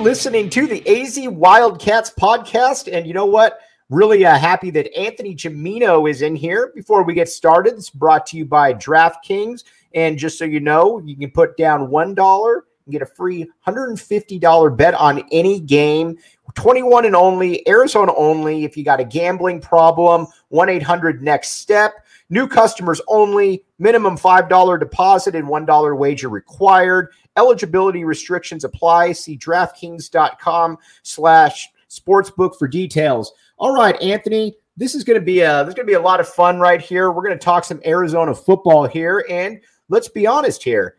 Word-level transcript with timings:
listening 0.00 0.48
to 0.48 0.66
the 0.66 0.86
AZ 0.88 1.18
Wildcats 1.28 2.10
podcast. 2.18 2.90
And 2.90 3.06
you 3.06 3.12
know 3.12 3.26
what? 3.26 3.60
Really 3.90 4.24
uh, 4.24 4.38
happy 4.38 4.70
that 4.70 4.96
Anthony 4.96 5.34
Gimino 5.34 6.08
is 6.08 6.22
in 6.22 6.34
here. 6.34 6.72
Before 6.74 7.02
we 7.02 7.12
get 7.12 7.28
started, 7.28 7.74
it's 7.74 7.90
brought 7.90 8.24
to 8.26 8.38
you 8.38 8.46
by 8.46 8.72
DraftKings. 8.72 9.64
And 9.94 10.18
just 10.18 10.38
so 10.38 10.46
you 10.46 10.60
know, 10.60 11.00
you 11.04 11.16
can 11.16 11.30
put 11.30 11.56
down 11.58 11.88
$1 11.88 12.60
and 12.86 12.92
get 12.92 13.02
a 13.02 13.06
free 13.06 13.50
$150 13.66 14.76
bet 14.76 14.94
on 14.94 15.22
any 15.32 15.60
game. 15.60 16.16
21 16.54 17.04
and 17.04 17.14
only, 17.14 17.66
Arizona 17.68 18.14
only. 18.16 18.64
If 18.64 18.76
you 18.76 18.84
got 18.84 19.00
a 19.00 19.04
gambling 19.04 19.60
problem, 19.60 20.26
1 20.48 20.68
800 20.68 21.22
next 21.22 21.58
step. 21.58 22.06
New 22.30 22.46
customers 22.46 23.00
only, 23.08 23.64
minimum 23.78 24.16
$5 24.16 24.78
deposit 24.80 25.34
and 25.34 25.48
$1 25.48 25.98
wager 25.98 26.28
required. 26.28 27.08
Eligibility 27.36 28.04
restrictions 28.04 28.64
apply. 28.64 29.12
See 29.12 29.38
DraftKings.com 29.38 30.78
slash 31.02 31.68
sportsbook 31.88 32.56
for 32.58 32.68
details. 32.68 33.32
All 33.58 33.74
right, 33.74 34.00
Anthony, 34.00 34.56
this 34.76 34.94
is 34.94 35.04
going 35.04 35.18
to 35.18 35.24
be 35.24 35.40
a 35.40 35.62
there's 35.62 35.74
going 35.74 35.86
to 35.86 35.90
be 35.90 35.94
a 35.94 36.00
lot 36.00 36.20
of 36.20 36.28
fun 36.28 36.58
right 36.58 36.80
here. 36.80 37.10
We're 37.10 37.22
going 37.22 37.38
to 37.38 37.44
talk 37.44 37.64
some 37.64 37.80
Arizona 37.84 38.34
football 38.34 38.86
here, 38.86 39.24
and 39.28 39.60
let's 39.88 40.08
be 40.08 40.26
honest 40.26 40.62
here. 40.62 40.96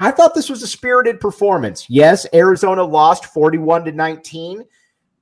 I 0.00 0.10
thought 0.10 0.34
this 0.34 0.50
was 0.50 0.62
a 0.62 0.66
spirited 0.66 1.20
performance. 1.20 1.88
Yes, 1.88 2.26
Arizona 2.34 2.82
lost 2.82 3.26
41 3.26 3.84
to 3.84 3.92
19. 3.92 4.64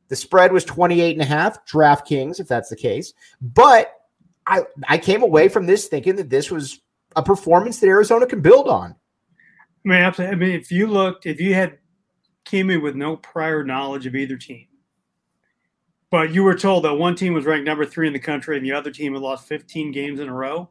The 0.09 0.17
spread 0.17 0.53
was 0.53 0.65
28 0.65 1.13
and 1.13 1.23
a 1.23 1.27
half, 1.27 1.67
DraftKings, 1.67 2.41
if 2.41 2.49
that's 2.49 2.71
the 2.71 2.77
case. 2.77 3.13
But 3.43 3.93
I 4.47 4.63
I 4.89 4.99
came 4.99 5.23
away 5.23 5.49
from 5.49 5.67
this 5.67 5.89
thinking 5.89 6.17
that 6.17 6.31
this 6.31 6.51
was 6.51 6.81
a 7.15 7.23
performance 7.23 7.79
that 7.81 7.89
Arizona 7.89 8.27
can 8.27 8.41
build 8.41 8.69
on. 8.69 8.95
I 9.85 9.89
mean, 9.89 9.99
absolutely. 9.99 10.37
I 10.37 10.39
mean, 10.39 10.61
if 10.61 10.71
you 10.71 10.87
looked, 10.87 11.27
if 11.27 11.41
you 11.41 11.55
had 11.55 11.79
came 12.45 12.71
in 12.71 12.83
with 12.83 12.95
no 12.95 13.17
prior 13.17 13.65
knowledge 13.65 14.07
of 14.07 14.15
either 14.15 14.37
team, 14.37 14.67
but 16.11 16.33
you 16.33 16.43
were 16.43 16.57
told 16.57 16.85
that 16.85 16.95
one 16.95 17.15
team 17.15 17.35
was 17.35 17.45
ranked 17.45 17.67
number 17.67 17.87
three 17.87 18.07
in 18.07 18.13
the 18.13 18.19
country 18.19 18.57
and 18.57 18.67
the 18.67 18.73
other 18.73 18.91
team 18.91 19.13
had 19.15 19.23
lost 19.23 19.47
15 19.47 19.93
games 19.93 20.21
in 20.21 20.29
a 20.29 20.35
row 20.35 20.69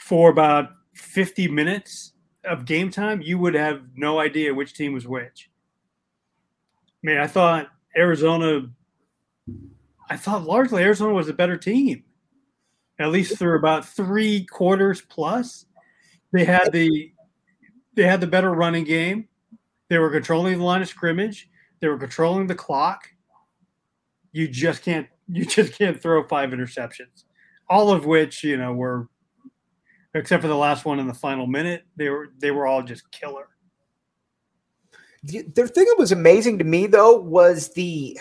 for 0.00 0.30
about 0.30 0.70
50 0.94 1.48
minutes 1.48 2.12
of 2.44 2.64
game 2.64 2.90
time, 2.90 3.22
you 3.22 3.38
would 3.38 3.54
have 3.54 3.82
no 3.94 4.18
idea 4.18 4.52
which 4.52 4.74
team 4.74 4.92
was 4.92 5.06
which. 5.06 5.48
I 6.88 7.06
mean, 7.06 7.18
I 7.18 7.26
thought 7.26 7.68
Arizona, 7.96 8.68
I 10.10 10.16
thought 10.16 10.44
largely 10.44 10.82
Arizona 10.82 11.14
was 11.14 11.28
a 11.28 11.32
better 11.32 11.56
team 11.56 12.04
at 12.98 13.10
least 13.10 13.38
through 13.38 13.58
about 13.58 13.86
three 13.86 14.44
quarters 14.44 15.00
plus. 15.00 15.66
They 16.32 16.44
had 16.44 16.72
the 16.72 17.12
they 17.94 18.04
had 18.04 18.20
the 18.20 18.26
better 18.26 18.52
running 18.52 18.84
game. 18.84 19.28
They 19.88 19.98
were 19.98 20.10
controlling 20.10 20.58
the 20.58 20.64
line 20.64 20.82
of 20.82 20.88
scrimmage. 20.88 21.50
They 21.80 21.88
were 21.88 21.98
controlling 21.98 22.46
the 22.46 22.54
clock. 22.54 23.08
You 24.32 24.48
just 24.48 24.82
can't 24.82 25.08
you 25.28 25.44
just 25.44 25.76
can't 25.78 26.00
throw 26.00 26.22
five 26.24 26.50
interceptions. 26.50 27.24
All 27.68 27.90
of 27.90 28.04
which, 28.04 28.44
you 28.44 28.56
know, 28.56 28.72
were 28.72 29.08
except 30.14 30.42
for 30.42 30.48
the 30.48 30.56
last 30.56 30.84
one 30.84 30.98
in 30.98 31.06
the 31.06 31.14
final 31.14 31.46
minute, 31.46 31.84
they 31.96 32.08
were 32.08 32.28
they 32.38 32.50
were 32.50 32.66
all 32.66 32.82
just 32.82 33.10
killer. 33.10 33.48
The, 35.24 35.42
the 35.42 35.68
thing 35.68 35.84
that 35.84 35.98
was 35.98 36.12
amazing 36.12 36.58
to 36.58 36.64
me 36.64 36.86
though 36.86 37.16
was 37.16 37.72
the 37.74 38.18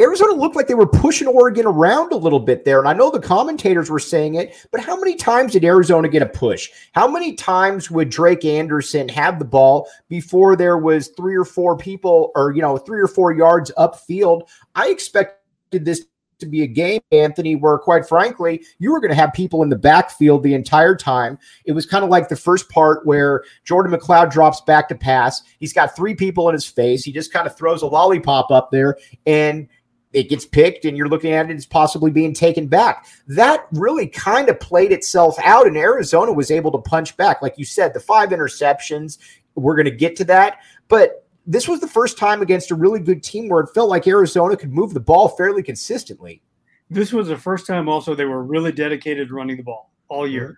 Arizona 0.00 0.32
looked 0.32 0.56
like 0.56 0.66
they 0.66 0.74
were 0.74 0.86
pushing 0.86 1.28
Oregon 1.28 1.66
around 1.66 2.12
a 2.12 2.16
little 2.16 2.40
bit 2.40 2.64
there. 2.64 2.78
And 2.78 2.88
I 2.88 2.94
know 2.94 3.10
the 3.10 3.20
commentators 3.20 3.90
were 3.90 3.98
saying 3.98 4.34
it, 4.34 4.54
but 4.72 4.80
how 4.80 4.96
many 4.98 5.14
times 5.14 5.52
did 5.52 5.64
Arizona 5.64 6.08
get 6.08 6.22
a 6.22 6.26
push? 6.26 6.70
How 6.92 7.06
many 7.06 7.34
times 7.34 7.90
would 7.90 8.08
Drake 8.08 8.44
Anderson 8.44 9.08
have 9.10 9.38
the 9.38 9.44
ball 9.44 9.88
before 10.08 10.56
there 10.56 10.78
was 10.78 11.08
three 11.08 11.36
or 11.36 11.44
four 11.44 11.76
people 11.76 12.32
or, 12.34 12.52
you 12.52 12.62
know, 12.62 12.78
three 12.78 13.00
or 13.00 13.08
four 13.08 13.32
yards 13.32 13.70
upfield? 13.76 14.48
I 14.74 14.88
expected 14.88 15.84
this 15.84 16.06
to 16.40 16.46
be 16.46 16.62
a 16.62 16.66
game, 16.66 17.00
Anthony, 17.12 17.54
where 17.54 17.78
quite 17.78 18.08
frankly, 18.08 18.64
you 18.78 18.92
were 18.92 19.00
going 19.00 19.10
to 19.10 19.16
have 19.16 19.32
people 19.32 19.62
in 19.62 19.68
the 19.68 19.76
backfield 19.76 20.42
the 20.42 20.54
entire 20.54 20.96
time. 20.96 21.38
It 21.64 21.72
was 21.72 21.86
kind 21.86 22.02
of 22.02 22.10
like 22.10 22.28
the 22.28 22.36
first 22.36 22.68
part 22.70 23.06
where 23.06 23.44
Jordan 23.64 23.92
McCloud 23.92 24.30
drops 24.30 24.60
back 24.62 24.88
to 24.88 24.94
pass. 24.94 25.42
He's 25.58 25.72
got 25.72 25.94
three 25.94 26.14
people 26.14 26.48
in 26.48 26.54
his 26.54 26.64
face. 26.64 27.04
He 27.04 27.12
just 27.12 27.32
kind 27.32 27.46
of 27.46 27.56
throws 27.56 27.82
a 27.82 27.86
lollipop 27.86 28.50
up 28.50 28.70
there 28.70 28.96
and 29.26 29.68
it 30.12 30.28
gets 30.28 30.44
picked 30.44 30.84
and 30.84 30.96
you're 30.96 31.08
looking 31.08 31.32
at 31.32 31.50
it 31.50 31.56
as 31.56 31.66
possibly 31.66 32.10
being 32.10 32.34
taken 32.34 32.66
back. 32.66 33.06
That 33.28 33.66
really 33.72 34.06
kind 34.06 34.48
of 34.48 34.58
played 34.58 34.92
itself 34.92 35.36
out, 35.42 35.66
and 35.66 35.76
Arizona 35.76 36.32
was 36.32 36.50
able 36.50 36.72
to 36.72 36.78
punch 36.78 37.16
back. 37.16 37.42
Like 37.42 37.58
you 37.58 37.64
said, 37.64 37.94
the 37.94 38.00
five 38.00 38.30
interceptions, 38.30 39.18
we're 39.54 39.76
going 39.76 39.84
to 39.84 39.90
get 39.90 40.16
to 40.16 40.24
that. 40.24 40.58
But 40.88 41.26
this 41.46 41.68
was 41.68 41.80
the 41.80 41.88
first 41.88 42.18
time 42.18 42.42
against 42.42 42.70
a 42.70 42.74
really 42.74 43.00
good 43.00 43.22
team 43.22 43.48
where 43.48 43.62
it 43.62 43.70
felt 43.74 43.88
like 43.88 44.06
Arizona 44.06 44.56
could 44.56 44.72
move 44.72 44.94
the 44.94 45.00
ball 45.00 45.28
fairly 45.28 45.62
consistently. 45.62 46.42
This 46.90 47.12
was 47.12 47.28
the 47.28 47.36
first 47.36 47.66
time 47.66 47.88
also 47.88 48.14
they 48.14 48.24
were 48.24 48.42
really 48.42 48.72
dedicated 48.72 49.28
to 49.28 49.34
running 49.34 49.56
the 49.56 49.62
ball 49.62 49.92
all 50.08 50.26
year. 50.26 50.48
Mm-hmm. 50.48 50.56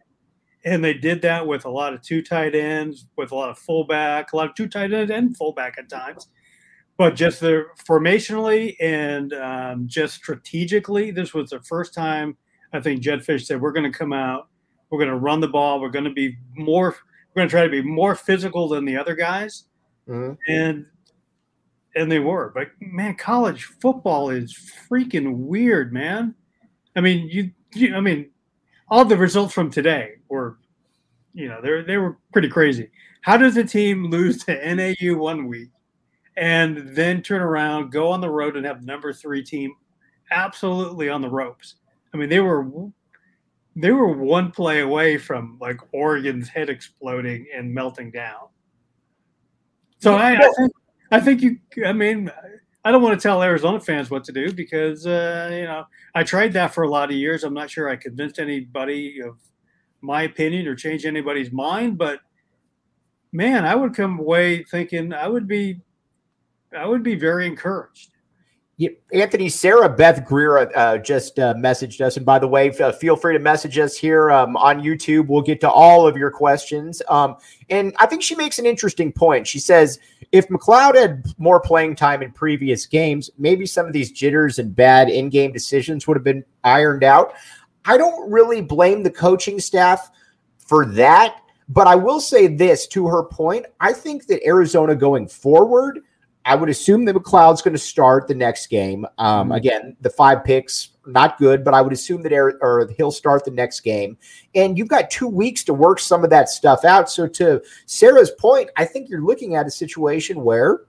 And 0.64 0.84
they 0.84 0.94
did 0.94 1.22
that 1.22 1.46
with 1.46 1.64
a 1.64 1.70
lot 1.70 1.92
of 1.92 2.02
two 2.02 2.22
tight 2.22 2.54
ends, 2.54 3.06
with 3.16 3.32
a 3.32 3.34
lot 3.34 3.50
of 3.50 3.58
fullback, 3.58 4.32
a 4.32 4.36
lot 4.36 4.48
of 4.48 4.54
two 4.54 4.69
tight 4.69 4.92
ends 4.92 5.10
and 5.10 5.36
fullback 5.36 5.74
at 5.76 5.88
times 5.88 6.28
but 6.98 7.14
just 7.14 7.41
the 7.41 7.66
formationally 7.86 8.76
and 8.80 9.32
um, 9.34 9.88
just 9.88 10.14
strategically, 10.14 11.10
this 11.10 11.34
was 11.34 11.50
the 11.50 11.60
first 11.60 11.94
time 11.94 12.36
I 12.72 12.80
think 12.80 13.00
Jedd 13.00 13.20
Fisch 13.20 13.47
said 13.47 13.60
we're 13.60 13.72
going 13.72 13.91
to 13.91 13.98
come 13.98 14.12
out, 14.12 14.48
we're 14.91 14.98
going 14.98 15.10
to 15.10 15.16
run 15.16 15.41
the 15.41 15.48
ball, 15.48 15.81
we're 15.81 15.91
going 15.91 16.04
to 16.04 16.10
be 16.10 16.36
more, 16.54 16.97
we're 17.34 17.41
going 17.41 17.48
to 17.48 17.50
try 17.50 17.64
to 17.64 17.70
be 17.70 17.82
more 17.82 18.14
physical 18.14 18.69
than 18.69 18.84
the 18.84 18.97
other 18.97 19.14
guys, 19.14 19.64
mm-hmm. 20.08 20.34
and 20.48 20.86
and 21.94 22.10
they 22.10 22.19
were. 22.19 22.52
But 22.54 22.69
man, 22.81 23.16
college 23.16 23.64
football 23.64 24.31
is 24.31 24.54
freaking 24.91 25.36
weird, 25.36 25.92
man. 25.92 26.34
I 26.97 27.00
mean, 27.00 27.28
you, 27.28 27.50
you 27.75 27.94
I 27.94 28.00
mean, 28.00 28.31
all 28.88 29.04
the 29.04 29.16
results 29.16 29.54
from 29.54 29.70
today 29.70 30.12
were, 30.28 30.58
you 31.34 31.48
know, 31.48 31.60
they 31.62 31.82
they 31.82 31.97
were 31.97 32.19
pretty 32.32 32.48
crazy. 32.48 32.91
How 33.22 33.36
does 33.36 33.56
a 33.56 33.64
team 33.64 34.10
lose 34.10 34.44
to 34.44 34.75
NAU 34.75 35.16
one 35.16 35.47
week? 35.47 35.70
And 36.37 36.94
then 36.94 37.22
turn 37.22 37.43
around, 37.43 37.93
go 37.93 38.09
on 38.09 38.20
the 38.20 38.31
road, 38.31 38.56
and 38.56 38.65
have 38.65 38.82
number 38.82 39.12
three 39.12 39.43
team 39.43 39.75
absolutely 40.31 41.09
on 41.09 41.20
the 41.20 41.28
ropes. 41.28 41.76
I 42.15 42.16
mean, 42.16 42.28
they 42.28 42.41
were 42.41 42.66
they 43.76 43.91
were 43.91 44.09
one 44.09 44.50
play 44.50 44.81
away 44.81 45.19
from 45.19 45.59
like 45.60 45.78
Oregon's 45.93 46.48
head 46.48 46.69
exploding 46.69 47.47
and 47.54 47.72
melting 47.72 48.10
down. 48.10 48.48
So 49.98 50.15
I, 50.15 50.32
I 50.32 50.50
think 50.56 50.72
I 51.10 51.20
think 51.20 51.43
you. 51.43 51.59
I 51.87 51.93
mean, 51.93 52.31
I 52.84 52.91
don't 52.91 53.03
want 53.03 53.19
to 53.19 53.22
tell 53.22 53.43
Arizona 53.43 53.81
fans 53.81 54.10
what 54.10 54.25
to 54.25 54.32
do 54.32 54.53
because 54.53 55.06
uh, 55.06 55.50
you 55.53 55.64
know 55.64 55.84
I 56.14 56.25
tried 56.25 56.53
that 56.54 56.75
for 56.75 56.84
a 56.84 56.91
lot 56.91 57.10
of 57.10 57.16
years. 57.16 57.44
I'm 57.44 57.54
not 57.54 57.70
sure 57.70 57.88
I 57.88 57.97
convinced 57.97 58.38
anybody 58.38 59.20
of 59.20 59.37
my 60.00 60.22
opinion 60.22 60.66
or 60.66 60.75
change 60.75 61.06
anybody's 61.06 61.53
mind, 61.53 61.97
but 61.97 62.20
man, 63.32 63.64
I 63.64 63.75
would 63.75 63.94
come 63.94 64.19
away 64.19 64.64
thinking 64.64 65.12
I 65.12 65.28
would 65.28 65.47
be 65.47 65.81
I 66.76 66.86
would 66.86 67.02
be 67.02 67.14
very 67.14 67.46
encouraged. 67.46 68.10
Yeah, 68.78 68.88
Anthony, 69.12 69.48
Sarah 69.48 69.88
Beth 69.88 70.24
Greer 70.24 70.58
uh, 70.74 70.98
just 70.98 71.38
uh, 71.38 71.54
messaged 71.54 72.00
us. 72.00 72.16
And 72.16 72.24
by 72.24 72.38
the 72.38 72.48
way, 72.48 72.70
uh, 72.70 72.90
feel 72.90 73.16
free 73.16 73.34
to 73.34 73.38
message 73.38 73.78
us 73.78 73.96
here 73.96 74.30
um, 74.30 74.56
on 74.56 74.82
YouTube. 74.82 75.28
We'll 75.28 75.42
get 75.42 75.60
to 75.60 75.70
all 75.70 76.06
of 76.06 76.16
your 76.16 76.30
questions. 76.30 77.02
Um, 77.08 77.36
and 77.68 77.94
I 77.98 78.06
think 78.06 78.22
she 78.22 78.34
makes 78.34 78.58
an 78.58 78.66
interesting 78.66 79.12
point. 79.12 79.46
She 79.46 79.60
says 79.60 80.00
if 80.32 80.48
McCloud 80.48 80.94
had 80.94 81.26
more 81.36 81.60
playing 81.60 81.96
time 81.96 82.22
in 82.22 82.32
previous 82.32 82.86
games, 82.86 83.30
maybe 83.36 83.66
some 83.66 83.86
of 83.86 83.92
these 83.92 84.10
jitters 84.10 84.58
and 84.58 84.74
bad 84.74 85.10
in 85.10 85.28
game 85.28 85.52
decisions 85.52 86.06
would 86.06 86.16
have 86.16 86.24
been 86.24 86.44
ironed 86.64 87.04
out. 87.04 87.34
I 87.84 87.98
don't 87.98 88.30
really 88.30 88.62
blame 88.62 89.02
the 89.02 89.10
coaching 89.10 89.60
staff 89.60 90.10
for 90.58 90.86
that. 90.86 91.36
But 91.68 91.86
I 91.86 91.94
will 91.94 92.20
say 92.20 92.48
this 92.48 92.86
to 92.88 93.06
her 93.06 93.22
point 93.22 93.66
I 93.80 93.92
think 93.92 94.26
that 94.26 94.44
Arizona 94.46 94.96
going 94.96 95.28
forward– 95.28 96.00
I 96.44 96.56
would 96.56 96.68
assume 96.68 97.04
that 97.04 97.14
McCloud's 97.14 97.62
going 97.62 97.74
to 97.74 97.78
start 97.78 98.26
the 98.26 98.34
next 98.34 98.66
game. 98.66 99.06
Um, 99.18 99.48
mm-hmm. 99.48 99.52
Again, 99.52 99.96
the 100.00 100.10
five 100.10 100.44
picks 100.44 100.90
not 101.06 101.38
good, 101.38 101.64
but 101.64 101.74
I 101.74 101.82
would 101.82 101.92
assume 101.92 102.22
that 102.22 102.32
Eric, 102.32 102.56
or 102.60 102.88
he'll 102.96 103.10
start 103.12 103.44
the 103.44 103.50
next 103.50 103.80
game. 103.80 104.16
And 104.54 104.78
you've 104.78 104.88
got 104.88 105.10
two 105.10 105.28
weeks 105.28 105.64
to 105.64 105.74
work 105.74 105.98
some 105.98 106.24
of 106.24 106.30
that 106.30 106.48
stuff 106.48 106.84
out. 106.84 107.10
So 107.10 107.26
to 107.28 107.62
Sarah's 107.86 108.30
point, 108.30 108.70
I 108.76 108.84
think 108.84 109.08
you're 109.08 109.22
looking 109.22 109.56
at 109.56 109.66
a 109.66 109.70
situation 109.70 110.42
where 110.44 110.82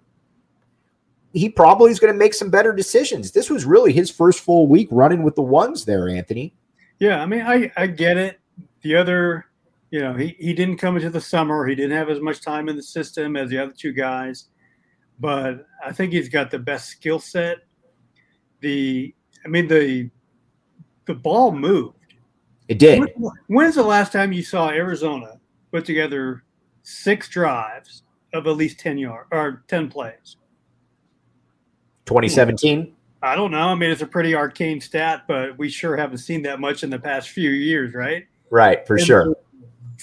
he 1.33 1.49
probably 1.49 1.91
is 1.91 1.99
going 1.99 2.13
to 2.13 2.17
make 2.17 2.33
some 2.33 2.51
better 2.51 2.73
decisions. 2.73 3.31
This 3.31 3.49
was 3.49 3.65
really 3.65 3.91
his 3.91 4.11
first 4.11 4.39
full 4.39 4.67
week 4.67 4.87
running 4.91 5.23
with 5.23 5.35
the 5.35 5.41
ones 5.41 5.85
there, 5.85 6.07
Anthony. 6.07 6.53
Yeah, 6.99 7.21
I 7.21 7.25
mean, 7.25 7.41
I, 7.41 7.71
I 7.75 7.87
get 7.87 8.17
it. 8.17 8.39
The 8.81 8.95
other, 8.95 9.47
you 9.89 9.99
know, 9.99 10.13
he, 10.13 10.35
he 10.39 10.53
didn't 10.53 10.77
come 10.77 10.95
into 10.95 11.09
the 11.09 11.21
summer. 11.21 11.65
He 11.65 11.73
didn't 11.73 11.97
have 11.97 12.09
as 12.09 12.19
much 12.19 12.41
time 12.41 12.69
in 12.69 12.75
the 12.75 12.83
system 12.83 13.35
as 13.35 13.49
the 13.49 13.57
other 13.57 13.73
two 13.75 13.93
guys 13.93 14.45
but 15.19 15.67
I 15.83 15.91
think 15.91 16.13
he's 16.13 16.29
got 16.29 16.51
the 16.51 16.59
best 16.59 16.89
skill 16.89 17.19
set. 17.19 17.57
The, 18.61 19.13
I 19.45 19.47
mean, 19.47 19.67
the 19.67 20.09
the 21.05 21.13
ball 21.13 21.51
moved. 21.51 22.15
It 22.67 22.79
did. 22.79 22.99
When, 22.99 23.31
when's 23.47 23.75
the 23.75 23.83
last 23.83 24.11
time 24.11 24.31
you 24.31 24.41
saw 24.41 24.69
Arizona 24.69 25.39
put 25.71 25.85
together 25.85 26.43
six 26.83 27.27
drives 27.27 28.03
of 28.33 28.47
at 28.47 28.55
least 28.55 28.79
10 28.79 28.97
yard 28.97 29.27
or 29.31 29.63
10 29.67 29.89
plays. 29.89 30.37
2017? 32.05 32.93
I 33.21 33.35
don't 33.35 33.51
know. 33.51 33.69
I 33.69 33.75
mean, 33.75 33.89
it's 33.89 34.01
a 34.01 34.07
pretty 34.07 34.35
arcane 34.35 34.81
stat, 34.81 35.23
but 35.27 35.57
we 35.57 35.69
sure 35.69 35.95
haven't 35.95 36.17
seen 36.17 36.41
that 36.43 36.59
much 36.59 36.83
in 36.83 36.89
the 36.89 36.99
past 36.99 37.29
few 37.29 37.51
years, 37.51 37.93
right? 37.93 38.25
Right, 38.49 38.85
for 38.85 38.97
And, 38.97 39.05
sure. 39.05 39.35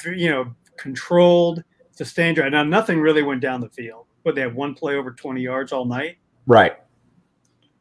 You 0.06 0.30
know, 0.30 0.54
controlled, 0.76 1.62
sustained 1.92 2.36
drive. 2.36 2.52
Now, 2.52 2.62
nothing 2.62 3.00
really 3.00 3.22
went 3.22 3.42
down 3.42 3.60
the 3.60 3.68
field, 3.68 4.06
but 4.24 4.34
they 4.34 4.42
had 4.42 4.54
one 4.54 4.74
play 4.74 4.94
over 4.96 5.10
20 5.12 5.40
yards 5.40 5.72
all 5.72 5.84
night. 5.84 6.16
Right. 6.46 6.74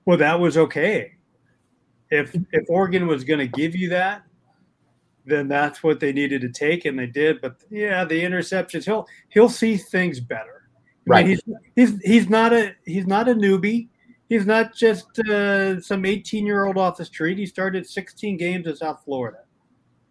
Well, 0.05 0.17
that 0.17 0.39
was 0.39 0.57
okay. 0.57 1.13
If 2.09 2.35
if 2.51 2.69
Oregon 2.69 3.05
was 3.07 3.23
going 3.23 3.39
to 3.39 3.47
give 3.47 3.75
you 3.75 3.89
that, 3.89 4.23
then 5.25 5.47
that's 5.47 5.83
what 5.83 5.99
they 5.99 6.11
needed 6.11 6.41
to 6.41 6.49
take, 6.49 6.85
and 6.85 6.97
they 6.97 7.05
did. 7.05 7.39
But 7.41 7.57
yeah, 7.69 8.03
the 8.05 8.19
interceptions, 8.23 8.85
he'll 8.85 9.07
he'll 9.29 9.49
see 9.49 9.77
things 9.77 10.19
better. 10.19 10.63
I 11.07 11.11
Right. 11.11 11.27
mean, 11.27 11.39
he's 11.75 11.91
he's 11.91 12.01
he's 12.01 12.29
not 12.29 12.53
a 12.53 12.73
he's 12.85 13.05
not 13.07 13.27
a 13.29 13.33
newbie. 13.35 13.89
He's 14.27 14.45
not 14.45 14.75
just 14.75 15.17
uh, 15.27 15.79
some 15.81 16.05
18 16.05 16.45
year 16.45 16.65
old 16.65 16.77
off 16.77 16.97
the 16.97 17.05
street. 17.05 17.37
He 17.39 17.45
started 17.47 17.87
16 17.87 18.37
games 18.37 18.67
in 18.67 18.75
South 18.75 19.01
Florida. 19.03 19.39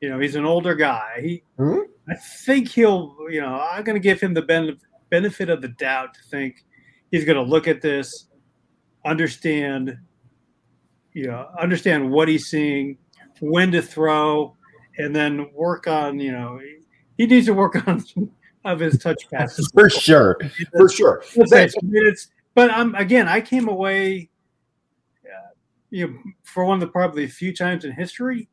You 0.01 0.09
know, 0.11 0.19
he's 0.21 0.35
an 0.37 0.45
older 0.45 0.75
guy. 0.75 1.21
He, 1.23 1.43
Mhm. 1.59 1.85
I 2.09 2.15
think 2.45 2.69
he'll. 2.69 3.17
You 3.29 3.41
know, 3.41 3.61
I'm 3.61 3.83
going 3.85 3.95
to 3.97 4.01
give 4.01 4.21
him 4.21 4.35
the 4.35 4.43
benefit 4.43 4.81
benefit 5.11 5.49
of 5.49 5.63
the 5.63 5.69
doubt 5.69 6.15
to 6.15 6.21
think 6.31 6.65
he's 7.11 7.25
going 7.25 7.37
to 7.37 7.43
look 7.43 7.69
at 7.69 7.81
this, 7.81 8.29
understand, 9.05 9.97
you 11.13 11.27
know, 11.27 11.49
understand 11.59 12.11
what 12.11 12.29
he's 12.29 12.47
seeing, 12.47 12.99
when 13.41 13.73
to 13.73 13.83
throw, 13.83 14.57
and 14.99 15.15
then 15.15 15.51
work 15.53 15.87
on. 15.87 16.19
You 16.19 16.33
know, 16.33 16.61
he, 17.17 17.27
needs 17.27 17.47
to 17.47 17.55
work 17.55 17.77
on 17.89 18.01
some 18.01 18.31
of 18.65 18.81
his 18.81 18.99
touch 18.99 19.29
passes. 19.31 19.71
For 19.75 19.89
sure. 19.89 20.39
For 20.77 20.89
sure. 20.89 21.23
Okay, 21.37 21.69
so 21.69 21.79
I 21.83 21.87
mean, 21.87 22.07
it's 22.07 22.29
but 22.55 22.71
I'm 22.71 22.95
again. 22.95 23.29
I 23.29 23.41
came 23.41 23.69
away, 23.69 24.31
uh, 25.25 25.51
you 25.91 26.09
know, 26.09 26.19
for 26.43 26.65
one 26.65 26.75
of 26.75 26.81
the 26.81 26.89
probably 26.89 27.27
few 27.29 27.55
times 27.55 27.85
in 27.85 27.93
history, 27.93 28.49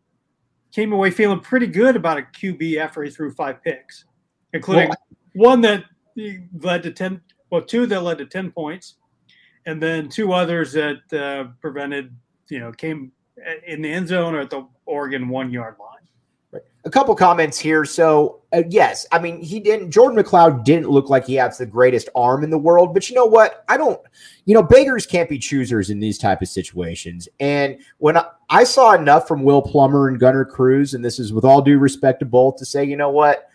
came 0.71 0.93
away 0.93 1.09
feeling 1.09 1.39
pretty 1.39 1.67
good 1.67 1.95
about 1.95 2.17
a 2.17 2.21
QB 2.21 2.77
after 2.77 3.01
he 3.01 3.09
threw 3.09 3.33
five 3.33 3.63
picks, 3.63 4.05
including 4.53 4.91
one 5.33 5.61
that 5.61 5.85
led 6.15 6.83
to 6.83 6.91
ten, 6.91 7.21
well, 7.49 7.61
two 7.61 7.85
that 7.87 8.01
led 8.01 8.17
to 8.19 8.25
ten 8.25 8.51
points, 8.51 8.95
and 9.65 9.81
then 9.81 10.09
two 10.09 10.33
others 10.33 10.73
that 10.73 11.13
uh, 11.13 11.51
prevented, 11.61 12.15
you 12.49 12.59
know, 12.59 12.71
came 12.71 13.11
in 13.67 13.81
the 13.81 13.91
end 13.91 14.07
zone 14.07 14.35
or 14.35 14.39
at 14.39 14.49
the 14.49 14.67
Oregon 14.85 15.27
one 15.29 15.51
yard 15.51 15.75
line. 15.79 16.61
a 16.85 16.89
couple 16.89 17.15
comments 17.15 17.59
here. 17.59 17.83
So 17.83 18.41
uh, 18.53 18.63
yes, 18.69 19.05
I 19.11 19.19
mean 19.19 19.41
he 19.41 19.59
didn't. 19.59 19.91
Jordan 19.91 20.21
McCloud 20.21 20.63
didn't 20.63 20.89
look 20.89 21.09
like 21.09 21.25
he 21.25 21.35
has 21.35 21.57
the 21.57 21.65
greatest 21.65 22.09
arm 22.15 22.43
in 22.43 22.49
the 22.49 22.57
world, 22.57 22.93
but 22.93 23.09
you 23.09 23.15
know 23.15 23.25
what? 23.25 23.65
I 23.67 23.77
don't. 23.77 23.99
You 24.45 24.53
know, 24.53 24.63
beggars 24.63 25.05
can't 25.05 25.29
be 25.29 25.39
choosers 25.39 25.89
in 25.89 25.99
these 25.99 26.17
type 26.17 26.41
of 26.41 26.47
situations. 26.47 27.27
And 27.39 27.79
when 27.97 28.15
I, 28.15 28.25
I 28.49 28.63
saw 28.63 28.93
enough 28.93 29.27
from 29.27 29.43
Will 29.43 29.61
Plummer 29.61 30.07
and 30.07 30.19
Gunnar 30.19 30.45
Cruz, 30.45 30.93
and 30.93 31.03
this 31.03 31.19
is 31.19 31.33
with 31.33 31.43
all 31.43 31.61
due 31.61 31.79
respect 31.79 32.19
to 32.19 32.25
both, 32.25 32.57
to 32.57 32.65
say, 32.65 32.83
you 32.83 32.95
know 32.95 33.09
what? 33.09 33.49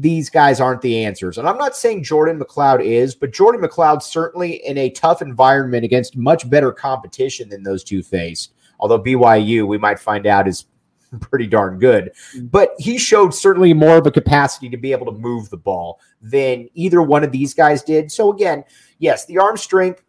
These 0.00 0.30
guys 0.30 0.60
aren't 0.60 0.82
the 0.82 1.04
answers. 1.04 1.38
And 1.38 1.48
I'm 1.48 1.58
not 1.58 1.76
saying 1.76 2.04
Jordan 2.04 2.38
McCloud 2.38 2.84
is, 2.84 3.14
but 3.14 3.32
Jordan 3.32 3.62
McCloud 3.62 4.02
certainly 4.02 4.56
in 4.66 4.76
a 4.76 4.90
tough 4.90 5.22
environment 5.22 5.84
against 5.84 6.16
much 6.16 6.48
better 6.50 6.72
competition 6.72 7.48
than 7.48 7.62
those 7.62 7.82
two 7.82 8.02
faced. 8.02 8.52
Although 8.78 9.02
BYU, 9.02 9.66
we 9.66 9.78
might 9.78 9.98
find 9.98 10.26
out, 10.26 10.48
is 10.48 10.66
pretty 11.20 11.46
darn 11.46 11.78
good. 11.78 12.12
But 12.42 12.72
he 12.78 12.98
showed 12.98 13.34
certainly 13.34 13.72
more 13.72 13.96
of 13.96 14.06
a 14.06 14.10
capacity 14.10 14.68
to 14.70 14.76
be 14.76 14.92
able 14.92 15.06
to 15.06 15.18
move 15.18 15.50
the 15.50 15.56
ball 15.56 16.00
than 16.20 16.68
either 16.74 17.02
one 17.02 17.24
of 17.24 17.32
these 17.32 17.54
guys 17.54 17.82
did. 17.82 18.10
So 18.10 18.32
again, 18.32 18.64
yes, 18.98 19.26
the 19.26 19.38
arm 19.38 19.56
strength, 19.56 20.02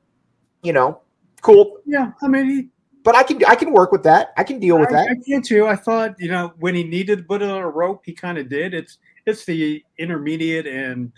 you 0.63 0.73
know, 0.73 1.01
cool. 1.41 1.77
Yeah, 1.85 2.11
I 2.21 2.27
mean, 2.27 2.49
he, 2.49 2.69
But 3.03 3.15
I 3.15 3.23
can 3.23 3.43
I 3.45 3.55
can 3.55 3.71
work 3.71 3.91
with 3.91 4.03
that. 4.03 4.33
I 4.37 4.43
can 4.43 4.59
deal 4.59 4.79
with 4.79 4.89
I, 4.89 4.93
that. 4.93 5.07
I 5.09 5.15
can 5.25 5.41
too. 5.41 5.67
I 5.67 5.75
thought, 5.75 6.15
you 6.19 6.29
know, 6.29 6.53
when 6.59 6.75
he 6.75 6.83
needed 6.83 7.19
to 7.19 7.23
put 7.23 7.41
it 7.41 7.49
on 7.49 7.61
a 7.61 7.69
rope, 7.69 8.01
he 8.05 8.13
kind 8.13 8.37
of 8.37 8.49
did. 8.49 8.73
It's 8.73 8.97
it's 9.27 9.45
the 9.45 9.83
intermediate 9.99 10.65
and 10.65 11.11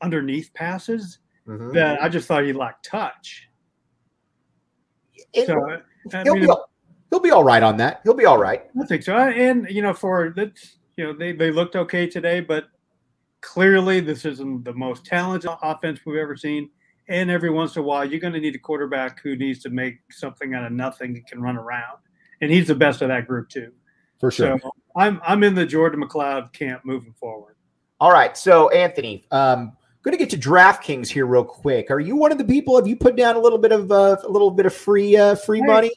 underneath 0.00 0.52
passes 0.54 1.18
Mhm. 1.46 1.72
that 1.74 2.02
I 2.02 2.08
just 2.08 2.26
thought 2.26 2.44
he 2.44 2.52
lacked 2.52 2.84
touch. 2.84 3.48
And 5.34 5.46
So 5.46 5.70
I, 6.12 6.22
he'll, 6.24 6.34
mean, 6.34 6.42
be, 6.44 6.48
all- 6.48 6.70
he'll 7.10 7.20
be 7.20 7.30
all 7.30 7.44
right 7.44 7.62
on 7.62 7.76
that. 7.78 8.00
He'll 8.04 8.14
be 8.14 8.24
all 8.26 8.38
right. 8.38 8.64
I 8.80 8.86
think 8.86 9.02
so. 9.02 9.16
And 9.16 9.68
you 9.70 9.82
know, 9.82 9.94
for 9.94 10.32
that, 10.36 10.52
you 10.96 11.04
know, 11.04 11.12
they 11.12 11.32
they 11.32 11.50
looked 11.50 11.76
okay 11.76 12.06
today, 12.06 12.40
but 12.40 12.66
clearly 13.40 14.00
this 14.00 14.24
isn't 14.24 14.64
the 14.64 14.72
most 14.74 15.04
talented 15.04 15.50
offense 15.62 16.00
we've 16.04 16.16
ever 16.16 16.36
seen. 16.36 16.70
And 17.08 17.30
every 17.30 17.50
once 17.50 17.76
in 17.76 17.82
a 17.82 17.84
while, 17.84 18.04
you're 18.04 18.20
going 18.20 18.32
to 18.32 18.40
need 18.40 18.54
a 18.54 18.58
quarterback 18.58 19.20
who 19.22 19.36
needs 19.36 19.60
to 19.64 19.70
make 19.70 19.98
something 20.10 20.54
out 20.54 20.64
of 20.64 20.72
nothing 20.72 21.16
and 21.16 21.26
can 21.26 21.42
run 21.42 21.56
around. 21.56 21.98
And 22.40 22.50
he's 22.50 22.68
the 22.68 22.74
best 22.74 23.02
of 23.02 23.08
that 23.08 23.26
group 23.26 23.48
too. 23.48 23.72
For 24.22 24.30
So 24.30 24.56
I'm 24.96 25.20
I'm 25.26 25.42
in 25.42 25.52
the 25.56 25.66
Jordan 25.66 26.00
McCloud 26.00 26.52
camp 26.52 26.82
moving 26.84 27.12
forward. 27.12 27.56
All 27.98 28.12
right. 28.12 28.36
So 28.36 28.68
Anthony, 28.70 29.26
um, 29.32 29.72
going 30.04 30.16
to 30.16 30.16
get 30.16 30.30
to 30.30 30.38
DraftKings 30.38 31.08
here 31.08 31.26
real 31.26 31.44
quick. 31.44 31.90
Are 31.90 31.98
you 31.98 32.14
one 32.14 32.30
of 32.30 32.38
the 32.38 32.44
people? 32.44 32.76
Have 32.76 32.86
you 32.86 32.94
put 32.94 33.16
down 33.16 33.34
a 33.34 33.40
little 33.40 33.58
bit 33.58 33.72
of 33.72 33.90
uh, 33.90 34.18
a 34.22 34.28
little 34.28 34.52
bit 34.52 34.64
of 34.64 34.72
free 34.72 35.16
uh, 35.16 35.34
free 35.34 35.58
Hey. 35.58 35.66
money 35.66 35.90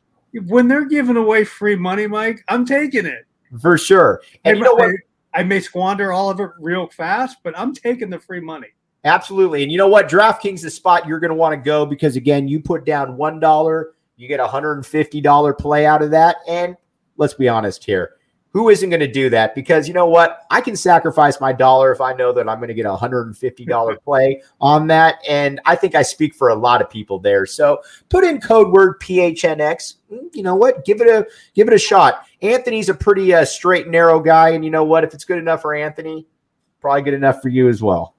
When 0.48 0.68
they're 0.68 0.86
giving 0.86 1.18
away 1.18 1.44
free 1.44 1.76
money, 1.76 2.08
Mike, 2.08 2.44
I'm 2.48 2.66
taking 2.66 3.06
it. 3.06 3.26
for 3.62 3.78
sure? 3.78 4.24
And 4.44 4.56
I, 4.56 4.58
you 4.58 4.64
know 4.64 4.74
what? 4.74 4.90
I, 5.36 5.42
I 5.42 5.44
may 5.44 5.60
squander 5.60 6.12
all 6.12 6.32
of 6.32 6.40
it 6.40 6.50
real 6.60 6.88
fast, 6.88 7.38
but 7.44 7.54
I'm 7.56 7.76
taking 7.76 8.10
the 8.10 8.20
free 8.20 8.40
money. 8.40 8.70
Absolutely. 9.04 9.62
And 9.62 9.72
you 9.72 9.78
know 9.78 9.88
what? 9.88 10.10
DraftKings 10.10 10.56
is 10.56 10.62
the 10.64 10.72
spot 10.72 11.08
you're 11.08 11.20
going 11.20 11.30
to 11.30 11.36
want 11.36 11.54
to 11.54 11.58
go 11.58 11.86
because 11.86 12.16
again, 12.16 12.48
you 12.48 12.60
put 12.60 12.86
down 12.86 13.18
one 13.18 13.40
dollar, 13.40 13.94
you 14.18 14.28
get 14.28 14.40
a 14.40 14.48
hundred 14.48 14.74
and 14.74 14.86
fifty 14.86 15.22
dollar 15.22 15.54
play 15.54 15.86
out 15.86 16.02
of 16.02 16.10
that. 16.10 16.38
And 16.48 16.76
let's 17.18 17.34
be 17.34 17.48
honest 17.50 17.84
here. 17.86 18.12
Who 18.52 18.70
isn't 18.70 18.90
going 18.90 19.02
to 19.02 19.12
do 19.12 19.30
that? 19.32 19.54
Because 19.54 19.86
you 19.86 19.94
know 19.94 20.06
what? 20.06 20.44
I 20.50 20.62
can 20.62 20.78
sacrifice 20.78 21.42
my 21.42 21.52
dollar 21.52 21.92
if 21.92 22.00
I 22.00 22.14
know 22.14 22.32
that 22.32 22.48
I'm 22.48 22.60
going 22.60 22.70
to 22.70 22.74
get 22.74 22.86
a 22.86 22.96
$150 22.96 24.02
play 24.06 24.42
on 24.62 24.88
that. 24.88 25.16
And 25.28 25.60
I 25.66 25.76
think 25.76 25.94
I 25.94 26.04
speak 26.04 26.34
for 26.34 26.48
a 26.48 26.56
lot 26.56 26.82
of 26.82 26.90
people 26.90 27.20
there. 27.20 27.46
So 27.46 27.82
put 28.08 28.24
in 28.24 28.40
code 28.40 28.72
word 28.72 29.02
PHNX. 29.02 29.96
Mm, 30.10 30.30
You 30.34 30.44
know 30.44 30.56
what? 30.56 30.86
Give 30.86 31.02
it 31.02 31.08
a 31.10 31.28
give 31.54 31.68
it 31.68 31.74
a 31.74 31.78
shot. 31.78 32.26
Anthony's 32.42 32.88
a 32.88 32.94
pretty 32.94 33.34
uh, 33.34 33.44
straight 33.44 33.84
and 33.84 33.92
narrow 33.92 34.22
guy. 34.22 34.52
And 34.52 34.64
you 34.64 34.72
know 34.72 34.86
what? 34.86 35.04
If 35.04 35.14
it's 35.14 35.26
good 35.26 35.38
enough 35.38 35.62
for 35.62 35.76
Anthony, 35.76 36.26
probably 36.80 37.02
good 37.02 37.14
enough 37.14 37.42
for 37.42 37.50
you 37.50 37.68
as 37.68 37.82
well. 37.82 38.16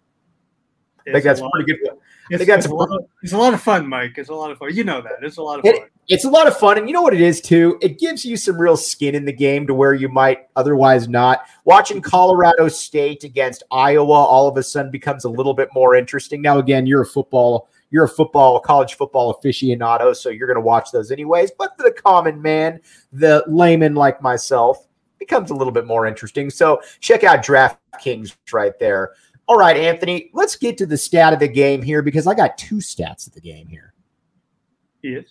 I 1.00 1.02
think 1.12 1.16
It's 1.16 1.24
a 1.24 1.28
that's 1.28 1.40
lot- 1.40 1.50
pretty 1.52 1.72
good. 1.72 1.90
It's, 2.28 2.38
think 2.44 2.48
that's 2.50 2.66
a 2.66 2.74
lot 2.74 2.90
of, 2.90 3.06
it's 3.22 3.32
a 3.32 3.38
lot 3.38 3.54
of 3.54 3.62
fun, 3.62 3.88
Mike. 3.88 4.14
It's 4.18 4.28
a 4.28 4.34
lot 4.34 4.50
of 4.50 4.58
fun. 4.58 4.74
You 4.74 4.84
know 4.84 5.00
that. 5.00 5.12
It's 5.22 5.38
a 5.38 5.42
lot 5.42 5.60
of 5.60 5.64
It- 5.64 5.78
fun. 5.78 5.88
It's 6.08 6.24
a 6.24 6.30
lot 6.30 6.46
of 6.46 6.56
fun. 6.56 6.78
And 6.78 6.88
you 6.88 6.92
know 6.92 7.02
what 7.02 7.14
it 7.14 7.20
is, 7.20 7.40
too? 7.40 7.78
It 7.82 7.98
gives 7.98 8.24
you 8.24 8.36
some 8.36 8.60
real 8.60 8.76
skin 8.76 9.14
in 9.14 9.24
the 9.24 9.32
game 9.32 9.66
to 9.66 9.74
where 9.74 9.92
you 9.92 10.08
might 10.08 10.48
otherwise 10.54 11.08
not. 11.08 11.46
Watching 11.64 12.00
Colorado 12.00 12.68
State 12.68 13.24
against 13.24 13.64
Iowa 13.72 14.12
all 14.12 14.46
of 14.46 14.56
a 14.56 14.62
sudden 14.62 14.92
becomes 14.92 15.24
a 15.24 15.28
little 15.28 15.54
bit 15.54 15.68
more 15.74 15.96
interesting. 15.96 16.40
Now, 16.42 16.58
again, 16.58 16.86
you're 16.86 17.02
a 17.02 17.06
football. 17.06 17.68
You're 17.90 18.04
a 18.04 18.08
football, 18.08 18.58
college 18.60 18.94
football 18.94 19.34
aficionado, 19.34 20.14
so 20.14 20.28
you're 20.28 20.48
going 20.48 20.56
to 20.56 20.60
watch 20.60 20.90
those 20.90 21.10
anyways. 21.12 21.52
But 21.56 21.76
for 21.76 21.84
the 21.84 21.92
common 21.92 22.42
man, 22.42 22.80
the 23.12 23.44
layman 23.46 23.94
like 23.94 24.20
myself, 24.20 24.86
becomes 25.18 25.50
a 25.50 25.54
little 25.54 25.72
bit 25.72 25.86
more 25.86 26.06
interesting. 26.06 26.50
So 26.50 26.80
check 27.00 27.24
out 27.24 27.44
DraftKings 27.44 28.36
right 28.52 28.78
there. 28.78 29.12
All 29.48 29.56
right, 29.56 29.76
Anthony, 29.76 30.30
let's 30.32 30.56
get 30.56 30.76
to 30.78 30.86
the 30.86 30.96
stat 30.96 31.32
of 31.32 31.38
the 31.38 31.48
game 31.48 31.82
here 31.82 32.02
because 32.02 32.26
I 32.26 32.34
got 32.34 32.58
two 32.58 32.76
stats 32.76 33.26
of 33.26 33.34
the 33.34 33.40
game 33.40 33.68
here. 33.68 33.94
He 35.02 35.10
is. 35.10 35.26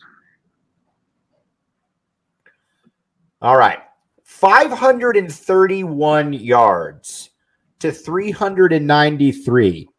All 3.41 3.57
right. 3.57 3.79
531 4.23 6.33
yards 6.33 7.31
to 7.79 7.91
393. 7.91 9.89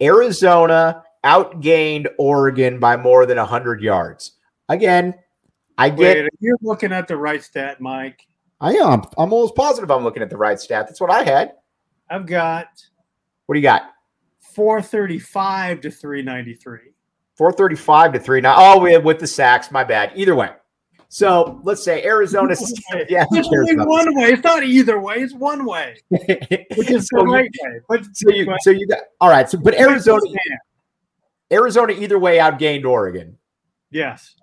Arizona 0.00 1.02
outgained 1.24 2.06
Oregon 2.18 2.80
by 2.80 2.96
more 2.96 3.26
than 3.26 3.38
100 3.38 3.82
yards. 3.82 4.32
Again, 4.68 5.14
I 5.78 5.90
get 5.90 6.24
Wait, 6.24 6.30
you're 6.40 6.58
looking 6.62 6.92
at 6.92 7.08
the 7.08 7.16
right 7.16 7.42
stat, 7.42 7.80
Mike. 7.80 8.26
I 8.60 8.74
am 8.74 9.02
I'm 9.18 9.32
almost 9.32 9.54
positive 9.54 9.90
I'm 9.90 10.04
looking 10.04 10.22
at 10.22 10.30
the 10.30 10.36
right 10.36 10.58
stat. 10.58 10.86
That's 10.86 11.00
what 11.00 11.10
I 11.10 11.22
had. 11.22 11.52
I've 12.10 12.26
got 12.26 12.68
What 13.46 13.54
do 13.54 13.58
you 13.58 13.62
got? 13.62 13.90
435 14.40 15.80
to 15.82 15.90
393. 15.90 16.78
435 17.36 18.12
to 18.12 18.20
3 18.20 18.40
now. 18.40 18.54
Oh, 18.56 18.80
we 18.80 18.92
have 18.92 19.04
with 19.04 19.18
the 19.18 19.26
sacks, 19.26 19.70
my 19.70 19.82
bad. 19.82 20.12
Either 20.14 20.34
way. 20.34 20.50
So 21.12 21.60
let's 21.62 21.84
say 21.84 22.02
Arizona 22.04 22.56
yeah, 23.06 23.26
It's 23.32 23.46
only 23.46 23.76
one 23.76 24.14
way. 24.16 24.30
It's 24.30 24.42
not 24.42 24.62
either 24.62 24.98
way. 24.98 25.16
It's 25.16 25.34
one 25.34 25.66
way, 25.66 25.98
which 26.08 26.90
is 26.90 27.06
so, 27.06 27.18
the 27.18 27.24
you, 27.26 27.32
right 27.34 27.50
way. 27.62 27.80
But 27.86 28.06
so 28.14 28.30
you 28.30 28.54
so 28.60 28.70
you 28.70 28.86
got 28.86 29.00
all 29.20 29.28
right. 29.28 29.46
So 29.46 29.58
but 29.58 29.78
Arizona 29.78 30.22
Arizona 31.52 31.92
either 31.92 32.18
way 32.18 32.38
outgained 32.38 32.86
Oregon. 32.86 33.36
yes, 33.90 34.36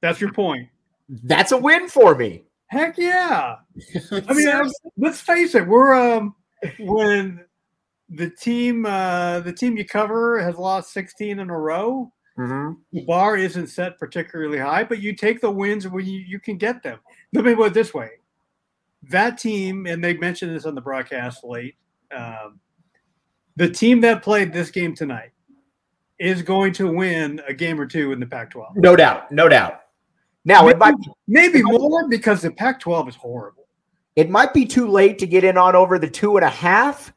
that's 0.00 0.18
your 0.18 0.32
point. 0.32 0.68
That's 1.10 1.52
a 1.52 1.58
win 1.58 1.90
for 1.90 2.14
me. 2.14 2.44
Heck 2.68 2.96
yeah! 2.96 3.56
I 4.10 4.32
mean, 4.32 4.48
I- 4.52 4.70
let's 4.96 5.20
face 5.20 5.54
it. 5.54 5.66
We're 5.68 5.92
um 5.92 6.34
when 6.78 7.44
the 8.08 8.30
team 8.30 8.86
uh, 8.86 9.40
the 9.40 9.52
team 9.52 9.76
you 9.76 9.84
cover 9.84 10.40
has 10.40 10.56
lost 10.56 10.90
16 10.94 11.38
in 11.38 11.50
a 11.50 11.58
row. 11.58 12.10
Mm-hmm. 12.38 12.72
The 12.92 13.04
bar 13.04 13.36
isn't 13.36 13.66
set 13.66 13.98
particularly 13.98 14.58
high, 14.58 14.84
but 14.84 15.00
you 15.00 15.14
take 15.14 15.40
the 15.40 15.50
wins 15.50 15.88
when 15.88 16.06
you, 16.06 16.20
you 16.20 16.38
can 16.38 16.56
get 16.56 16.82
them. 16.82 17.00
Let 17.32 17.44
me 17.44 17.54
put 17.54 17.68
it 17.68 17.74
this 17.74 17.92
way: 17.92 18.10
that 19.10 19.38
team, 19.38 19.86
and 19.86 20.02
they 20.02 20.16
mentioned 20.16 20.54
this 20.54 20.64
on 20.64 20.74
the 20.74 20.80
broadcast 20.80 21.42
late. 21.42 21.74
Um, 22.16 22.60
the 23.56 23.68
team 23.68 24.00
that 24.02 24.22
played 24.22 24.52
this 24.52 24.70
game 24.70 24.94
tonight 24.94 25.32
is 26.20 26.42
going 26.42 26.72
to 26.74 26.92
win 26.92 27.40
a 27.46 27.54
game 27.54 27.80
or 27.80 27.86
two 27.86 28.12
in 28.12 28.20
the 28.20 28.26
Pac-12. 28.26 28.76
No 28.76 28.94
doubt, 28.94 29.30
no 29.32 29.48
doubt. 29.48 29.80
Now 30.44 30.62
maybe, 30.62 30.70
it 30.70 30.78
might 30.78 30.94
maybe 31.26 31.62
more 31.62 32.08
because 32.08 32.42
the 32.42 32.50
Pac-12 32.52 33.08
is 33.08 33.16
horrible. 33.16 33.66
It 34.16 34.30
might 34.30 34.54
be 34.54 34.64
too 34.64 34.88
late 34.88 35.18
to 35.18 35.26
get 35.26 35.44
in 35.44 35.58
on 35.58 35.76
over 35.76 35.98
the 35.98 36.08
two 36.08 36.36
and 36.36 36.44
a 36.44 36.50
half, 36.50 37.12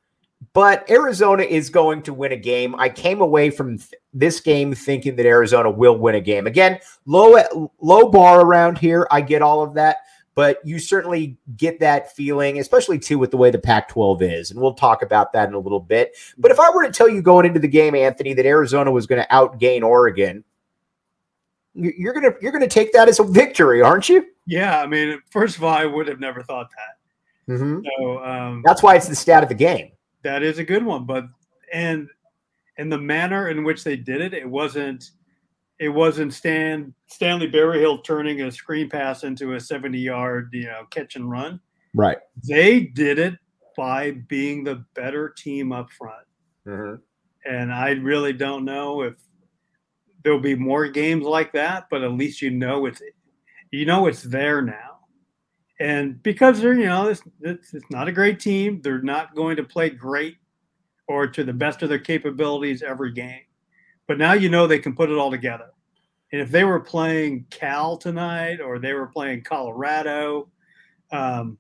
but 0.54 0.90
Arizona 0.90 1.44
is 1.44 1.70
going 1.70 2.02
to 2.04 2.14
win 2.14 2.32
a 2.32 2.38
game. 2.38 2.76
I 2.78 2.90
came 2.90 3.22
away 3.22 3.50
from 3.50 3.78
th- 3.78 3.94
this 4.14 4.40
game 4.40 4.74
thinking 4.74 5.16
that 5.16 5.26
Arizona 5.26 5.70
will 5.70 5.98
win 5.98 6.16
a 6.16 6.22
game. 6.22 6.48
Again, 6.48 6.80
low 7.06 7.70
low 7.80 8.10
bar 8.10 8.42
around 8.42 8.78
here. 8.78 9.08
I 9.12 9.22
get 9.22 9.42
all 9.42 9.64
of 9.64 9.74
that, 9.76 9.98
but 10.36 10.60
you 10.66 10.80
certainly 10.80 11.38
get 11.56 11.80
that 11.80 12.14
feeling, 12.16 12.60
especially 12.60 13.00
too 13.00 13.18
with 13.18 13.32
the 13.32 13.38
way 13.38 13.50
the 13.50 13.60
Pac-12 13.60 14.22
is, 14.22 14.52
and 14.52 14.60
we'll 14.60 14.74
talk 14.74 15.02
about 15.04 15.32
that 15.34 15.48
in 15.48 15.56
a 15.56 15.60
little 15.60 15.80
bit. 15.80 16.16
But 16.38 16.52
if 16.52 16.60
I 16.60 16.70
were 16.70 16.84
to 16.84 16.92
tell 16.92 17.08
you 17.08 17.22
going 17.22 17.46
into 17.46 17.60
the 17.60 17.68
game, 17.68 17.96
Anthony, 17.96 18.34
that 18.34 18.46
Arizona 18.46 18.92
was 18.92 19.08
going 19.08 19.22
to 19.22 19.28
outgain 19.30 19.84
Oregon, 19.84 20.44
you're 21.74 22.14
gonna 22.14 22.34
you're 22.42 22.52
gonna 22.52 22.68
take 22.68 22.92
that 22.92 23.08
as 23.08 23.20
a 23.20 23.24
victory, 23.24 23.82
aren't 23.82 24.10
you? 24.10 24.26
Yeah, 24.46 24.82
I 24.82 24.88
mean, 24.88 25.22
first 25.30 25.56
of 25.56 25.64
all, 25.64 25.74
I 25.74 25.86
would 25.86 26.08
have 26.10 26.20
never 26.20 26.44
thought 26.44 26.70
that. 26.72 27.54
Mm-hmm. 27.54 27.86
So 27.98 28.24
um, 28.24 28.62
That's 28.66 28.84
why 28.84 28.96
it's 28.96 29.08
the 29.08 29.16
stat 29.16 29.44
of 29.44 29.50
the 29.50 29.56
game. 29.56 29.92
That 30.24 30.44
is 30.44 30.60
a 30.60 30.64
good 30.64 30.86
one, 30.86 31.06
but 31.06 31.26
and 31.74 32.08
and 32.78 32.92
the 32.92 32.98
manner 32.98 33.50
in 33.50 33.64
which 33.64 33.84
they 33.84 33.96
did 33.96 34.22
it, 34.22 34.34
it 34.34 34.50
wasn't 34.50 35.12
it 35.80 35.90
wasn't 35.90 36.34
Stan 36.34 36.94
Stanley 37.08 37.48
Berryhill 37.48 38.00
turning 38.00 38.42
a 38.42 38.52
screen 38.52 38.90
pass 38.90 39.24
into 39.24 39.54
a 39.54 39.60
70 39.60 40.00
yard 40.00 40.50
you 40.54 40.66
know 40.66 40.84
catch 40.90 41.16
and 41.16 41.30
run. 41.30 41.60
Right. 41.94 42.18
They 42.48 42.82
did 42.82 43.20
it 43.20 43.36
by 43.76 44.12
being 44.12 44.64
the 44.64 44.86
better 44.94 45.30
team 45.30 45.72
up 45.72 45.92
front. 45.92 46.26
Mm-hmm. 46.68 47.02
And 47.46 47.74
I 47.74 47.92
really 47.92 48.34
don't 48.34 48.66
know 48.66 49.02
if 49.02 49.16
there'll 50.24 50.40
be 50.40 50.56
more 50.56 50.88
games 50.88 51.26
like 51.26 51.52
that, 51.54 51.88
but 51.90 52.04
at 52.04 52.12
least 52.12 52.42
you 52.42 52.52
know 52.52 52.86
it's 52.86 53.02
you 53.72 53.86
know 53.86 54.08
it's 54.08 54.24
there 54.24 54.62
now. 54.62 54.91
And 55.82 56.22
because 56.22 56.62
they're 56.62 56.76
you 56.76 56.86
know 56.86 57.08
it's, 57.08 57.24
it's, 57.42 57.74
it's 57.74 57.90
not 57.90 58.08
a 58.08 58.12
great 58.12 58.40
team, 58.40 58.82
they're 58.82 59.02
not 59.02 59.36
going 59.36 59.56
to 59.56 59.64
play 59.64 59.90
great 59.90 60.38
or 61.08 61.26
to 61.26 61.44
the 61.44 61.54
best 61.54 61.82
of 61.82 61.90
their 61.90 61.98
capabilities 61.98 62.84
every 62.84 63.12
game. 63.12 63.42
But 64.08 64.20
now 64.20 64.34
you 64.34 64.48
know 64.48 64.68
they 64.68 64.78
can 64.78 64.96
put 64.96 65.10
it 65.10 65.18
all 65.18 65.32
together. 65.32 65.72
And 66.32 66.40
if 66.40 66.52
they 66.52 66.66
were 66.66 66.80
playing 66.80 67.48
Cal 67.50 67.98
tonight 67.98 68.62
or 68.62 68.78
they 68.78 68.94
were 68.94 69.08
playing 69.08 69.42
Colorado, 69.42 70.50
um, 71.12 71.58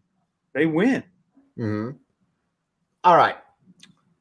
they 0.53 0.67
win. 0.67 1.03
Mm-hmm. 1.57 1.97
All 3.03 3.17
right. 3.17 3.37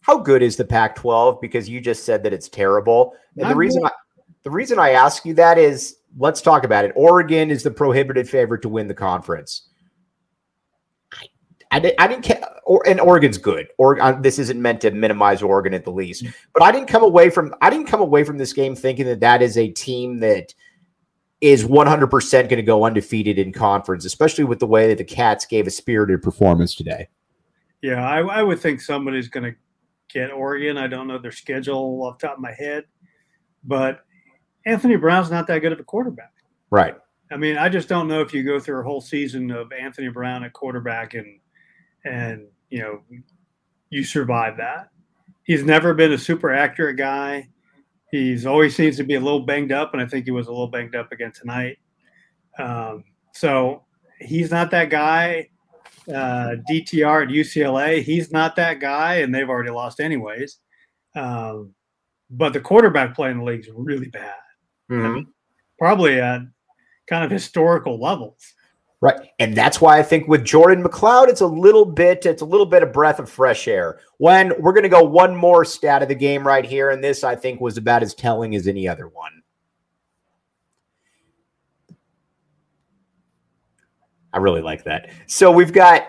How 0.00 0.16
good 0.16 0.42
is 0.42 0.56
the 0.56 0.64
Pac-12? 0.64 1.42
Because 1.42 1.68
you 1.68 1.78
just 1.78 2.04
said 2.04 2.22
that 2.22 2.32
it's 2.32 2.48
terrible, 2.48 3.12
and 3.36 3.42
Not 3.42 3.50
the 3.50 3.56
reason 3.56 3.82
good. 3.82 3.88
I, 3.88 4.22
the 4.44 4.50
reason 4.50 4.78
I 4.78 4.92
ask 4.92 5.26
you 5.26 5.34
that 5.34 5.58
is 5.58 5.96
let's 6.16 6.40
talk 6.40 6.64
about 6.64 6.86
it. 6.86 6.92
Oregon 6.96 7.50
is 7.50 7.62
the 7.62 7.70
prohibited 7.70 8.28
favorite 8.28 8.62
to 8.62 8.70
win 8.70 8.88
the 8.88 8.94
conference. 8.94 9.69
I, 11.70 11.76
I, 11.76 11.80
di- 11.80 11.98
I 11.98 12.08
didn't 12.08 12.24
ca- 12.24 12.60
or 12.64 12.86
and 12.86 13.00
Oregon's 13.00 13.38
good. 13.38 13.68
Or 13.78 14.00
uh, 14.00 14.12
this 14.12 14.38
isn't 14.38 14.60
meant 14.60 14.80
to 14.82 14.90
minimize 14.90 15.42
Oregon 15.42 15.74
at 15.74 15.84
the 15.84 15.92
least, 15.92 16.24
but 16.54 16.62
I 16.62 16.72
didn't 16.72 16.88
come 16.88 17.02
away 17.02 17.30
from 17.30 17.54
I 17.60 17.70
didn't 17.70 17.86
come 17.86 18.00
away 18.00 18.24
from 18.24 18.38
this 18.38 18.52
game 18.52 18.74
thinking 18.74 19.06
that 19.06 19.20
that 19.20 19.42
is 19.42 19.56
a 19.56 19.68
team 19.68 20.20
that 20.20 20.54
is 21.40 21.64
100% 21.64 22.32
going 22.32 22.48
to 22.48 22.62
go 22.62 22.84
undefeated 22.84 23.38
in 23.38 23.52
conference, 23.52 24.04
especially 24.04 24.44
with 24.44 24.58
the 24.58 24.66
way 24.66 24.88
that 24.88 24.98
the 24.98 25.04
Cats 25.04 25.46
gave 25.46 25.66
a 25.66 25.70
spirited 25.70 26.22
performance 26.22 26.74
today. 26.74 27.08
Yeah, 27.82 28.06
I, 28.06 28.20
I 28.20 28.42
would 28.42 28.60
think 28.60 28.80
somebody's 28.80 29.28
going 29.28 29.44
to 29.44 29.56
get 30.12 30.30
Oregon. 30.30 30.76
I 30.76 30.86
don't 30.86 31.06
know 31.06 31.18
their 31.18 31.32
schedule 31.32 32.02
off 32.02 32.18
the 32.18 32.26
top 32.26 32.36
of 32.36 32.42
my 32.42 32.52
head, 32.52 32.84
but 33.64 34.04
Anthony 34.66 34.96
Brown's 34.96 35.30
not 35.30 35.46
that 35.46 35.60
good 35.60 35.72
of 35.72 35.80
a 35.80 35.84
quarterback. 35.84 36.32
Right. 36.70 36.96
I 37.32 37.36
mean, 37.36 37.56
I 37.56 37.68
just 37.68 37.88
don't 37.88 38.08
know 38.08 38.20
if 38.20 38.34
you 38.34 38.42
go 38.42 38.60
through 38.60 38.80
a 38.80 38.84
whole 38.84 39.00
season 39.00 39.50
of 39.50 39.72
Anthony 39.72 40.08
Brown 40.08 40.44
at 40.44 40.52
quarterback 40.52 41.14
and 41.14 41.38
and 42.04 42.46
you 42.70 42.80
know 42.80 43.02
you 43.90 44.04
survive 44.04 44.56
that. 44.58 44.88
He's 45.44 45.64
never 45.64 45.94
been 45.94 46.12
a 46.12 46.18
super 46.18 46.52
accurate 46.52 46.96
guy. 46.96 47.48
He's 48.10 48.46
always 48.46 48.74
seems 48.74 48.96
to 48.96 49.04
be 49.04 49.14
a 49.14 49.20
little 49.20 49.40
banged 49.40 49.72
up, 49.72 49.92
and 49.92 50.02
I 50.02 50.06
think 50.06 50.24
he 50.24 50.30
was 50.30 50.46
a 50.46 50.50
little 50.50 50.66
banged 50.68 50.94
up 50.94 51.12
again 51.12 51.32
tonight. 51.32 51.78
Um, 52.58 53.04
so 53.34 53.84
he's 54.20 54.50
not 54.50 54.70
that 54.72 54.90
guy. 54.90 55.48
Uh, 56.08 56.56
DTR 56.68 57.22
at 57.24 57.28
UCLA, 57.28 58.02
he's 58.02 58.32
not 58.32 58.56
that 58.56 58.80
guy, 58.80 59.16
and 59.16 59.32
they've 59.34 59.48
already 59.48 59.70
lost 59.70 60.00
anyways. 60.00 60.58
Um, 61.14 61.72
but 62.30 62.52
the 62.52 62.60
quarterback 62.60 63.14
play 63.14 63.30
in 63.30 63.38
the 63.38 63.44
league 63.44 63.60
is 63.60 63.70
really 63.74 64.08
bad, 64.08 64.34
Mhm. 64.90 65.26
probably 65.78 66.20
at 66.20 66.42
kind 67.08 67.24
of 67.24 67.30
historical 67.30 68.00
levels. 68.00 68.54
Right. 69.02 69.30
And 69.38 69.56
that's 69.56 69.80
why 69.80 69.98
I 69.98 70.02
think 70.02 70.28
with 70.28 70.44
Jordan 70.44 70.84
McCloud, 70.84 71.28
it's 71.28 71.40
a 71.40 71.46
little 71.46 71.86
bit, 71.86 72.26
it's 72.26 72.42
a 72.42 72.46
little 72.46 72.66
bit 72.66 72.82
of 72.82 72.92
breath 72.92 73.18
of 73.18 73.30
fresh 73.30 73.66
air. 73.66 74.00
When 74.18 74.52
we're 74.58 74.74
going 74.74 74.82
to 74.82 74.90
go 74.90 75.02
one 75.02 75.34
more 75.34 75.64
stat 75.64 76.02
of 76.02 76.08
the 76.08 76.14
game 76.14 76.46
right 76.46 76.66
here. 76.66 76.90
And 76.90 77.02
this, 77.02 77.24
I 77.24 77.34
think, 77.34 77.62
was 77.62 77.78
about 77.78 78.02
as 78.02 78.14
telling 78.14 78.54
as 78.54 78.68
any 78.68 78.86
other 78.86 79.08
one. 79.08 79.42
I 84.32 84.38
really 84.38 84.62
like 84.62 84.84
that. 84.84 85.10
So 85.26 85.50
we've 85.50 85.72
got 85.72 86.06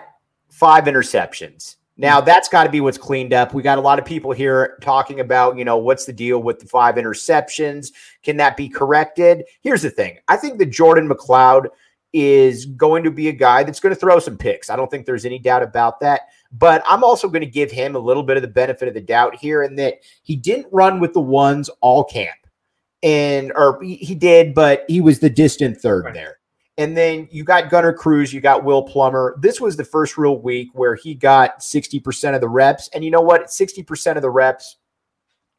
five 0.50 0.84
interceptions. 0.84 1.76
Now 1.96 2.20
that's 2.20 2.48
got 2.48 2.64
to 2.64 2.70
be 2.70 2.80
what's 2.80 2.98
cleaned 2.98 3.32
up. 3.32 3.52
We 3.52 3.62
got 3.62 3.78
a 3.78 3.80
lot 3.82 3.98
of 3.98 4.04
people 4.04 4.32
here 4.32 4.78
talking 4.80 5.20
about, 5.20 5.58
you 5.58 5.64
know, 5.64 5.76
what's 5.76 6.04
the 6.04 6.12
deal 6.12 6.42
with 6.42 6.58
the 6.58 6.66
five 6.66 6.96
interceptions? 6.96 7.92
Can 8.22 8.36
that 8.38 8.56
be 8.56 8.68
corrected? 8.68 9.44
Here's 9.60 9.82
the 9.82 9.90
thing. 9.90 10.18
I 10.28 10.36
think 10.36 10.58
that 10.58 10.66
Jordan 10.66 11.08
McLeod 11.08 11.66
is 12.12 12.66
going 12.66 13.04
to 13.04 13.10
be 13.10 13.28
a 13.28 13.32
guy 13.32 13.62
that's 13.62 13.80
going 13.80 13.94
to 13.94 13.98
throw 13.98 14.18
some 14.18 14.36
picks. 14.36 14.68
I 14.70 14.76
don't 14.76 14.90
think 14.90 15.06
there's 15.06 15.24
any 15.24 15.38
doubt 15.38 15.62
about 15.62 16.00
that. 16.00 16.22
But 16.52 16.82
I'm 16.86 17.02
also 17.02 17.28
going 17.28 17.40
to 17.40 17.46
give 17.46 17.70
him 17.70 17.94
a 17.94 17.98
little 17.98 18.22
bit 18.22 18.36
of 18.36 18.42
the 18.42 18.48
benefit 18.48 18.88
of 18.88 18.94
the 18.94 19.00
doubt 19.00 19.34
here 19.34 19.62
in 19.62 19.76
that 19.76 20.00
he 20.22 20.36
didn't 20.36 20.66
run 20.70 21.00
with 21.00 21.14
the 21.14 21.20
ones 21.20 21.70
all 21.80 22.04
camp. 22.04 22.36
And 23.02 23.52
or 23.56 23.82
he 23.82 24.14
did, 24.14 24.54
but 24.54 24.84
he 24.88 25.00
was 25.00 25.18
the 25.18 25.30
distant 25.30 25.78
third 25.80 26.04
Right. 26.04 26.14
there. 26.14 26.38
And 26.78 26.96
then 26.96 27.28
you 27.30 27.44
got 27.44 27.68
Gunnar 27.68 27.92
Cruz, 27.92 28.32
you 28.32 28.40
got 28.40 28.64
Will 28.64 28.82
Plummer. 28.82 29.36
This 29.40 29.60
was 29.60 29.76
the 29.76 29.84
first 29.84 30.16
real 30.16 30.38
week 30.40 30.68
where 30.72 30.94
he 30.94 31.14
got 31.14 31.60
60% 31.60 32.34
of 32.34 32.40
the 32.40 32.48
reps. 32.48 32.88
And 32.94 33.04
you 33.04 33.10
know 33.10 33.20
what? 33.20 33.46
60% 33.46 34.16
of 34.16 34.22
the 34.22 34.30
reps, 34.30 34.76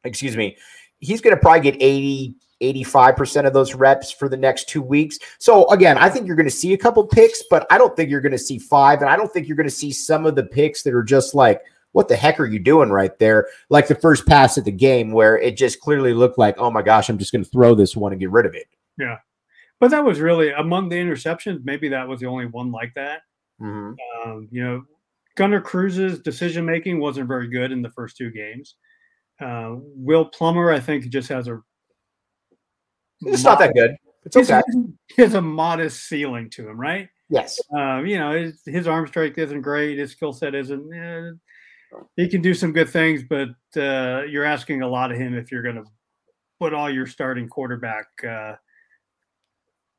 excuse 0.04 0.36
me, 0.36 0.58
he's 1.00 1.22
going 1.22 1.36
to 1.36 1.42
probably 1.42 1.62
get 1.72 1.82
80, 1.82 2.36
85% 2.64 3.46
of 3.46 3.54
those 3.54 3.76
reps 3.76 4.12
for 4.12 4.30
the 4.30 4.38
next 4.38 4.70
two 4.70 4.82
weeks. 4.82 5.20
So 5.40 5.70
again, 5.70 5.98
I 5.98 6.10
think 6.10 6.28
you're 6.28 6.36
going 6.36 6.46
to 6.48 6.52
see 6.52 6.74
a 6.74 6.78
couple 6.78 7.06
picks, 7.06 7.44
but 7.50 7.68
I 7.70 7.78
don't 7.78 7.96
think 7.96 8.10
you're 8.10 8.22
going 8.22 8.32
to 8.32 8.38
see 8.38 8.58
five. 8.58 9.02
And 9.02 9.10
I 9.10 9.16
don't 9.16 9.32
think 9.32 9.48
you're 9.48 9.58
going 9.58 9.70
to 9.70 9.76
see 9.76 9.92
some 9.92 10.26
of 10.26 10.36
the 10.36 10.44
picks 10.44 10.84
that 10.84 10.94
are 10.94 11.04
just 11.04 11.36
like, 11.36 11.62
what 11.92 12.08
the 12.08 12.16
heck 12.16 12.40
are 12.40 12.46
you 12.46 12.60
doing 12.60 12.90
right 12.90 13.18
there? 13.20 13.48
Like 13.70 13.88
the 13.88 13.96
first 13.96 14.26
pass 14.26 14.58
of 14.58 14.66
the 14.66 14.72
game 14.72 15.12
where 15.12 15.38
it 15.38 15.58
just 15.58 15.80
clearly 15.80 16.14
looked 16.14 16.38
like, 16.40 16.56
oh 16.58 16.72
my 16.72 16.82
gosh, 16.82 17.10
I'm 17.10 17.20
just 17.20 17.32
going 17.32 17.44
to 17.44 17.50
throw 17.50 17.76
this 17.76 17.96
one 17.96 18.12
and 18.12 18.20
get 18.20 18.32
rid 18.32 18.46
of 18.46 18.56
it. 18.56 18.66
Yeah. 18.98 19.18
But 19.80 19.92
that 19.92 20.04
was 20.04 20.20
really 20.20 20.52
among 20.52 20.90
the 20.90 20.96
interceptions. 20.96 21.62
Maybe 21.64 21.90
that 21.90 22.08
was 22.08 22.20
the 22.20 22.28
only 22.28 22.46
one 22.46 22.72
like 22.72 22.94
that. 22.96 23.22
Mhm. 23.62 23.96
Um, 24.26 24.48
you 24.52 24.64
know, 24.64 24.84
Gunnar 25.36 25.62
Cruz's 25.62 26.20
decision 26.20 26.66
making 26.66 27.00
wasn't 27.00 27.28
very 27.28 27.48
good 27.48 27.72
in 27.72 27.82
the 27.82 27.90
first 27.90 28.18
two 28.18 28.32
games. 28.32 28.76
Uh, 29.40 29.76
Will 29.96 30.26
Plummer, 30.26 30.72
I 30.72 30.80
think, 30.80 31.10
just 31.10 31.30
has 31.30 31.48
a. 31.48 31.62
It's 33.22 33.44
not 33.44 33.60
that 33.60 33.74
good. 33.74 33.96
It's 34.26 34.36
okay. 34.38 34.62
He 35.16 35.22
has 35.22 35.34
a 35.34 35.42
modest 35.42 36.08
ceiling 36.08 36.50
to 36.52 36.68
him, 36.70 36.80
right? 36.80 37.10
Yes. 37.30 37.60
Um, 37.76 38.06
you 38.06 38.18
know, 38.18 38.32
his, 38.32 38.62
his 38.66 38.88
arm 38.88 39.08
strength 39.08 39.38
isn't 39.38 39.62
great. 39.62 39.98
His 39.98 40.12
skill 40.12 40.34
set 40.34 40.56
isn't. 40.56 40.94
eh, 40.94 41.32
he 42.16 42.28
can 42.28 42.42
do 42.42 42.54
some 42.54 42.72
good 42.74 42.90
things, 42.90 43.24
but 43.24 43.50
uh, 43.82 44.24
you're 44.24 44.44
asking 44.46 44.82
a 44.82 44.88
lot 44.88 45.12
of 45.12 45.18
him 45.18 45.36
if 45.36 45.52
you're 45.52 45.62
going 45.62 45.76
to 45.76 45.84
put 46.60 46.74
all 46.74 46.90
your 46.90 47.06
starting 47.06 47.48
quarterback 47.48 48.06
uh, 48.28 48.56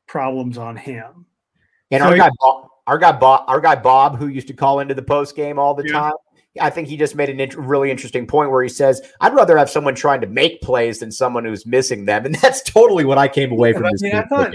problems 0.07 0.59
on 0.59 0.77
him. 0.77 1.27
And 1.91 2.01
So 2.01 2.07
our 2.09 2.13
he- 2.15 2.19
guy, 2.21 2.31
Bob, 2.41 2.69
our 2.87 2.99
guy, 2.99 3.13
Bob, 3.13 3.45
our 3.49 3.61
guy 3.61 3.77
Bob, 3.77 4.17
who 4.19 4.29
used 4.29 4.49
to 4.49 4.55
call 4.55 4.81
into 4.81 4.95
the 4.95 5.03
post 5.03 5.37
game 5.37 5.59
all 5.59 5.75
the 5.75 5.85
Yeah. 5.87 5.93
time. 6.01 6.13
I 6.61 6.71
think 6.71 6.89
he 6.89 6.97
just 6.97 7.15
made 7.17 7.29
an 7.31 7.41
int- 7.41 7.57
really 7.57 7.91
interesting 7.91 8.27
point 8.27 8.51
where 8.51 8.63
he 8.63 8.69
says, 8.69 9.03
"I'd 9.21 9.35
rather 9.35 9.57
have 9.59 9.69
someone 9.71 9.95
trying 9.95 10.21
to 10.21 10.27
make 10.27 10.61
plays 10.63 11.01
than 11.01 11.11
someone 11.11 11.45
who's 11.45 11.67
missing 11.67 12.05
them," 12.05 12.25
and 12.27 12.35
that's 12.43 12.63
totally 12.63 13.05
what 13.05 13.19
I 13.19 13.29
came 13.29 13.51
away 13.53 13.71
Yeah, 13.71 13.77
from 13.79 13.87
I 13.87 13.91
this. 13.93 14.03
mean, 14.03 14.15
I 14.15 14.23
thought- 14.25 14.55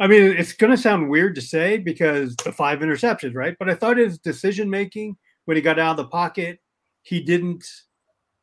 I 0.00 0.08
mean, 0.08 0.22
it's 0.22 0.52
going 0.52 0.72
to 0.72 0.76
sound 0.76 1.08
weird 1.10 1.36
to 1.36 1.40
say 1.40 1.78
because 1.78 2.34
the 2.36 2.50
five 2.50 2.80
interceptions, 2.80 3.34
right? 3.36 3.54
But 3.58 3.70
I 3.70 3.74
thought 3.74 3.98
his 3.98 4.18
decision 4.18 4.68
making 4.68 5.16
when 5.44 5.56
he 5.56 5.60
got 5.60 5.78
out 5.78 5.92
of 5.92 5.96
the 6.04 6.10
pocket, 6.10 6.58
he 7.02 7.20
didn't 7.22 7.64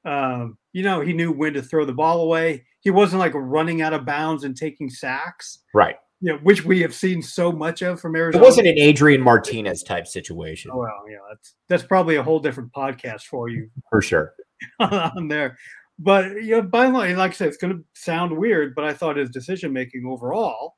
Um, 0.06 0.58
you 0.72 0.82
know, 0.84 1.02
he 1.02 1.12
knew 1.12 1.32
when 1.34 1.54
to 1.54 1.62
throw 1.62 1.84
the 1.84 1.92
ball 1.94 2.22
away. 2.22 2.64
He 2.80 2.90
wasn't 2.92 3.20
like 3.20 3.34
running 3.36 3.82
out 3.82 3.92
of 3.92 4.06
bounds 4.06 4.46
and 4.46 4.56
taking 4.56 4.90
sacks. 4.90 5.60
Right. 5.74 5.98
You 6.22 6.34
know, 6.34 6.40
which 6.40 6.66
we 6.66 6.82
have 6.82 6.94
seen 6.94 7.22
so 7.22 7.52
much 7.52 7.82
of 7.82 8.02
from 8.02 8.16
Arizona. 8.16 8.44
It 8.44 8.46
wasn't 8.46 8.68
an 8.68 8.78
Adrian 8.78 9.22
Martinez 9.22 9.84
type 9.84 10.06
situation. 10.06 10.70
Oh, 10.74 10.80
well, 10.80 11.04
yeah, 11.10 11.18
that's 11.30 11.56
that's 11.70 11.84
probably 11.84 12.18
a 12.18 12.24
whole 12.24 12.40
different 12.40 12.74
podcast 12.74 13.24
for 13.24 13.48
you 13.48 13.70
For 13.90 14.02
sure. 14.02 14.34
on 14.80 15.28
there. 15.28 15.58
But 15.98 16.32
you 16.44 16.52
know, 16.52 16.62
by 16.62 16.86
and 16.86 16.94
large, 16.94 17.16
like 17.16 17.32
I 17.32 17.34
said, 17.34 17.48
it's 17.50 17.58
going 17.58 17.78
to 17.78 17.84
sound 17.94 18.38
weird, 18.38 18.74
but 18.76 18.86
I 18.86 18.94
thought 18.94 19.18
his 19.18 19.30
decision 19.30 19.74
making 19.74 20.06
overall 20.06 20.76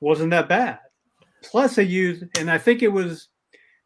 wasn't 0.00 0.30
that 0.30 0.48
bad. 0.48 0.78
Plus, 1.42 1.76
they 1.76 1.84
used, 1.84 2.24
and 2.38 2.50
I 2.50 2.58
think 2.58 2.82
it 2.82 2.92
was 2.92 3.28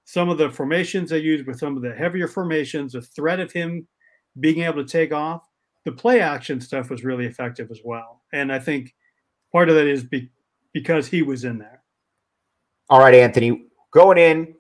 some 0.04 0.28
of 0.28 0.38
the 0.38 0.50
formations 0.50 1.10
they 1.10 1.18
used 1.18 1.46
with 1.46 1.58
some 1.58 1.76
of 1.76 1.82
the 1.82 1.94
heavier 1.94 2.26
formations, 2.26 2.92
the 2.92 3.02
threat 3.02 3.40
of 3.40 3.52
him 3.52 3.86
being 4.40 4.62
able 4.62 4.84
to 4.84 4.88
take 4.88 5.12
off. 5.12 5.46
The 5.84 5.92
play 5.92 6.20
action 6.20 6.60
stuff 6.60 6.90
was 6.90 7.04
really 7.04 7.26
effective 7.26 7.70
as 7.70 7.80
well, 7.84 8.22
and 8.32 8.52
I 8.52 8.58
think 8.58 8.94
part 9.52 9.68
of 9.68 9.74
that 9.74 9.86
is 9.86 10.04
be, 10.04 10.30
because 10.72 11.06
he 11.06 11.22
was 11.22 11.44
in 11.44 11.58
there. 11.58 11.82
All 12.88 12.98
right, 12.98 13.14
Anthony, 13.14 13.66
going 13.92 14.18
in, 14.18 14.54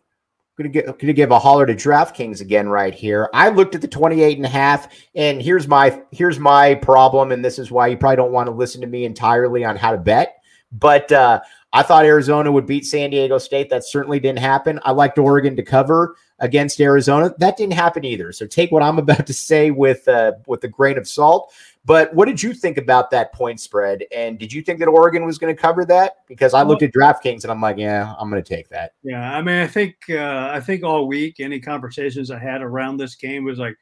gonna 0.56 0.68
gonna 0.68 1.12
give 1.12 1.30
a 1.30 1.38
holler 1.38 1.66
to 1.66 1.74
DraftKings 1.74 2.40
again 2.40 2.68
right 2.68 2.94
here. 2.94 3.28
I 3.32 3.48
looked 3.48 3.74
at 3.74 3.80
the 3.80 3.88
28 3.88 4.36
and 4.36 4.46
a 4.46 4.50
half, 4.50 4.88
and 5.14 5.40
here's 5.40 5.66
my 5.66 6.02
here's 6.12 6.38
my 6.38 6.74
problem, 6.76 7.32
and 7.32 7.44
this 7.44 7.58
is 7.58 7.70
why 7.70 7.88
you 7.88 7.96
probably 7.96 8.16
don't 8.16 8.32
want 8.32 8.46
to 8.48 8.52
listen 8.52 8.80
to 8.80 8.86
me 8.86 9.04
entirely 9.04 9.64
on 9.64 9.76
how 9.76 9.92
to 9.92 9.98
bet. 9.98 10.36
But 10.72 11.12
uh, 11.12 11.40
I 11.72 11.82
thought 11.82 12.04
Arizona 12.04 12.50
would 12.50 12.66
beat 12.66 12.86
San 12.86 13.10
Diego 13.10 13.38
State. 13.38 13.70
That 13.70 13.84
certainly 13.84 14.20
didn't 14.20 14.38
happen. 14.38 14.80
I 14.84 14.92
liked 14.92 15.18
Oregon 15.18 15.56
to 15.56 15.62
cover 15.62 16.16
against 16.38 16.80
Arizona. 16.80 17.34
That 17.38 17.56
didn't 17.56 17.74
happen 17.74 18.04
either. 18.04 18.32
So 18.32 18.46
take 18.46 18.72
what 18.72 18.82
I'm 18.82 18.98
about 18.98 19.26
to 19.26 19.34
say 19.34 19.70
with 19.70 20.06
uh, 20.08 20.32
with 20.46 20.64
a 20.64 20.68
grain 20.68 20.98
of 20.98 21.08
salt. 21.08 21.52
But 21.84 22.14
what 22.14 22.26
did 22.28 22.40
you 22.40 22.54
think 22.54 22.78
about 22.78 23.10
that 23.10 23.32
point 23.32 23.58
spread? 23.58 24.04
And 24.14 24.38
did 24.38 24.52
you 24.52 24.62
think 24.62 24.78
that 24.78 24.86
Oregon 24.86 25.24
was 25.24 25.36
going 25.38 25.54
to 25.54 25.60
cover 25.60 25.84
that? 25.86 26.18
Because 26.28 26.54
I 26.54 26.62
looked 26.62 26.82
at 26.82 26.92
DraftKings 26.92 27.42
and 27.42 27.50
I'm 27.50 27.60
like, 27.60 27.76
yeah, 27.76 28.14
I'm 28.18 28.30
going 28.30 28.42
to 28.42 28.48
take 28.48 28.68
that. 28.68 28.92
Yeah, 29.02 29.36
I 29.36 29.42
mean, 29.42 29.56
I 29.56 29.66
think 29.66 29.96
uh, 30.08 30.50
I 30.52 30.60
think 30.60 30.84
all 30.84 31.08
week 31.08 31.40
any 31.40 31.58
conversations 31.58 32.30
I 32.30 32.38
had 32.38 32.62
around 32.62 32.98
this 32.98 33.16
game 33.16 33.44
was 33.44 33.58
like, 33.58 33.76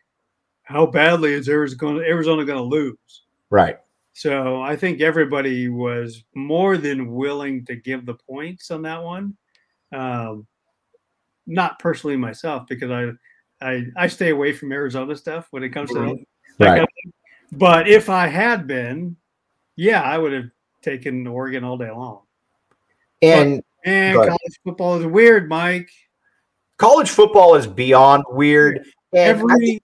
how 0.63 0.87
badly 0.87 1.35
is 1.35 1.49
Arizona 1.49 2.01
Arizona 2.01 2.45
going 2.45 2.59
to 2.59 2.65
lose? 2.65 3.25
Right. 3.51 3.79
So 4.15 4.63
I 4.63 4.77
think 4.77 5.01
everybody 5.03 5.69
was 5.69 6.25
more 6.35 6.79
than 6.79 7.13
willing 7.13 7.67
to 7.67 7.77
give 7.77 8.07
the 8.07 8.15
points 8.15 8.71
on 8.71 8.83
that 8.83 9.03
one. 9.03 9.37
Um, 9.93 10.47
not 11.47 11.79
personally 11.79 12.17
myself 12.17 12.67
because 12.69 12.91
I, 12.91 13.11
I 13.61 13.85
I 13.97 14.07
stay 14.07 14.31
away 14.31 14.53
from 14.53 14.73
Arizona 14.73 15.15
stuff 15.17 15.49
when 15.51 15.63
it 15.63 15.71
comes 15.71 15.91
to 15.91 16.17
Right. 16.59 16.87
thing. 17.03 17.13
But 17.53 17.89
if 17.89 18.09
I 18.09 18.27
had 18.29 18.67
been, 18.67 19.17
yeah, 19.77 20.03
I 20.03 20.19
would 20.19 20.33
have 20.33 20.51
taken 20.83 21.27
Oregon 21.27 21.65
all 21.65 21.77
day 21.77 21.91
long. 21.91 22.23
And 23.23 23.63
And 23.85 24.15
Go 24.15 24.25
college 24.25 24.61
football 24.65 24.99
is 24.99 25.07
weird, 25.07 25.49
Mike. 25.49 25.91
college 26.79 27.11
football 27.11 27.55
is 27.55 27.67
beyond 27.67 28.25
weird. 28.29 28.85
Every 29.15 29.57
think- 29.59 29.83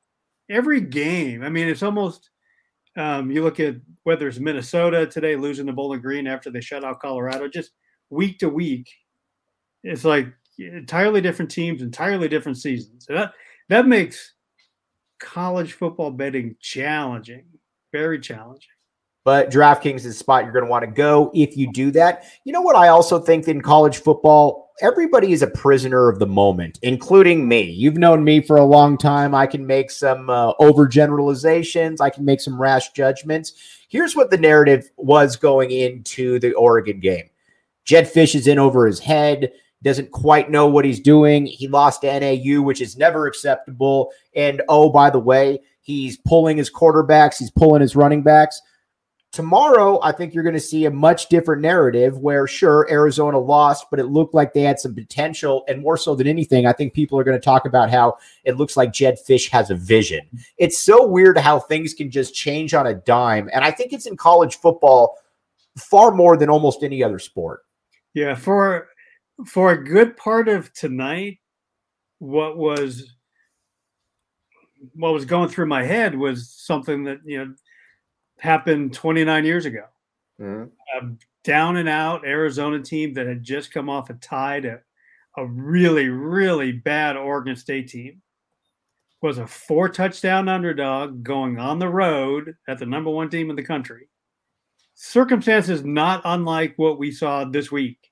every 0.48 0.80
game. 0.80 1.42
I 1.42 1.48
mean, 1.48 1.68
it's 1.68 1.82
almost 1.82 2.30
um, 2.96 3.30
you 3.30 3.42
look 3.42 3.60
at 3.60 3.76
whether 4.04 4.28
it's 4.28 4.38
Minnesota 4.38 5.06
today 5.06 5.34
losing 5.36 5.66
to 5.66 5.72
Bowling 5.72 6.00
Green 6.00 6.26
after 6.26 6.50
they 6.50 6.60
shut 6.60 6.84
out 6.84 7.00
Colorado, 7.00 7.48
just 7.48 7.72
week 8.10 8.38
to 8.38 8.48
week, 8.48 8.88
it's 9.82 10.04
like 10.04 10.28
entirely 10.58 11.20
different 11.20 11.50
teams, 11.50 11.82
entirely 11.82 12.28
different 12.28 12.58
seasons. 12.58 13.06
So 13.06 13.14
that 13.14 13.32
that 13.68 13.86
makes 13.86 14.34
college 15.18 15.72
football 15.72 16.10
betting 16.10 16.56
challenging, 16.60 17.44
very 17.92 18.20
challenging. 18.20 18.70
but 19.24 19.50
DraftKings 19.50 19.96
is 19.96 20.04
the 20.04 20.12
spot 20.12 20.44
you're 20.44 20.52
going 20.52 20.64
to 20.64 20.70
want 20.70 20.84
to 20.84 20.90
go 20.90 21.32
if 21.34 21.56
you 21.56 21.72
do 21.72 21.90
that. 21.90 22.24
You 22.44 22.52
know 22.52 22.60
what? 22.62 22.76
I 22.76 22.88
also 22.88 23.18
think 23.18 23.48
in 23.48 23.60
college 23.60 23.96
football, 23.98 24.70
everybody 24.80 25.32
is 25.32 25.42
a 25.42 25.48
prisoner 25.48 26.08
of 26.08 26.20
the 26.20 26.26
moment, 26.28 26.78
including 26.82 27.48
me. 27.48 27.62
You've 27.62 27.96
known 27.96 28.22
me 28.22 28.40
for 28.40 28.56
a 28.56 28.64
long 28.64 28.96
time. 28.96 29.34
I 29.34 29.46
can 29.46 29.66
make 29.66 29.90
some 29.90 30.30
uh, 30.30 30.52
overgeneralizations, 30.54 32.00
I 32.00 32.10
can 32.10 32.24
make 32.24 32.40
some 32.40 32.60
rash 32.60 32.92
judgments. 32.92 33.52
Here's 33.88 34.14
what 34.14 34.30
the 34.30 34.38
narrative 34.38 34.90
was 34.96 35.36
going 35.36 35.72
into 35.72 36.38
the 36.38 36.52
Oregon 36.54 37.00
game 37.00 37.28
Jedd 37.84 38.04
Fisch 38.12 38.34
is 38.34 38.46
in 38.46 38.58
over 38.60 38.86
his 38.86 39.00
head. 39.00 39.52
Doesn't 39.82 40.10
quite 40.10 40.50
know 40.50 40.66
what 40.66 40.84
he's 40.84 41.00
doing. 41.00 41.46
He 41.46 41.68
lost 41.68 42.00
to 42.00 42.20
NAU, 42.20 42.62
which 42.62 42.80
is 42.80 42.96
never 42.96 43.26
acceptable. 43.26 44.10
And 44.34 44.62
oh, 44.68 44.90
by 44.90 45.10
the 45.10 45.18
way, 45.18 45.60
he's 45.80 46.16
pulling 46.16 46.56
his 46.56 46.70
quarterbacks, 46.70 47.38
he's 47.38 47.50
pulling 47.50 47.82
his 47.82 47.94
running 47.94 48.22
backs. 48.22 48.60
Tomorrow, 49.32 50.00
I 50.02 50.12
think 50.12 50.32
you're 50.32 50.44
going 50.44 50.54
to 50.54 50.60
see 50.60 50.86
a 50.86 50.90
much 50.90 51.28
different 51.28 51.60
narrative 51.60 52.16
where, 52.16 52.46
sure, 52.46 52.86
Arizona 52.90 53.38
lost, 53.38 53.86
but 53.90 54.00
it 54.00 54.06
looked 54.06 54.32
like 54.32 54.54
they 54.54 54.62
had 54.62 54.80
some 54.80 54.94
potential. 54.94 55.62
And 55.68 55.82
more 55.82 55.98
so 55.98 56.14
than 56.14 56.26
anything, 56.26 56.64
I 56.66 56.72
think 56.72 56.94
people 56.94 57.18
are 57.18 57.24
going 57.24 57.38
to 57.38 57.44
talk 57.44 57.66
about 57.66 57.90
how 57.90 58.16
it 58.44 58.56
looks 58.56 58.78
like 58.78 58.94
Jedd 58.94 59.18
Fisch 59.28 59.50
has 59.50 59.68
a 59.68 59.74
vision. 59.74 60.22
It's 60.56 60.78
so 60.78 61.06
weird 61.06 61.36
how 61.36 61.58
things 61.58 61.92
can 61.92 62.10
just 62.10 62.34
change 62.34 62.72
on 62.72 62.86
a 62.86 62.94
dime. 62.94 63.50
And 63.52 63.62
I 63.62 63.72
think 63.72 63.92
it's 63.92 64.06
in 64.06 64.16
college 64.16 64.56
football 64.56 65.18
far 65.76 66.12
more 66.12 66.38
than 66.38 66.48
almost 66.48 66.82
any 66.82 67.02
other 67.02 67.18
sport. 67.18 67.60
Yeah, 68.14 68.34
for 68.36 68.88
for 69.44 69.72
a 69.72 69.84
good 69.84 70.16
part 70.16 70.48
of 70.48 70.72
tonight, 70.72 71.38
what 72.18 72.56
was 72.56 73.12
what 74.94 75.12
was 75.12 75.24
going 75.24 75.48
through 75.48 75.66
my 75.66 75.84
head 75.84 76.14
was 76.14 76.50
something 76.50 77.04
that 77.04 77.18
you 77.24 77.38
know 77.38 77.54
happened 78.38 78.92
29 78.94 79.44
years 79.44 79.66
ago. 79.66 79.84
Mm-hmm. 80.40 81.06
A 81.06 81.16
down 81.44 81.76
and 81.76 81.88
out 81.88 82.26
Arizona 82.26 82.80
team 82.80 83.14
that 83.14 83.26
had 83.26 83.42
just 83.42 83.72
come 83.72 83.88
off 83.88 84.10
a 84.10 84.14
tie 84.14 84.60
to 84.60 84.80
a 85.36 85.46
really 85.46 86.08
really 86.08 86.72
bad 86.72 87.16
Oregon 87.16 87.56
State 87.56 87.88
team 87.88 88.22
was 89.22 89.38
a 89.38 89.46
four 89.46 89.88
touchdown 89.88 90.48
underdog 90.48 91.22
going 91.22 91.58
on 91.58 91.78
the 91.78 91.88
road 91.88 92.54
at 92.68 92.78
the 92.78 92.86
number 92.86 93.10
one 93.10 93.30
team 93.30 93.50
in 93.50 93.56
the 93.56 93.62
country. 93.62 94.08
Circumstances 94.94 95.84
not 95.84 96.22
unlike 96.24 96.74
what 96.76 96.98
we 96.98 97.10
saw 97.10 97.44
this 97.44 97.70
week 97.70 98.10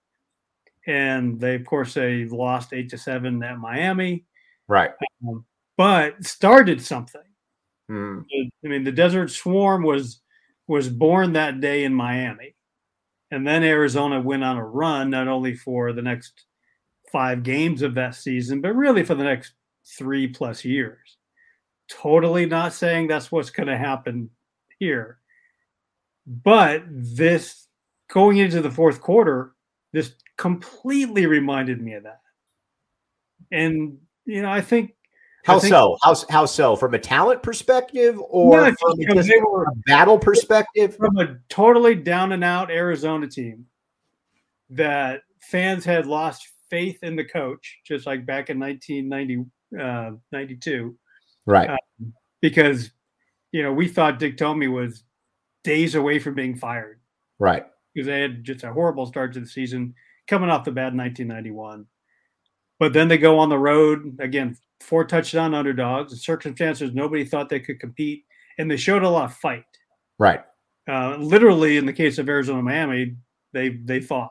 and 0.87 1.41
they 1.41 1.55
of 1.55 1.65
course 1.65 1.95
they 1.95 2.25
lost 2.27 2.73
eight 2.73 2.91
to 2.91 2.99
seven 2.99 3.43
at 3.43 3.59
Miami, 3.59 4.25
Right. 4.69 4.93
but 5.77 6.25
started 6.25 6.81
something. 6.81 7.21
Mm. 7.91 8.25
I 8.65 8.69
mean, 8.69 8.85
the 8.85 8.93
Desert 8.93 9.31
Swarm 9.31 9.83
was 9.83 10.21
was 10.67 10.89
born 10.89 11.35
that 11.35 11.61
day 11.61 11.85
in 11.85 11.95
Miami, 11.95 12.55
and 13.31 13.47
then 13.47 13.63
Arizona 13.63 14.21
went 14.21 14.45
on 14.45 14.57
a 14.57 14.65
run 14.65 15.11
not 15.11 15.29
only 15.29 15.55
for 15.55 15.93
the 15.93 16.03
next 16.03 16.45
five 17.13 17.43
games 17.43 17.83
of 17.83 17.95
that 17.95 18.15
season, 18.15 18.61
but 18.61 18.75
really 18.75 19.05
for 19.05 19.15
the 19.15 19.25
next 19.25 19.53
three 19.99 20.27
plus 20.27 20.65
years. 20.65 21.19
Totally 21.89 22.47
not 22.47 22.73
saying 22.73 23.07
that's 23.07 23.31
what's 23.31 23.51
going 23.51 23.67
to 23.69 23.77
happen 23.77 24.31
here, 24.79 25.19
but 26.27 26.83
this 26.89 27.69
going 28.11 28.39
into 28.39 28.63
the 28.63 28.71
fourth 28.71 29.01
quarter, 29.03 29.53
this 29.93 30.15
completely 30.37 31.27
reminded 31.27 31.81
me 31.81 31.95
of 31.95 32.05
that. 32.05 32.21
And 33.53 33.99
you 34.25 34.43
know, 34.43 34.51
I 34.51 34.61
think 34.61 34.95
How 35.45 35.57
I 35.57 35.61
think- 35.61 35.71
so? 35.73 35.97
How, 36.03 36.15
how 36.31 36.47
so? 36.47 36.77
From 36.77 36.95
a 36.95 36.99
talent 36.99 37.43
perspective 37.43 38.19
or 38.21 38.57
No, 38.63 38.75
from 38.81 38.97
because 38.99 39.15
just 39.17 39.29
they 39.29 39.41
were 39.41 39.65
a 39.65 39.75
battle 39.87 40.19
perspective? 40.19 40.97
from 40.97 41.17
a 41.19 41.37
totally 41.49 41.95
down 41.95 42.33
and 42.33 42.43
out 42.43 42.71
Arizona 42.71 43.27
team 43.29 43.67
that 44.71 45.23
fans 45.41 45.85
had 45.85 46.07
lost 46.07 46.49
faith 46.71 46.99
in 47.03 47.15
the 47.17 47.25
coach, 47.25 47.79
just 47.87 48.07
like 48.07 48.25
back 48.27 48.49
in 48.51 48.59
1990, 48.59 49.45
uh, 49.79 50.13
92, 50.33 50.97
Right. 51.47 51.69
Uh, 51.71 51.77
because, 52.41 52.91
you 53.53 53.63
know, 53.63 53.73
we 53.73 53.87
thought 53.87 54.19
Dick 54.19 54.37
Tomey 54.39 54.73
was 54.73 55.05
days 55.63 55.95
away 55.95 56.19
from 56.19 56.35
being 56.35 56.57
fired 56.57 57.01
right. 57.39 57.67
because 57.93 58.07
they 58.07 58.21
had 58.21 58.43
just 58.45 58.65
a 58.65 58.73
horrible 58.73 59.05
start 59.07 59.35
to 59.35 59.41
the 59.41 59.47
season 59.47 59.95
coming 60.27 60.51
off 60.51 60.65
the 60.65 60.71
bad 60.71 60.97
1991. 60.97 61.87
But 62.79 62.93
then 62.93 63.09
they 63.09 63.19
go 63.19 63.39
on 63.39 63.49
the 63.49 63.59
road 63.59 64.17
again, 64.21 64.57
four 64.81 65.05
touchdown 65.05 65.55
underdogs, 65.55 66.13
in 66.13 66.19
circumstances 66.19 66.93
nobody 66.93 67.25
thought 67.25 67.49
they 67.49 67.61
could 67.61 67.81
compete, 67.81 68.25
and 68.59 68.71
they 68.71 68.77
showed 68.77 69.03
a 69.03 69.09
lot 69.09 69.31
of 69.31 69.37
fight. 69.37 69.65
Right. 70.19 70.43
Uh, 70.89 71.17
literally, 71.17 71.77
in 71.77 71.87
the 71.87 71.93
case 71.93 72.19
of 72.19 72.29
Arizona 72.29 72.63
Miami, 72.63 73.17
they 73.53 73.71
they 73.71 74.01
fought. 74.01 74.31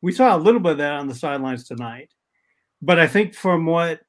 We 0.00 0.12
saw 0.12 0.36
a 0.36 0.38
little 0.38 0.60
bit 0.60 0.72
of 0.72 0.78
that 0.78 0.94
on 0.94 1.06
the 1.06 1.14
sidelines 1.14 1.64
tonight, 1.64 2.12
but 2.80 2.98
I 2.98 3.06
think 3.06 3.34
from 3.34 3.66
what 3.66 4.00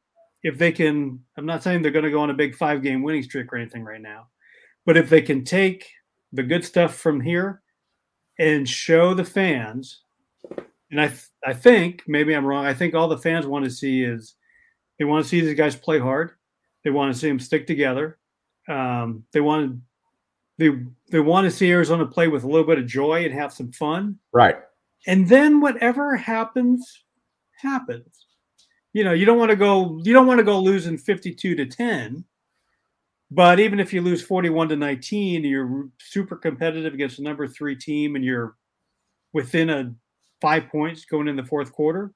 if 0.43 0.57
they 0.57 0.71
can, 0.71 1.19
I'm 1.37 1.45
not 1.45 1.63
saying 1.63 1.81
they're 1.81 1.91
going 1.91 2.05
to 2.05 2.11
go 2.11 2.21
on 2.21 2.29
a 2.29 2.35
big 2.35 2.55
five 2.55 2.83
game 2.83 3.01
winning 3.01 3.23
streak 3.23 3.51
or 3.51 3.57
anything 3.57 3.83
right 3.83 4.01
now, 4.01 4.27
but 4.85 4.97
if 4.97 5.09
they 5.09 5.21
can 5.21 5.43
take 5.43 5.89
the 6.31 6.43
good 6.43 6.65
stuff 6.65 6.95
from 6.95 7.21
here 7.21 7.61
and 8.39 8.67
show 8.67 9.13
the 9.13 9.25
fans, 9.25 10.01
and 10.93 11.01
I 11.01 11.07
th- 11.07 11.29
I 11.43 11.53
think 11.53 12.03
maybe 12.07 12.35
I'm 12.35 12.45
wrong. 12.45 12.67
I 12.67 12.73
think 12.75 12.93
all 12.93 13.07
the 13.07 13.17
fans 13.17 13.47
want 13.47 13.65
to 13.65 13.71
see 13.71 14.03
is 14.03 14.35
they 14.99 15.05
want 15.05 15.25
to 15.25 15.29
see 15.29 15.41
these 15.41 15.57
guys 15.57 15.75
play 15.75 15.97
hard. 15.97 16.33
They 16.83 16.91
want 16.91 17.11
to 17.11 17.19
see 17.19 17.27
them 17.27 17.39
stick 17.39 17.65
together. 17.65 18.19
Um, 18.69 19.25
they 19.33 19.41
wanted 19.41 19.81
they 20.59 20.69
they 21.09 21.19
want 21.19 21.45
to 21.45 21.51
see 21.51 21.71
Arizona 21.71 22.05
play 22.05 22.27
with 22.27 22.43
a 22.43 22.47
little 22.47 22.67
bit 22.67 22.77
of 22.77 22.85
joy 22.85 23.25
and 23.25 23.33
have 23.33 23.51
some 23.51 23.71
fun. 23.71 24.19
Right. 24.31 24.57
And 25.07 25.27
then 25.27 25.59
whatever 25.61 26.15
happens, 26.15 27.05
happens. 27.59 28.27
You 28.93 29.03
know, 29.03 29.13
you 29.13 29.25
don't 29.25 29.39
want 29.39 29.49
to 29.49 29.57
go 29.57 29.99
you 30.03 30.13
don't 30.13 30.27
want 30.27 30.37
to 30.37 30.45
go 30.45 30.59
losing 30.59 30.99
52 30.99 31.55
to 31.55 31.65
10. 31.65 32.23
But 33.31 33.59
even 33.59 33.79
if 33.79 33.91
you 33.91 34.01
lose 34.01 34.21
41 34.21 34.69
to 34.69 34.75
19, 34.75 35.43
you're 35.43 35.89
super 35.97 36.35
competitive 36.35 36.93
against 36.93 37.17
the 37.17 37.23
number 37.23 37.47
three 37.47 37.75
team 37.75 38.15
and 38.15 38.23
you're 38.23 38.55
within 39.33 39.71
a 39.71 39.95
five 40.43 40.67
points 40.67 41.05
going 41.05 41.29
in 41.29 41.37
the 41.37 41.43
fourth 41.43 41.71
quarter. 41.71 42.11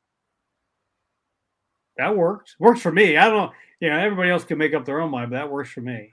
That 1.98 2.16
works. 2.16 2.56
Works 2.60 2.82
for 2.82 2.92
me. 2.92 3.18
I 3.18 3.30
don't 3.30 3.38
know. 3.38 3.54
You 3.80 3.90
know, 3.90 3.98
everybody 3.98 4.30
else 4.30 4.44
can 4.44 4.58
make 4.58 4.74
up 4.74 4.86
their 4.86 5.00
own 5.00 5.12
mind, 5.12 5.32
but 5.32 5.38
that 5.38 5.50
works 5.50 5.70
for 5.70 5.82
me. 5.82 6.12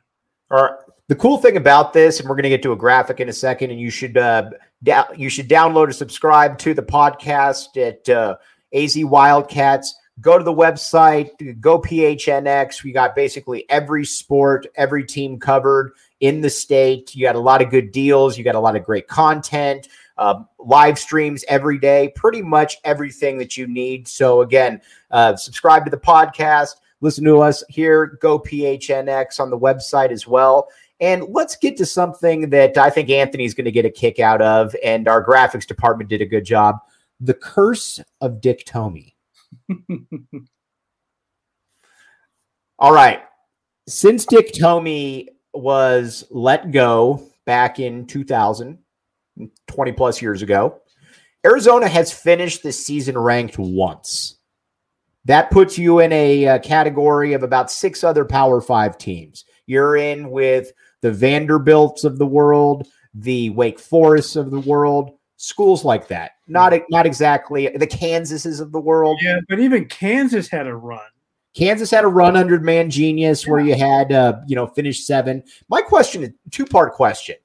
All 0.50 0.62
right. 0.62 0.72
The 1.08 1.16
cool 1.16 1.38
thing 1.38 1.56
about 1.56 1.92
this, 1.92 2.20
and 2.20 2.28
we're 2.28 2.36
going 2.36 2.44
to 2.44 2.48
get 2.50 2.62
to 2.62 2.72
a 2.72 2.76
graphic 2.76 3.18
in 3.18 3.28
a 3.28 3.32
second, 3.32 3.70
and 3.70 3.80
you 3.80 3.90
should 3.90 4.16
uh, 4.16 4.50
da- 4.82 5.12
you 5.16 5.28
should 5.28 5.48
download 5.48 5.84
and 5.84 5.94
subscribe 5.94 6.56
to 6.58 6.72
the 6.72 6.82
podcast 6.82 7.76
at 7.76 8.08
uh, 8.08 8.36
AZ 8.72 8.96
Wildcats. 9.04 9.94
Go 10.20 10.38
to 10.38 10.44
the 10.44 10.54
website, 10.54 11.60
go 11.60 11.80
PHNX. 11.80 12.84
We 12.84 12.92
got 12.92 13.16
basically 13.16 13.68
every 13.68 14.04
sport, 14.04 14.66
every 14.76 15.04
team 15.04 15.40
covered 15.40 15.92
in 16.20 16.40
the 16.40 16.50
state. 16.50 17.16
You 17.16 17.26
got 17.26 17.34
a 17.34 17.40
lot 17.40 17.60
of 17.60 17.70
good 17.70 17.90
deals. 17.90 18.38
You 18.38 18.44
got 18.44 18.54
a 18.54 18.60
lot 18.60 18.76
of 18.76 18.84
great 18.84 19.08
content, 19.08 19.88
uh, 20.16 20.42
live 20.58 20.98
streams 20.98 21.44
every 21.48 21.78
day, 21.78 22.12
pretty 22.14 22.42
much 22.42 22.76
everything 22.84 23.38
that 23.38 23.56
you 23.56 23.66
need. 23.66 24.06
So 24.08 24.42
again, 24.42 24.80
uh, 25.10 25.36
subscribe 25.36 25.84
to 25.84 25.90
the 25.90 25.96
podcast 25.96 26.74
listen 27.04 27.24
to 27.24 27.40
us 27.40 27.62
here, 27.68 28.18
go 28.20 28.38
PHNX 28.38 29.38
on 29.38 29.50
the 29.50 29.58
website 29.58 30.10
as 30.10 30.26
well. 30.26 30.68
And 31.00 31.24
let's 31.28 31.54
get 31.56 31.76
to 31.76 31.86
something 31.86 32.48
that 32.50 32.78
I 32.78 32.88
think 32.88 33.10
Anthony's 33.10 33.52
going 33.52 33.66
to 33.66 33.72
get 33.72 33.84
a 33.84 33.90
kick 33.90 34.18
out 34.18 34.40
of, 34.40 34.74
and 34.82 35.06
our 35.06 35.22
graphics 35.22 35.66
department 35.66 36.08
did 36.08 36.22
a 36.22 36.26
good 36.26 36.44
job. 36.44 36.78
The 37.20 37.34
Curse 37.34 38.00
of 38.20 38.40
Dick 38.40 38.64
Tomey. 38.64 39.12
All 42.78 42.92
right. 42.92 43.22
Since 43.86 44.24
Dick 44.24 44.52
Tomey 44.52 45.28
was 45.52 46.24
let 46.30 46.72
go 46.72 47.22
back 47.44 47.78
in 47.78 48.06
2000, 48.06 48.78
20 49.66 49.92
plus 49.92 50.22
years 50.22 50.42
ago, 50.42 50.80
Arizona 51.44 51.88
has 51.88 52.12
finished 52.12 52.62
the 52.62 52.72
season 52.72 53.18
ranked 53.18 53.58
once. 53.58 54.38
That 55.26 55.50
puts 55.50 55.78
you 55.78 56.00
in 56.00 56.12
a, 56.12 56.44
a, 56.44 56.54
uh, 56.54 56.58
category 56.58 57.32
of 57.32 57.42
about 57.42 57.70
six 57.70 58.04
other 58.04 58.24
Power 58.24 58.60
Five 58.60 58.98
teams. 58.98 59.44
You're 59.66 59.96
in 59.96 60.30
with 60.30 60.72
the 61.00 61.12
Vanderbilts 61.12 62.04
of 62.04 62.18
the 62.18 62.26
world, 62.26 62.86
the 63.14 63.50
Wake 63.50 63.78
Forests 63.78 64.36
of 64.36 64.50
the 64.50 64.60
world, 64.60 65.12
schools 65.36 65.84
like 65.84 66.08
that. 66.08 66.32
Not 66.46 66.74
not 66.90 67.06
exactly 67.06 67.68
the 67.68 67.86
Kansases 67.86 68.60
of 68.60 68.72
the 68.72 68.80
world. 68.80 69.18
Yeah, 69.22 69.38
but 69.48 69.60
even 69.60 69.86
Kansas 69.86 70.48
had 70.48 70.66
a 70.66 70.76
run. 70.76 71.00
Kansas 71.54 71.90
had 71.90 72.04
a 72.04 72.08
run 72.08 72.36
under 72.36 72.58
Mangino 72.58 73.48
where 73.48 73.60
you 73.60 73.74
had 73.74 74.12
uh, 74.12 74.40
you 74.46 74.56
know 74.56 74.66
finished 74.66 75.06
seven. 75.06 75.42
My 75.68 75.80
question 75.80 76.34
two 76.50 76.66
part 76.66 76.94
question. 76.94 77.36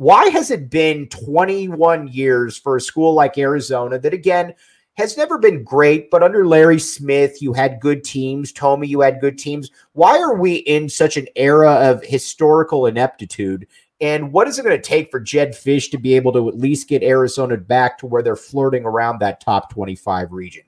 Why 0.00 0.30
has 0.30 0.50
it 0.50 0.70
been 0.70 1.08
21 1.08 2.08
years 2.08 2.56
for 2.56 2.74
a 2.74 2.80
school 2.80 3.12
like 3.12 3.36
Arizona 3.36 3.98
that 3.98 4.14
again 4.14 4.54
has 4.96 5.18
never 5.18 5.36
been 5.36 5.62
great, 5.62 6.10
but 6.10 6.22
under 6.22 6.46
Larry 6.46 6.78
Smith, 6.78 7.42
you 7.42 7.52
had 7.52 7.80
good 7.80 8.02
teams. 8.02 8.50
Tomey, 8.50 8.88
you 8.88 9.02
had 9.02 9.20
good 9.20 9.36
teams. 9.36 9.70
Why 9.92 10.18
are 10.18 10.34
we 10.34 10.54
in 10.54 10.88
such 10.88 11.18
an 11.18 11.26
era 11.36 11.72
of 11.72 12.02
historical 12.02 12.86
ineptitude? 12.86 13.66
And 14.00 14.32
what 14.32 14.48
is 14.48 14.58
it 14.58 14.62
going 14.62 14.74
to 14.74 14.82
take 14.82 15.10
for 15.10 15.20
Jedd 15.20 15.50
Fisch 15.50 15.90
to 15.90 15.98
be 15.98 16.16
able 16.16 16.32
to 16.32 16.48
at 16.48 16.56
least 16.56 16.88
get 16.88 17.02
Arizona 17.02 17.58
back 17.58 17.98
to 17.98 18.06
where 18.06 18.22
they're 18.22 18.36
flirting 18.36 18.86
around 18.86 19.18
that 19.18 19.42
top 19.42 19.70
25 19.70 20.32
region? 20.32 20.64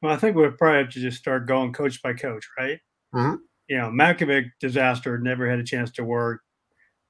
Well, 0.00 0.14
I 0.14 0.16
think 0.16 0.34
we'll 0.34 0.50
probably 0.50 0.78
have 0.78 0.92
to 0.94 1.00
just 1.00 1.18
start 1.18 1.46
going 1.46 1.74
coach 1.74 2.00
by 2.00 2.14
coach, 2.14 2.48
right? 2.56 2.80
Mm-hmm. 3.14 3.34
You 3.68 3.76
know, 3.76 3.90
Mackovic 3.90 4.46
disaster, 4.60 5.18
never 5.18 5.46
had 5.46 5.58
a 5.58 5.62
chance 5.62 5.90
to 5.90 6.04
work. 6.04 6.40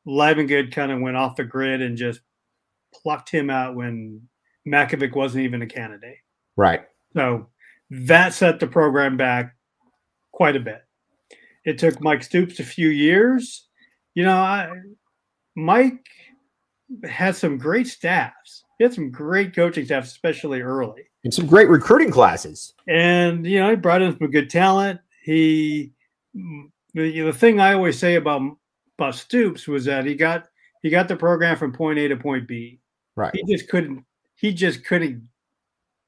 Livengood 0.06 0.72
kind 0.72 0.92
of 0.92 1.00
went 1.00 1.16
off 1.16 1.36
the 1.36 1.44
grid 1.44 1.80
and 1.80 1.96
just 1.96 2.20
plucked 2.94 3.30
him 3.30 3.50
out 3.50 3.74
when 3.76 4.22
Mackovic 4.66 5.14
wasn't 5.14 5.44
even 5.44 5.62
a 5.62 5.66
candidate. 5.66 6.18
Right. 6.56 6.82
So 7.14 7.48
that 7.90 8.34
set 8.34 8.60
the 8.60 8.66
program 8.66 9.16
back 9.16 9.54
quite 10.32 10.56
a 10.56 10.60
bit. 10.60 10.82
It 11.64 11.78
took 11.78 12.00
Mike 12.00 12.22
Stoops 12.22 12.58
a 12.58 12.64
few 12.64 12.88
years. 12.88 13.68
You 14.14 14.24
know, 14.24 14.36
I, 14.36 14.70
Mike 15.54 16.04
had 17.04 17.36
some 17.36 17.58
great 17.58 17.86
staffs. 17.86 18.64
He 18.78 18.84
had 18.84 18.94
some 18.94 19.10
great 19.10 19.54
coaching 19.54 19.84
staffs, 19.84 20.08
especially 20.08 20.60
early. 20.60 21.02
And 21.24 21.32
some 21.32 21.46
great 21.46 21.68
recruiting 21.68 22.10
classes. 22.10 22.74
And, 22.88 23.46
you 23.46 23.60
know, 23.60 23.70
he 23.70 23.76
brought 23.76 24.02
in 24.02 24.18
some 24.18 24.30
good 24.30 24.50
talent. 24.50 25.00
He, 25.22 25.92
the, 26.34 27.20
the 27.20 27.32
thing 27.32 27.60
I 27.60 27.74
always 27.74 27.98
say 27.98 28.16
about, 28.16 28.42
about 28.98 29.14
Stoops 29.14 29.66
was 29.66 29.84
that 29.86 30.04
he 30.04 30.14
got, 30.14 30.48
he 30.82 30.90
got 30.90 31.08
the 31.08 31.16
program 31.16 31.56
from 31.56 31.72
point 31.72 31.98
A 31.98 32.08
to 32.08 32.16
point 32.16 32.46
B. 32.46 32.80
Right. 33.16 33.34
He 33.34 33.44
just 33.44 33.68
couldn't, 33.68 34.04
he 34.34 34.52
just 34.52 34.84
couldn't 34.84 35.28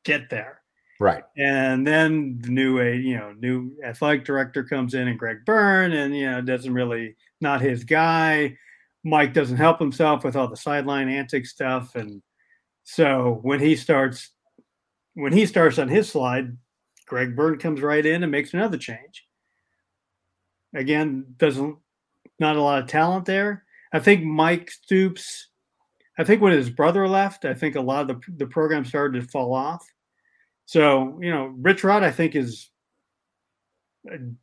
get 0.05 0.31
there. 0.31 0.61
Right. 1.01 1.25
And 1.37 1.87
then 1.87 2.39
the 2.41 2.51
new 2.51 2.81
a 2.81 2.95
you 2.95 3.17
know 3.17 3.35
new 3.39 3.73
athletic 3.85 4.25
director 4.25 4.63
comes 4.63 4.95
in 4.95 5.09
and 5.09 5.19
Greg 5.19 5.39
Byrne 5.45 5.93
and 5.93 6.17
you 6.17 6.31
know 6.31 6.41
doesn't 6.41 6.73
really 6.73 7.17
not 7.41 7.61
his 7.61 7.85
guy. 7.85 8.57
Mike 9.03 9.35
doesn't 9.35 9.57
help 9.57 9.79
himself 9.79 10.25
with 10.25 10.37
all 10.37 10.49
the 10.49 10.57
sideline 10.57 11.09
antic 11.09 11.47
stuff 11.47 11.95
and 11.97 12.23
so 12.85 13.41
when 13.43 13.61
he 13.61 13.77
starts 13.77 14.31
when 15.15 15.33
he 15.33 15.47
starts 15.47 15.79
on 15.79 15.89
his 15.89 16.09
slide, 16.09 16.57
Greg 17.07 17.35
Byrne 17.35 17.59
comes 17.59 17.81
right 17.81 18.05
in 18.05 18.23
and 18.23 18.31
makes 18.31 18.55
another 18.55 18.79
change. 18.79 19.27
Again, 20.75 21.35
doesn't 21.37 21.77
not 22.39 22.57
a 22.57 22.63
lot 22.63 22.83
of 22.83 22.89
talent 22.89 23.27
there. 23.27 23.65
I 23.93 24.01
think 24.01 24.25
Mike 24.25 24.71
Stoops 24.71 25.49
I 26.17 26.25
think 26.25 26.41
when 26.41 26.53
his 26.53 26.71
brother 26.71 27.09
left, 27.09 27.45
I 27.45 27.55
think 27.55 27.77
a 27.77 27.81
lot 27.81 28.09
of 28.09 28.21
the 28.21 28.33
the 28.37 28.47
program 28.47 28.85
started 28.85 29.21
to 29.21 29.29
fall 29.29 29.53
off. 29.53 29.85
So, 30.67 31.19
you 31.21 31.31
know, 31.31 31.55
Rich 31.59 31.85
Rod, 31.85 32.03
I 32.03 32.11
think, 32.11 32.37
is 32.37 32.71
an 34.07 34.39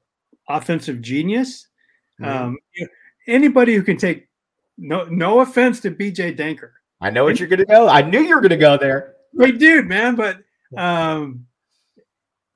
offensive 0.48 1.02
genius. 1.02 1.68
Mm-hmm. 2.22 2.44
Um, 2.44 2.58
anybody 3.28 3.76
who 3.76 3.84
can 3.84 3.98
take 3.98 4.28
no 4.78 5.06
no 5.06 5.40
offense 5.40 5.80
to 5.82 5.92
BJ 5.92 6.38
Denker. 6.38 6.72
I 7.00 7.10
know 7.10 7.24
what 7.24 7.40
you're 7.40 7.50
gonna 7.50 7.66
go. 7.66 7.88
I 7.88 8.02
knew 8.02 8.20
you 8.20 8.36
were 8.36 8.42
gonna 8.42 8.58
go 8.58 8.78
there. 8.78 9.16
Great 9.36 9.58
dude, 9.58 9.88
man. 9.88 10.16
But 10.16 10.40
um 10.78 11.46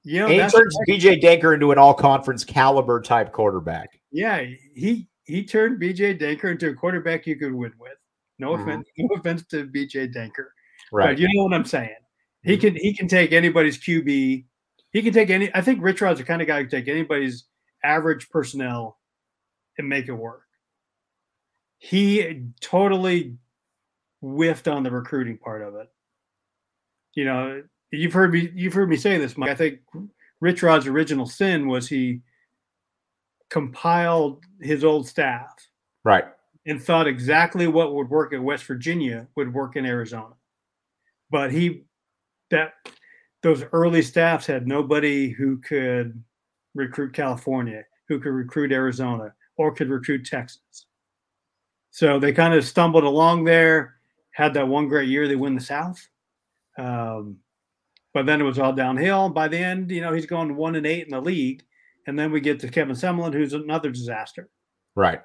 you 0.04 0.19
know, 0.19 0.28
he 0.28 0.38
turns 0.38 0.78
BJ 0.88 1.19
Denker 1.19 1.56
into 1.56 1.71
an 1.71 1.80
all 1.80 1.93
conference 1.93 2.43
caliber 2.43 3.02
type 3.02 3.32
quarterback. 3.32 4.00
Yeah, 4.12 4.45
he 4.76 5.08
he 5.26 5.44
turned 5.44 5.82
BJ 5.82 6.20
Denker 6.20 6.52
into 6.52 6.70
a 6.70 6.74
quarterback 6.74 7.26
you 7.26 7.36
could 7.36 7.54
win 7.54 7.74
with. 7.80 7.98
No 8.40 8.52
mm-hmm. 8.52 8.62
offense, 8.62 8.88
no 8.98 9.16
offense 9.16 9.46
to 9.48 9.66
BJ 9.68 10.14
Denker. 10.14 10.48
Right. 10.92 11.08
But 11.08 11.20
you 11.20 11.28
know 11.34 11.44
what 11.44 11.54
I'm 11.54 11.66
saying. 11.66 11.96
He 12.44 12.54
mm-hmm. 12.54 12.62
can 12.62 12.76
he 12.76 12.96
can 12.96 13.08
take 13.08 13.32
anybody's 13.32 13.78
QB. 13.78 14.46
He 14.92 15.02
can 15.02 15.14
take 15.14 15.30
any. 15.30 15.54
I 15.54 15.62
think 15.62 15.82
Rich 15.82 16.02
Rod's 16.02 16.20
the 16.20 16.26
kind 16.26 16.42
of 16.42 16.48
guy 16.48 16.58
who 16.58 16.68
can 16.68 16.80
take 16.80 16.88
anybody's 16.88 17.46
average 17.84 18.30
personnel 18.30 19.00
and 19.78 19.90
make 19.90 20.08
it 20.08 20.14
work. 20.14 20.44
He 21.80 22.44
totally 22.62 23.38
whiffed 24.22 24.68
on 24.68 24.84
the 24.84 24.92
recruiting 24.92 25.38
part 25.38 25.62
of 25.62 25.76
it. 25.76 25.90
You 27.14 27.26
know, 27.26 27.64
you've 27.92 28.14
heard 28.14 28.32
me 28.32 28.52
you've 28.54 28.74
heard 28.74 28.90
me 28.90 28.98
say 28.98 29.18
this, 29.18 29.38
Mike. 29.38 29.50
I 29.50 29.56
think 29.56 29.80
Rich 30.40 30.62
Rod's 30.62 30.88
original 30.88 31.26
sin 31.26 31.68
was 31.68 31.88
he 31.88 32.22
compiled 33.56 34.44
his 34.60 34.84
old 34.84 35.08
staff. 35.08 35.56
Right. 36.04 36.26
And 36.65 36.84
thought 36.84 37.08
exactly 37.08 37.68
what 37.68 37.94
would 37.94 38.10
work 38.10 38.34
at 38.34 38.44
West 38.44 38.65
Virginia 38.65 39.28
would 39.38 39.54
work 39.54 39.78
in 39.78 39.86
Arizona. 39.86 40.36
But 41.30 41.54
he 41.54 41.86
that 42.52 42.74
those 43.44 43.63
early 43.72 44.02
staffs 44.02 44.46
had 44.46 44.68
nobody 44.68 45.30
who 45.30 45.58
could 45.60 46.22
recruit 46.74 47.13
California, 47.13 47.86
who 48.10 48.20
could 48.20 48.34
recruit 48.34 48.74
Arizona, 48.74 49.34
or 49.56 49.74
could 49.74 49.89
recruit 49.89 50.26
Texas. 50.26 50.88
So 51.91 52.20
they 52.20 52.34
kind 52.34 52.54
of 52.54 52.65
stumbled 52.65 53.06
along 53.06 53.46
there, 53.46 53.96
had 54.32 54.54
that 54.56 54.68
one 54.68 54.89
great 54.89 55.08
year 55.08 55.30
they 55.30 55.38
win 55.38 55.56
the 55.56 55.62
South. 55.62 56.06
Um, 56.78 57.38
but 58.13 58.26
then 58.26 58.41
it 58.41 58.44
was 58.46 58.60
all 58.60 58.74
downhill. 58.74 59.30
By 59.30 59.48
the 59.48 59.60
end, 59.60 59.91
you 59.91 60.02
know, 60.02 60.12
he's 60.12 60.26
going 60.26 60.58
one 60.58 60.76
and 60.76 60.86
eight 60.86 61.06
in 61.06 61.12
the 61.12 61.22
league. 61.22 61.63
And 62.08 62.18
then 62.18 62.32
we 62.32 62.39
get 62.39 62.60
to 62.62 62.70
Kevin 62.70 62.96
Sumlin, 62.96 63.34
who's 63.34 63.54
another 63.54 63.89
disaster. 63.89 64.50
Right. 64.96 65.22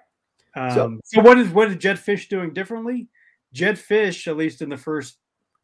Um, 0.57 0.71
so, 0.71 0.99
so 1.05 1.21
what 1.23 1.39
is 1.39 1.49
what 1.51 1.69
is 1.71 1.77
Jedd 1.77 1.99
Fisch 1.99 2.29
doing 2.29 2.53
differently? 2.53 3.09
Jedd 3.53 3.77
Fisch, 3.77 4.27
at 4.27 4.37
least 4.37 4.63
in 4.63 4.69
the 4.69 4.77
first 4.77 5.19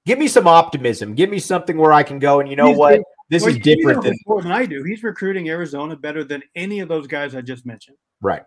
give 0.07 0.19
me 0.19 0.29
some 0.29 0.47
optimism. 0.47 1.15
Give 1.15 1.29
me 1.29 1.39
something 1.39 1.77
where 1.77 1.93
I 1.93 2.03
can 2.03 2.19
go 2.19 2.41
and 2.41 2.49
you 2.49 2.57
know 2.57 2.71
what? 2.71 3.01
this 3.29 3.43
well, 3.43 3.51
is 3.51 3.59
different 3.59 4.03
than 4.03 4.15
more 4.27 4.41
than 4.41 4.53
I 4.53 4.65
do. 4.65 4.85
He's 4.85 5.03
recruiting 5.03 5.49
Arizona 5.49 5.97
better 5.97 6.25
than 6.25 6.43
any 6.55 6.81
of 6.81 6.89
those 6.89 7.07
guys 7.07 7.35
I 7.35 7.41
just 7.41 7.67
mentioned. 7.67 7.97
Right. 8.21 8.45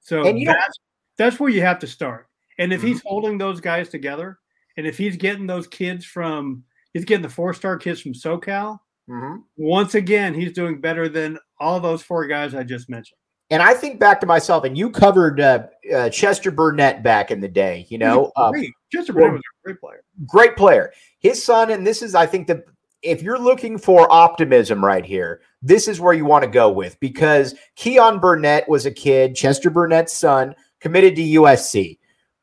So 0.00 0.22
that's 0.22 0.78
that's 1.16 1.40
where 1.40 1.48
you 1.48 1.62
have 1.62 1.78
to 1.80 1.86
start. 1.86 2.28
And 2.58 2.72
if 2.72 2.80
mm-hmm. 2.80 2.88
he's 2.88 3.02
holding 3.04 3.38
those 3.38 3.60
guys 3.60 3.88
together, 3.88 4.38
and 4.76 4.86
if 4.86 4.98
he's 4.98 5.16
getting 5.16 5.46
those 5.46 5.66
kids 5.66 6.04
from 6.04 6.64
he's 6.92 7.06
getting 7.06 7.22
the 7.22 7.28
four 7.28 7.54
star 7.54 7.78
kids 7.78 8.02
from 8.02 8.12
SoCal, 8.12 8.78
mm-hmm. 9.08 9.36
once 9.56 9.94
again 9.94 10.34
he's 10.34 10.52
doing 10.52 10.80
better 10.80 11.08
than 11.08 11.38
all 11.60 11.80
those 11.80 12.02
four 12.02 12.26
guys 12.26 12.54
I 12.54 12.62
just 12.62 12.88
mentioned. 12.88 13.18
And 13.50 13.62
I 13.62 13.74
think 13.74 14.00
back 14.00 14.20
to 14.20 14.26
myself, 14.26 14.64
and 14.64 14.76
you 14.76 14.90
covered 14.90 15.40
uh, 15.40 15.64
uh, 15.94 16.08
Chester 16.08 16.50
Burnett 16.50 17.02
back 17.02 17.30
in 17.30 17.40
the 17.40 17.48
day. 17.48 17.86
You 17.90 17.98
know, 17.98 18.32
uh, 18.36 18.50
Chester 18.90 19.12
Burnett 19.12 19.32
was 19.32 19.40
a 19.40 19.64
great 19.64 19.80
player. 19.80 20.02
Great 20.26 20.56
player. 20.56 20.92
His 21.18 21.44
son, 21.44 21.70
and 21.70 21.86
this 21.86 22.02
is, 22.02 22.14
I 22.14 22.26
think, 22.26 22.46
the 22.46 22.64
if 23.04 23.22
you're 23.22 23.38
looking 23.38 23.76
for 23.76 24.10
optimism 24.10 24.82
right 24.82 25.04
here, 25.04 25.42
this 25.60 25.88
is 25.88 26.00
where 26.00 26.14
you 26.14 26.24
want 26.24 26.42
to 26.42 26.50
go 26.50 26.70
with 26.70 26.98
because 27.00 27.54
Keon 27.76 28.18
Burnett 28.18 28.68
was 28.68 28.86
a 28.86 28.90
kid, 28.90 29.36
Chester 29.36 29.70
Burnett's 29.70 30.14
son, 30.14 30.54
committed 30.80 31.14
to 31.16 31.22
USC. 31.22 31.98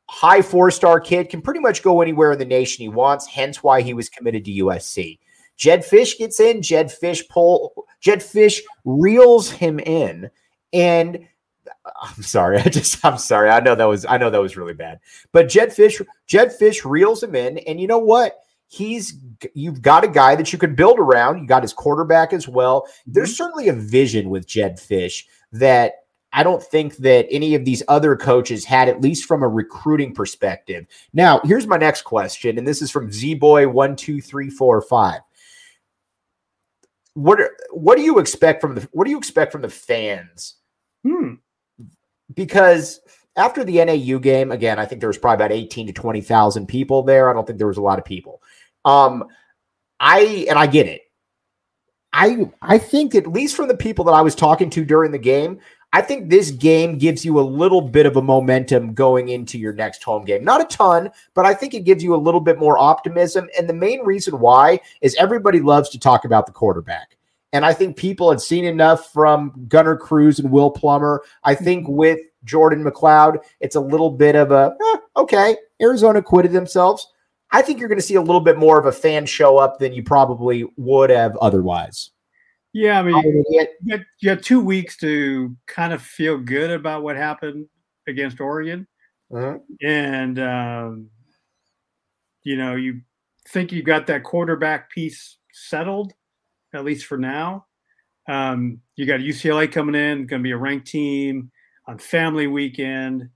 High 0.08 0.42
four 0.42 0.70
star 0.72 1.00
kid 1.00 1.30
can 1.30 1.42
pretty 1.42 1.62
much 1.62 1.82
go 1.82 2.02
anywhere 2.02 2.34
in 2.34 2.40
the 2.40 2.46
nation 2.46 2.84
he 2.84 2.90
wants, 2.90 3.26
hence 3.26 3.64
why 3.64 3.82
he 3.82 3.94
was 3.94 4.10
committed 4.10 4.46
to 4.46 4.52
USC. 4.52 5.20
Jedd 5.58 5.82
Fisch 5.82 6.18
gets 6.18 6.40
in, 6.40 6.62
Jedd 6.62 6.88
Fisch 6.88 7.28
pull, 7.30 7.86
Jedd 8.00 8.20
Fisch 8.20 8.60
reels 8.84 9.50
him 9.50 9.80
in, 9.80 10.30
and 10.74 11.28
I'm 12.02 12.24
sorry, 12.24 12.58
I 12.66 12.70
just 12.70 13.04
I'm 13.06 13.18
sorry. 13.18 13.50
I 13.50 13.60
know 13.60 13.76
that 13.76 13.86
was 13.86 14.06
I 14.06 14.18
know 14.18 14.30
that 14.30 14.42
was 14.42 14.58
really 14.58 14.74
bad. 14.74 15.00
But 15.32 15.50
Jedd 15.50 15.70
Fisch, 15.70 16.06
Jedd 16.28 16.52
Fisch 16.60 16.84
reels 16.84 17.24
him 17.24 17.36
in, 17.36 17.60
and 17.60 17.80
you 17.80 17.88
know 17.88 18.00
what? 18.00 18.38
he's 18.72 19.18
you've 19.54 19.82
got 19.82 20.06
a 20.06 20.08
guy 20.08 20.34
that 20.36 20.54
you 20.54 20.58
could 20.58 20.76
build 20.76 20.98
around. 20.98 21.40
You 21.40 21.46
got 21.46 21.62
his 21.62 21.74
quarterback 21.74 22.32
as 22.34 22.48
well. 22.48 22.88
There's 23.06 23.30
mm-hmm. 23.30 23.36
certainly 23.36 23.68
a 23.68 23.74
vision 23.74 24.30
with 24.30 24.48
Jedd 24.48 24.78
Fisch 24.78 25.26
that 25.52 26.06
I 26.34 26.44
don't 26.44 26.64
think 26.64 26.96
that 26.98 27.28
any 27.30 27.54
of 27.56 27.66
these 27.66 27.84
other 27.90 28.16
coaches 28.16 28.64
had, 28.64 28.88
at 28.88 29.02
least 29.02 29.26
from 29.26 29.44
a 29.44 29.48
recruiting 29.48 30.14
perspective. 30.14 30.88
Now, 31.14 31.42
here's 31.44 31.68
my 31.68 31.76
next 31.76 32.04
question, 32.04 32.58
and 32.58 32.66
this 32.66 32.82
is 32.82 32.90
from 32.90 33.12
Z 33.12 33.36
Boy 33.36 33.68
one 33.68 33.98
two 33.98 34.22
three 34.22 34.50
four 34.50 34.82
five. 34.82 35.20
What 37.14 37.40
what 37.72 37.98
do 37.98 38.04
you 38.04 38.20
expect 38.20 38.62
from 38.62 38.76
the 38.76 38.88
what 38.92 39.06
do 39.06 39.12
you 39.12 39.18
expect 39.18 39.52
from 39.52 39.62
the 39.62 39.70
fans? 39.70 40.56
Hmm. 41.04 41.36
Because 42.34 43.02
after 43.36 43.64
the 43.64 43.84
NAU 43.84 44.20
game, 44.20 44.52
again, 44.52 44.80
I 44.80 44.86
think 44.86 45.02
there 45.02 45.10
was 45.10 45.18
probably 45.18 45.44
about 45.44 45.52
18 45.52 45.88
to 45.88 45.94
20,000 45.94 46.68
people 46.68 47.04
there. 47.04 47.30
I 47.30 47.34
don't 47.34 47.46
think 47.46 47.58
there 47.58 47.68
was 47.68 47.78
a 47.78 47.82
lot 47.82 48.00
of 48.00 48.06
people. 48.06 48.42
Um, 48.86 49.26
I 50.00 50.46
and 50.50 50.58
I 50.58 50.68
get 50.68 50.88
it. 50.88 51.02
I 52.14 52.50
I 52.62 52.78
think 52.78 53.16
at 53.16 53.28
least 53.28 53.56
from 53.56 53.68
the 53.68 53.78
people 53.78 54.06
that 54.06 54.14
I 54.14 54.22
was 54.22 54.36
talking 54.36 54.70
to 54.72 54.84
during 54.84 55.12
the 55.12 55.20
game, 55.20 55.60
I 55.94 56.02
think 56.02 56.30
this 56.30 56.52
game 56.52 56.98
gives 56.98 57.26
you 57.26 57.38
a 57.40 57.42
little 57.42 57.82
bit 57.82 58.06
of 58.06 58.16
a 58.16 58.22
momentum 58.22 58.94
going 58.94 59.28
into 59.28 59.58
your 59.60 59.74
next 59.74 60.04
home 60.04 60.24
game. 60.24 60.44
Not 60.44 60.62
a 60.62 60.66
ton, 60.66 61.12
but 61.34 61.46
I 61.46 61.54
think 61.54 61.74
it 61.74 61.84
gives 61.84 62.02
you 62.02 62.16
a 62.16 62.18
little 62.18 62.40
bit 62.40 62.58
more 62.58 62.78
optimism. 62.78 63.50
And 63.58 63.68
the 63.68 63.74
main 63.74 64.02
reason 64.06 64.40
why 64.40 64.80
is 65.02 65.16
everybody 65.16 65.60
loves 65.60 65.90
to 65.90 66.00
talk 66.00 66.24
about 66.24 66.46
the 66.46 66.54
quarterback. 66.54 67.18
And 67.54 67.66
I 67.66 67.74
think 67.74 67.98
people 67.98 68.30
had 68.30 68.40
seen 68.40 68.64
enough 68.64 69.12
from 69.12 69.66
Gunnar 69.68 69.98
Cruz 69.98 70.40
and 70.40 70.50
Will 70.50 70.72
Plummer. 70.72 71.24
I 71.44 71.56
think 71.56 71.86
with 71.90 72.20
Jordan 72.46 72.86
McCloud, 72.86 73.40
it's 73.60 73.76
a 73.76 73.82
little 73.82 74.12
bit 74.12 74.38
of 74.38 74.52
a 74.52 74.74
eh, 74.82 74.98
okay. 75.18 75.58
Arizona 75.82 76.22
quitted 76.22 76.54
themselves. 76.54 77.06
I 77.52 77.62
think 77.62 77.80
you're 77.80 77.90
going 77.90 78.00
to 78.00 78.06
see 78.06 78.16
a 78.16 78.22
little 78.22 78.40
bit 78.40 78.58
more 78.58 78.80
of 78.80 78.86
a 78.86 78.94
fan 78.94 79.26
show 79.26 79.58
up 79.58 79.80
than 79.80 79.92
you 79.92 80.04
probably 80.04 80.66
would 80.78 81.10
have 81.10 81.36
otherwise. 81.38 82.11
Yeah, 82.74 83.00
I 83.00 83.04
mean, 83.04 83.44
you 83.50 84.30
had, 84.30 84.44
two 84.44 84.62
weeks 84.62 84.96
to 84.98 85.56
kind 85.68 85.92
of 85.92 86.02
feel 86.02 86.38
good 86.38 86.72
about 86.72 87.04
what 87.04 87.18
happened 87.18 87.68
against 88.08 88.40
Oregon, 88.40 88.88
uh-huh. 89.34 89.58
and 89.82 90.40
um, 90.40 91.10
you 92.44 92.56
know, 92.56 92.76
you 92.76 93.02
think 93.50 93.72
you 93.72 93.84
got 93.84 94.08
that 94.08 94.24
quarterback 94.24 94.90
piece 94.90 95.38
settled, 95.52 96.14
at 96.74 96.86
least 96.86 97.06
for 97.06 97.18
now. 97.18 97.66
Um, 98.30 98.80
you 98.96 99.06
got 99.06 99.20
UCLA 99.20 99.70
coming 99.72 99.96
in, 99.96 100.26
going 100.26 100.42
to 100.42 100.44
be 100.44 100.52
a 100.52 100.58
ranked 100.58 100.88
team 100.88 101.52
on 101.88 101.98
family 101.98 102.48
weekend. 102.48 103.30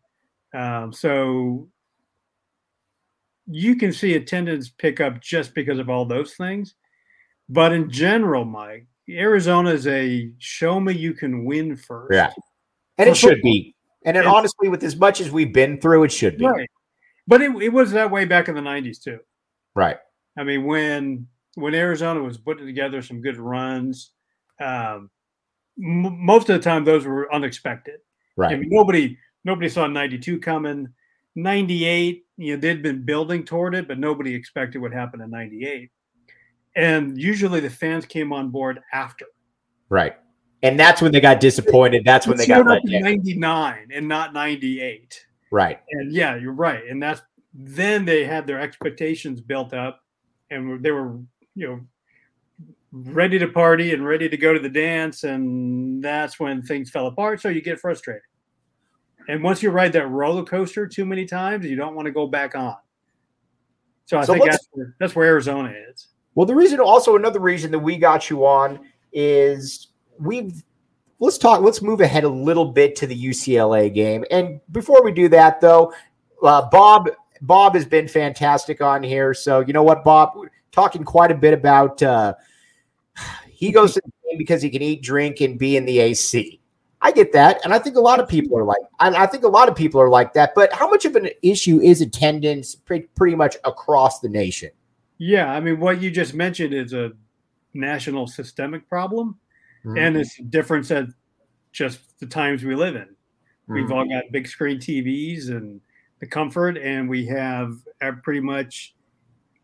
Um, 0.53 0.93
so 0.93 1.67
you 3.47 3.75
can 3.75 3.91
see 3.91 4.15
attendance 4.15 4.69
pick 4.69 5.01
up 5.01 5.21
just 5.21 5.53
because 5.53 5.79
of 5.79 5.89
all 5.89 6.05
those 6.05 6.35
things. 6.35 6.75
But 7.49 7.73
in 7.73 7.89
general, 7.89 8.45
Mike, 8.45 8.87
Arizona 9.09 9.69
is 9.69 9.87
a 9.87 10.31
show 10.39 10.79
me 10.79 10.93
you 10.93 11.13
can 11.13 11.45
win 11.45 11.75
first. 11.75 12.13
Yeah. 12.13 12.31
And 12.97 13.09
it 13.09 13.17
should 13.17 13.41
be. 13.41 13.75
And 14.05 14.17
it, 14.17 14.25
honestly, 14.25 14.69
with 14.69 14.83
as 14.83 14.95
much 14.95 15.19
as 15.19 15.31
we've 15.31 15.53
been 15.53 15.79
through, 15.79 16.03
it 16.03 16.11
should 16.11 16.37
be. 16.37 16.45
Right. 16.45 16.69
But 17.27 17.41
it, 17.41 17.51
it 17.61 17.69
was 17.69 17.91
that 17.91 18.11
way 18.11 18.25
back 18.25 18.47
in 18.47 18.55
the 18.55 18.61
90s, 18.61 19.01
too. 19.01 19.19
Right. 19.73 19.97
I 20.37 20.43
mean, 20.43 20.65
when 20.65 21.27
when 21.55 21.73
Arizona 21.73 22.21
was 22.21 22.37
putting 22.37 22.65
together 22.65 23.01
some 23.01 23.21
good 23.21 23.37
runs, 23.37 24.11
um, 24.59 25.09
m- 25.81 26.25
most 26.25 26.49
of 26.49 26.57
the 26.57 26.63
time 26.63 26.83
those 26.83 27.05
were 27.05 27.33
unexpected. 27.33 27.99
Right. 28.37 28.53
I 28.53 28.57
mean, 28.57 28.69
nobody 28.69 29.17
nobody 29.43 29.69
saw 29.69 29.87
92 29.87 30.39
coming. 30.39 30.89
98, 31.35 32.25
you 32.37 32.53
know, 32.55 32.59
they'd 32.59 32.81
been 32.81 33.03
building 33.03 33.43
toward 33.43 33.75
it, 33.75 33.87
but 33.87 33.99
nobody 33.99 34.33
expected 34.33 34.81
what 34.81 34.93
happened 34.93 35.21
in 35.21 35.29
98. 35.29 35.91
And 36.75 37.17
usually 37.17 37.59
the 37.59 37.69
fans 37.69 38.05
came 38.05 38.33
on 38.33 38.49
board 38.49 38.81
after. 38.91 39.25
Right. 39.89 40.15
And 40.63 40.79
that's 40.79 41.01
when 41.01 41.11
they 41.11 41.21
got 41.21 41.39
disappointed. 41.39 42.03
That's 42.05 42.27
when 42.27 42.37
they 42.37 42.47
got 42.47 42.65
let 42.65 42.81
99 42.83 43.87
and 43.93 44.07
not 44.07 44.33
98. 44.33 45.25
Right. 45.51 45.79
And 45.91 46.11
yeah, 46.11 46.35
you're 46.35 46.53
right. 46.53 46.83
And 46.89 47.01
that's 47.01 47.21
then 47.53 48.03
they 48.03 48.25
had 48.25 48.45
their 48.47 48.59
expectations 48.59 49.39
built 49.39 49.73
up 49.73 50.01
and 50.49 50.83
they 50.83 50.91
were, 50.91 51.19
you 51.55 51.67
know, 51.67 51.79
ready 52.91 53.39
to 53.39 53.47
party 53.47 53.93
and 53.93 54.05
ready 54.05 54.27
to 54.27 54.37
go 54.37 54.53
to 54.53 54.59
the 54.59 54.69
dance. 54.69 55.23
And 55.23 56.03
that's 56.03 56.39
when 56.39 56.61
things 56.61 56.89
fell 56.89 57.07
apart. 57.07 57.41
So 57.41 57.49
you 57.49 57.61
get 57.61 57.79
frustrated. 57.79 58.23
And 59.27 59.43
once 59.43 59.63
you 59.63 59.71
ride 59.71 59.93
that 59.93 60.09
roller 60.09 60.43
coaster 60.43 60.87
too 60.87 61.05
many 61.05 61.25
times, 61.25 61.65
you 61.65 61.75
don't 61.75 61.95
want 61.95 62.05
to 62.07 62.11
go 62.11 62.27
back 62.27 62.55
on. 62.55 62.75
So 64.05 64.17
I 64.17 64.25
so 64.25 64.33
think 64.33 64.45
that's 64.45 64.67
where, 64.71 64.95
that's 64.99 65.15
where 65.15 65.27
Arizona 65.27 65.73
is. 65.91 66.07
Well, 66.35 66.45
the 66.45 66.55
reason, 66.55 66.79
also 66.79 67.15
another 67.15 67.39
reason 67.39 67.71
that 67.71 67.79
we 67.79 67.97
got 67.97 68.29
you 68.29 68.45
on 68.45 68.79
is 69.13 69.87
we've 70.19 70.63
let's 71.19 71.37
talk. 71.37 71.61
Let's 71.61 71.81
move 71.81 72.01
ahead 72.01 72.25
a 72.25 72.29
little 72.29 72.65
bit 72.65 72.95
to 72.97 73.07
the 73.07 73.15
UCLA 73.15 73.93
game. 73.93 74.25
And 74.31 74.59
before 74.71 75.03
we 75.03 75.11
do 75.11 75.29
that, 75.29 75.61
though, 75.61 75.93
uh, 76.43 76.69
Bob 76.69 77.09
Bob 77.41 77.75
has 77.75 77.85
been 77.85 78.07
fantastic 78.07 78.81
on 78.81 79.03
here. 79.03 79.33
So 79.33 79.61
you 79.61 79.73
know 79.73 79.83
what, 79.83 80.03
Bob, 80.03 80.37
talking 80.71 81.03
quite 81.03 81.31
a 81.31 81.35
bit 81.35 81.53
about. 81.53 82.01
Uh, 82.03 82.35
he 83.49 83.71
goes 83.71 83.93
to 83.93 84.01
the 84.03 84.29
game 84.29 84.37
because 84.37 84.61
he 84.61 84.69
can 84.69 84.81
eat, 84.81 85.01
drink, 85.01 85.41
and 85.41 85.57
be 85.57 85.77
in 85.77 85.85
the 85.85 85.99
AC. 85.99 86.59
I 87.01 87.11
get 87.11 87.31
that, 87.33 87.63
and 87.63 87.73
I 87.73 87.77
think 87.77 87.97
a 87.97 88.01
lot 88.01 88.19
of 88.19 88.27
people 88.27 88.57
are 88.57 88.63
like, 88.63 88.79
I 88.99 89.27
think 89.27 89.43
a 89.43 89.47
lot 89.47 89.69
of 89.69 89.75
people 89.75 90.01
are 90.01 90.09
like 90.09 90.33
that. 90.33 90.53
But 90.55 90.73
how 90.73 90.89
much 90.89 91.05
of 91.05 91.15
an 91.15 91.29
issue 91.43 91.79
is 91.79 92.01
attendance 92.01 92.73
pretty 92.73 93.35
much 93.35 93.57
across 93.63 94.21
the 94.21 94.29
nation? 94.29 94.71
Yeah, 95.17 95.51
I 95.51 95.59
mean, 95.59 95.79
what 95.79 96.01
you 96.01 96.11
just 96.11 96.33
mentioned 96.33 96.73
is 96.73 96.93
a 96.93 97.11
national 97.73 98.27
systemic 98.27 98.87
problem, 98.89 99.37
mm-hmm. 99.85 99.97
and 99.97 100.17
it's 100.17 100.37
different 100.49 100.89
at 100.91 101.07
just 101.71 102.19
the 102.19 102.25
times 102.25 102.63
we 102.63 102.75
live 102.75 102.95
in. 102.95 103.03
Mm-hmm. 103.03 103.73
We've 103.73 103.91
all 103.91 104.05
got 104.05 104.23
big 104.31 104.47
screen 104.47 104.77
TVs 104.77 105.49
and 105.49 105.79
the 106.19 106.27
comfort, 106.27 106.77
and 106.77 107.09
we 107.09 107.25
have 107.27 107.77
pretty 108.23 108.41
much, 108.41 108.95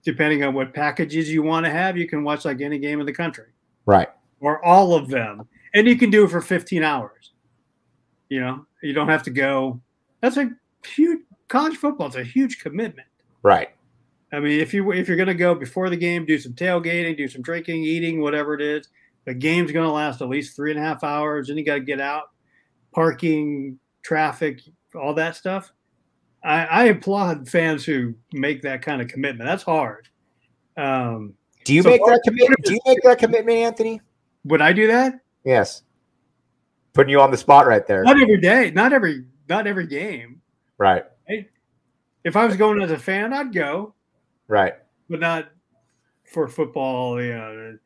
depending 0.03 0.43
on 0.43 0.53
what 0.53 0.73
packages 0.73 1.29
you 1.29 1.43
want 1.43 1.65
to 1.65 1.71
have, 1.71 1.97
you 1.97 2.07
can 2.07 2.23
watch 2.23 2.45
like 2.45 2.61
any 2.61 2.79
game 2.79 2.99
in 2.99 3.05
the 3.05 3.13
country, 3.13 3.47
right, 3.85 4.09
or 4.39 4.63
all 4.65 4.93
of 4.93 5.09
them, 5.09 5.47
and 5.73 5.87
you 5.87 5.95
can 5.95 6.09
do 6.09 6.25
it 6.25 6.29
for 6.29 6.41
15 6.41 6.83
hours. 6.83 7.31
You 8.29 8.39
know, 8.39 8.65
you 8.81 8.93
don't 8.93 9.09
have 9.09 9.23
to 9.23 9.29
go. 9.29 9.81
That's 10.21 10.37
a 10.37 10.49
huge 10.85 11.19
college 11.49 11.75
football. 11.75 12.07
It's 12.07 12.15
a 12.15 12.23
huge 12.23 12.59
commitment. 12.59 13.07
Right. 13.43 13.71
I 14.33 14.39
mean, 14.39 14.59
if 14.59 14.73
you 14.73 14.91
if 14.91 15.07
you're 15.07 15.17
going 15.17 15.27
to 15.27 15.33
go 15.33 15.53
before 15.53 15.89
the 15.89 15.97
game, 15.97 16.25
do 16.25 16.39
some 16.39 16.53
tailgating, 16.53 17.17
do 17.17 17.27
some 17.27 17.41
drinking, 17.41 17.83
eating, 17.83 18.21
whatever 18.21 18.53
it 18.53 18.61
is. 18.61 18.87
The 19.25 19.33
game's 19.33 19.71
going 19.71 19.85
to 19.85 19.91
last 19.91 20.21
at 20.21 20.29
least 20.29 20.55
three 20.55 20.71
and 20.71 20.79
a 20.79 20.83
half 20.83 21.03
hours. 21.03 21.47
Then 21.47 21.57
you 21.57 21.65
got 21.65 21.75
to 21.75 21.81
get 21.81 22.01
out, 22.01 22.31
parking, 22.93 23.77
traffic, 24.03 24.61
all 24.95 25.13
that 25.15 25.35
stuff. 25.35 25.71
I, 26.43 26.65
I, 26.65 26.83
applaud 26.85 27.47
fans 27.47 27.85
who 27.85 28.15
make 28.33 28.63
that 28.63 28.81
kind 28.81 28.99
of 28.99 29.07
commitment. 29.07 29.47
That's 29.47 29.61
hard. 29.61 30.07
Um, 30.75 31.35
do 31.65 31.75
you 31.75 31.83
so 31.83 31.89
make 31.89 32.01
that 32.03 32.21
commitment? 32.25 32.63
Do 32.63 32.73
you 32.73 32.79
make 32.87 33.03
that 33.03 33.19
commitment, 33.19 33.57
Anthony? 33.59 34.01
Would 34.45 34.61
I 34.61 34.73
do 34.73 34.87
that? 34.87 35.19
Yes 35.43 35.83
putting 36.93 37.11
you 37.11 37.21
on 37.21 37.31
the 37.31 37.37
spot 37.37 37.67
right 37.67 37.85
there. 37.87 38.03
Not 38.03 38.19
every 38.19 38.39
day, 38.39 38.71
not 38.71 38.93
every 38.93 39.25
not 39.49 39.67
every 39.67 39.87
game. 39.87 40.41
Right. 40.77 41.05
If 42.23 42.35
I 42.35 42.45
was 42.45 42.55
going 42.55 42.81
as 42.81 42.91
a 42.91 42.99
fan, 42.99 43.33
I'd 43.33 43.51
go. 43.53 43.95
Right. 44.51 44.73
But 45.09 45.21
not 45.21 45.49
for 46.25 46.49
football, 46.49 47.21
you 47.21 47.33
know. 47.33 47.77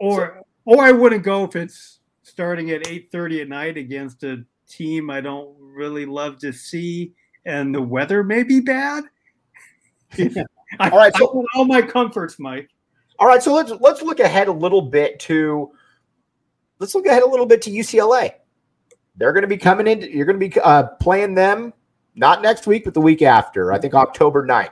Or 0.00 0.42
so, 0.42 0.46
or 0.64 0.82
I 0.82 0.90
wouldn't 0.90 1.22
go 1.22 1.44
if 1.44 1.54
it's 1.54 2.00
starting 2.24 2.72
at 2.72 2.88
eight 2.88 3.12
thirty 3.12 3.40
at 3.40 3.48
night 3.48 3.76
against 3.76 4.24
a 4.24 4.44
team 4.68 5.08
I 5.08 5.20
don't 5.20 5.54
really 5.60 6.04
love 6.04 6.38
to 6.38 6.52
see, 6.52 7.12
and 7.46 7.72
the 7.72 7.80
weather 7.80 8.24
may 8.24 8.42
be 8.42 8.58
bad. 8.58 9.04
I, 10.18 10.90
all 10.90 10.98
right, 10.98 11.16
so 11.16 11.44
all 11.54 11.64
my 11.64 11.80
comforts, 11.80 12.40
Mike. 12.40 12.68
All 13.20 13.28
right, 13.28 13.40
so 13.40 13.54
let's 13.54 13.70
let's 13.80 14.02
look 14.02 14.18
ahead 14.18 14.48
a 14.48 14.52
little 14.52 14.82
bit 14.82 15.20
to 15.20 15.70
let's 16.80 16.96
look 16.96 17.06
ahead 17.06 17.22
a 17.22 17.28
little 17.28 17.46
bit 17.46 17.62
to 17.62 17.70
UCLA. 17.70 18.32
They're 19.14 19.32
going 19.32 19.42
to 19.42 19.48
be 19.48 19.56
coming 19.56 19.86
in. 19.86 20.02
You're 20.02 20.26
going 20.26 20.40
to 20.40 20.48
be 20.48 20.60
uh, 20.60 20.88
playing 21.00 21.36
them 21.36 21.72
not 22.16 22.42
next 22.42 22.66
week, 22.66 22.82
but 22.82 22.94
the 22.94 23.00
week 23.00 23.22
after. 23.22 23.72
I 23.72 23.78
think 23.78 23.94
October 23.94 24.44
9th. 24.44 24.70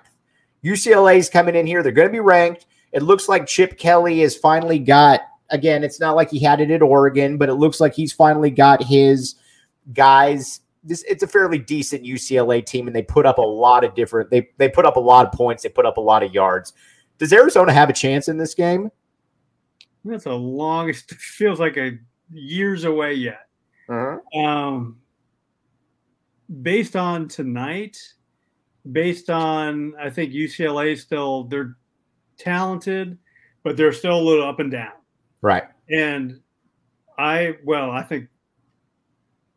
UCLA 0.66 1.16
is 1.18 1.28
coming 1.28 1.54
in 1.54 1.66
here. 1.66 1.82
They're 1.82 1.92
going 1.92 2.08
to 2.08 2.12
be 2.12 2.20
ranked. 2.20 2.66
It 2.92 3.02
looks 3.02 3.28
like 3.28 3.46
Chip 3.46 3.78
Kelly 3.78 4.20
has 4.20 4.36
finally 4.36 4.78
got. 4.78 5.20
Again, 5.50 5.84
it's 5.84 6.00
not 6.00 6.16
like 6.16 6.30
he 6.30 6.40
had 6.40 6.60
it 6.60 6.72
at 6.72 6.82
Oregon, 6.82 7.38
but 7.38 7.48
it 7.48 7.54
looks 7.54 7.80
like 7.80 7.94
he's 7.94 8.12
finally 8.12 8.50
got 8.50 8.82
his 8.82 9.36
guys 9.92 10.60
this 10.86 11.04
it's 11.08 11.22
a 11.22 11.26
fairly 11.26 11.58
decent 11.58 12.04
UCLA 12.04 12.64
team, 12.64 12.86
and 12.86 12.94
they 12.94 13.02
put 13.02 13.26
up 13.26 13.38
a 13.38 13.42
lot 13.42 13.84
of 13.84 13.94
different. 13.94 14.30
They 14.30 14.48
they 14.56 14.68
put 14.68 14.86
up 14.86 14.96
a 14.96 15.00
lot 15.00 15.26
of 15.26 15.32
points. 15.32 15.62
They 15.62 15.68
put 15.68 15.84
up 15.84 15.96
a 15.96 16.00
lot 16.00 16.22
of 16.22 16.32
yards. 16.32 16.72
Does 17.18 17.32
Arizona 17.32 17.72
have 17.72 17.90
a 17.90 17.92
chance 17.92 18.28
in 18.28 18.38
this 18.38 18.54
game? 18.54 18.90
That's 20.04 20.26
a 20.26 20.32
long. 20.32 20.88
It 20.88 20.96
feels 20.96 21.58
like 21.58 21.76
a 21.76 21.98
years 22.32 22.84
away 22.84 23.14
yet. 23.14 23.48
Uh-huh. 23.88 24.40
Um, 24.40 24.98
based 26.62 26.94
on 26.94 27.28
tonight, 27.28 27.98
based 28.92 29.30
on 29.30 29.94
I 30.00 30.10
think 30.10 30.32
UCLA 30.32 30.98
still 30.98 31.44
they're 31.44 31.76
talented, 32.38 33.18
but 33.62 33.76
they're 33.76 33.92
still 33.92 34.18
a 34.18 34.22
little 34.22 34.46
up 34.46 34.60
and 34.60 34.70
down. 34.70 34.92
Right. 35.42 35.64
And 35.90 36.40
I 37.18 37.56
well, 37.64 37.90
I 37.90 38.02
think 38.02 38.28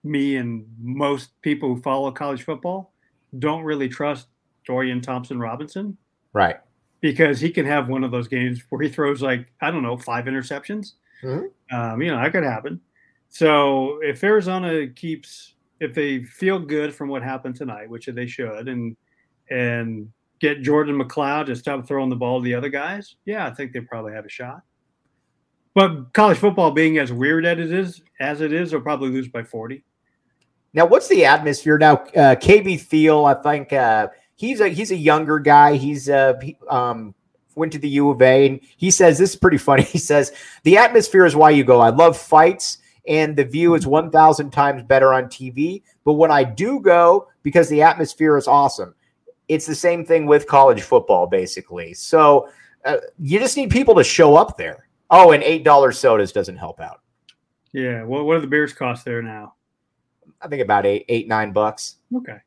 me 0.03 0.37
and 0.37 0.65
most 0.79 1.29
people 1.41 1.73
who 1.75 1.81
follow 1.81 2.11
college 2.11 2.43
football 2.43 2.93
don't 3.37 3.63
really 3.63 3.89
trust 3.89 4.27
Dorian 4.65 5.01
Thompson 5.01 5.39
Robinson. 5.39 5.97
Right. 6.33 6.57
Because 7.01 7.39
he 7.39 7.49
can 7.49 7.65
have 7.65 7.87
one 7.87 8.03
of 8.03 8.11
those 8.11 8.27
games 8.27 8.61
where 8.69 8.81
he 8.81 8.89
throws 8.89 9.21
like, 9.21 9.51
I 9.61 9.71
don't 9.71 9.83
know, 9.83 9.97
five 9.97 10.25
interceptions. 10.25 10.93
Mm-hmm. 11.23 11.75
Um, 11.75 12.01
you 12.01 12.11
know, 12.11 12.21
that 12.21 12.31
could 12.31 12.43
happen. 12.43 12.81
So 13.29 13.99
if 14.01 14.23
Arizona 14.23 14.87
keeps, 14.87 15.53
if 15.79 15.93
they 15.93 16.23
feel 16.23 16.59
good 16.59 16.93
from 16.93 17.09
what 17.09 17.23
happened 17.23 17.55
tonight, 17.55 17.89
which 17.89 18.07
they 18.07 18.27
should, 18.27 18.67
and 18.67 18.97
and 19.49 20.11
get 20.39 20.61
Jordan 20.61 20.99
McCloud 20.99 21.47
to 21.47 21.55
stop 21.55 21.87
throwing 21.87 22.09
the 22.09 22.15
ball 22.15 22.39
to 22.39 22.43
the 22.43 22.55
other 22.55 22.69
guys, 22.69 23.15
yeah, 23.25 23.45
I 23.45 23.51
think 23.51 23.73
they 23.73 23.81
probably 23.81 24.13
have 24.13 24.25
a 24.25 24.29
shot. 24.29 24.61
But 25.75 26.13
college 26.13 26.37
football 26.37 26.71
being 26.71 26.97
as 26.97 27.11
weird 27.11 27.45
as 27.45 27.59
it 27.59 27.71
is, 27.71 28.01
as 28.19 28.41
it 28.41 28.51
is, 28.51 28.71
they'll 28.71 28.81
probably 28.81 29.09
lose 29.09 29.27
by 29.27 29.43
forty. 29.43 29.83
Now, 30.73 30.85
what's 30.85 31.07
the 31.07 31.25
atmosphere 31.25 31.77
now? 31.77 31.93
Uh, 31.93 32.35
KB 32.35 32.79
Thiel, 32.79 33.25
I 33.25 33.33
think 33.35 33.73
uh, 33.73 34.09
he's 34.35 34.61
a 34.61 34.69
he's 34.69 34.91
a 34.91 34.95
younger 34.95 35.39
guy. 35.39 35.75
He's 35.75 36.09
uh, 36.09 36.33
he, 36.41 36.57
um, 36.69 37.13
went 37.55 37.71
to 37.73 37.79
the 37.79 37.89
U 37.89 38.09
of 38.09 38.21
A, 38.21 38.47
and 38.47 38.59
he 38.77 38.91
says 38.91 39.17
this 39.17 39.31
is 39.31 39.35
pretty 39.35 39.57
funny. 39.57 39.83
He 39.89 39.97
says 39.97 40.31
the 40.63 40.77
atmosphere 40.77 41.25
is 41.25 41.35
why 41.35 41.51
you 41.51 41.63
go. 41.63 41.79
I 41.79 41.89
love 41.89 42.17
fights, 42.17 42.79
and 43.07 43.35
the 43.35 43.43
view 43.43 43.75
is 43.75 43.85
one 43.85 44.11
thousand 44.11 44.51
times 44.51 44.83
better 44.83 45.13
on 45.13 45.25
TV. 45.25 45.83
But 46.03 46.13
when 46.13 46.31
I 46.31 46.43
do 46.43 46.79
go, 46.79 47.27
because 47.43 47.69
the 47.69 47.83
atmosphere 47.83 48.37
is 48.37 48.47
awesome, 48.47 48.95
it's 49.49 49.65
the 49.65 49.75
same 49.75 50.05
thing 50.05 50.25
with 50.25 50.47
college 50.47 50.81
football, 50.83 51.27
basically. 51.27 51.93
So 51.93 52.49
uh, 52.85 52.97
you 53.17 53.39
just 53.39 53.57
need 53.57 53.71
people 53.71 53.95
to 53.95 54.03
show 54.03 54.35
up 54.35 54.57
there. 54.57 54.87
Oh, 55.09 55.31
and 55.31 55.43
eight 55.43 55.63
dollars 55.63 55.97
sodas 55.97 56.31
doesn't 56.31 56.57
help 56.57 56.79
out. 56.79 57.01
Yeah. 57.73 58.03
Well, 58.03 58.23
what 58.23 58.35
do 58.35 58.41
the 58.41 58.47
beers 58.47 58.73
cost 58.73 59.03
there 59.03 59.21
now? 59.21 59.55
I 60.41 60.47
think 60.47 60.61
about 60.61 60.85
eight, 60.85 61.05
eight, 61.09 61.27
nine 61.27 61.51
bucks. 61.51 61.97
Okay. 62.15 62.37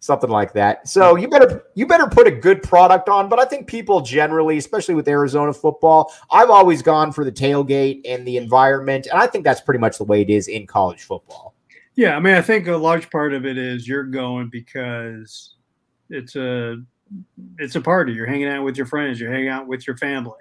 Something 0.00 0.30
like 0.30 0.52
that. 0.54 0.88
So 0.88 1.16
you 1.16 1.28
better 1.28 1.64
you 1.74 1.86
better 1.86 2.08
put 2.08 2.26
a 2.26 2.30
good 2.30 2.62
product 2.62 3.08
on. 3.08 3.28
But 3.28 3.38
I 3.38 3.44
think 3.44 3.66
people 3.66 4.00
generally, 4.00 4.58
especially 4.58 4.94
with 4.94 5.06
Arizona 5.08 5.52
football, 5.52 6.12
I've 6.30 6.50
always 6.50 6.82
gone 6.82 7.12
for 7.12 7.24
the 7.24 7.32
tailgate 7.32 8.02
and 8.04 8.26
the 8.26 8.36
environment, 8.36 9.06
and 9.06 9.18
I 9.18 9.28
think 9.28 9.44
that's 9.44 9.60
pretty 9.60 9.78
much 9.78 9.98
the 9.98 10.04
way 10.04 10.20
it 10.20 10.28
is 10.28 10.48
in 10.48 10.66
college 10.66 11.02
football. 11.02 11.54
Yeah, 11.94 12.16
I 12.16 12.20
mean, 12.20 12.34
I 12.34 12.42
think 12.42 12.66
a 12.66 12.76
large 12.76 13.10
part 13.10 13.32
of 13.32 13.46
it 13.46 13.56
is 13.56 13.86
you're 13.86 14.02
going 14.02 14.48
because 14.50 15.54
it's 16.12 16.36
a 16.36 16.76
it's 17.58 17.74
a 17.74 17.80
party. 17.80 18.12
You're 18.12 18.26
hanging 18.26 18.48
out 18.48 18.64
with 18.64 18.76
your 18.76 18.86
friends. 18.86 19.20
You're 19.20 19.32
hanging 19.32 19.48
out 19.48 19.66
with 19.66 19.86
your 19.86 19.96
family. 19.96 20.40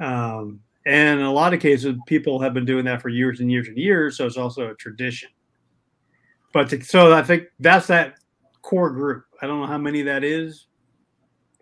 Um, 0.00 0.60
and 0.86 1.18
in 1.20 1.26
a 1.26 1.32
lot 1.32 1.52
of 1.52 1.60
cases, 1.60 1.96
people 2.06 2.40
have 2.40 2.54
been 2.54 2.64
doing 2.64 2.84
that 2.84 3.02
for 3.02 3.08
years 3.08 3.40
and 3.40 3.50
years 3.50 3.68
and 3.68 3.76
years. 3.76 4.16
So 4.16 4.26
it's 4.26 4.36
also 4.36 4.70
a 4.70 4.74
tradition. 4.74 5.30
But 6.52 6.68
to, 6.70 6.82
so 6.82 7.12
I 7.12 7.22
think 7.22 7.44
that's 7.58 7.88
that 7.88 8.14
core 8.62 8.90
group. 8.90 9.24
I 9.42 9.46
don't 9.46 9.60
know 9.60 9.66
how 9.66 9.78
many 9.78 10.02
that 10.02 10.24
is 10.24 10.68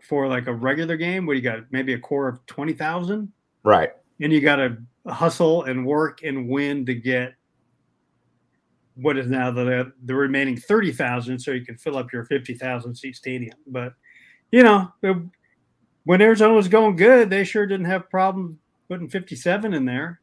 for 0.03 0.29
like 0.29 0.46
a 0.46 0.53
regular 0.53 0.96
game. 0.96 1.27
What 1.27 1.37
you 1.37 1.42
got? 1.42 1.61
Maybe 1.70 1.94
a 1.94 1.98
core 1.98 2.29
of 2.29 2.44
twenty 2.46 2.74
thousand. 2.74 3.33
Right. 3.64 3.90
And 4.20 4.33
you 4.33 4.40
got 4.40 4.57
to 4.57 4.77
hustle 5.07 5.64
and 5.64 5.85
work 5.87 6.22
and 6.22 6.48
win 6.48 6.87
to 6.87 6.94
get 6.94 7.35
what 8.96 9.18
is 9.18 9.28
now 9.28 9.50
the 9.50 9.92
the 10.04 10.14
remaining 10.14 10.57
thirty 10.57 10.92
thousand, 10.92 11.38
so 11.38 11.50
you 11.50 11.64
can 11.64 11.76
fill 11.76 11.96
up 11.96 12.12
your 12.12 12.24
fifty 12.24 12.54
thousand 12.54 12.94
seat 12.94 13.16
stadium. 13.16 13.57
But 13.66 13.94
you 14.50 14.62
know, 14.62 14.92
when 16.04 16.20
Arizona 16.20 16.54
was 16.54 16.68
going 16.68 16.96
good, 16.96 17.30
they 17.30 17.44
sure 17.44 17.66
didn't 17.66 17.87
have 17.87 18.09
problem 18.11 18.59
putting 18.88 19.09
fifty 19.09 19.37
seven 19.37 19.74
in 19.74 19.85
there. 19.85 20.20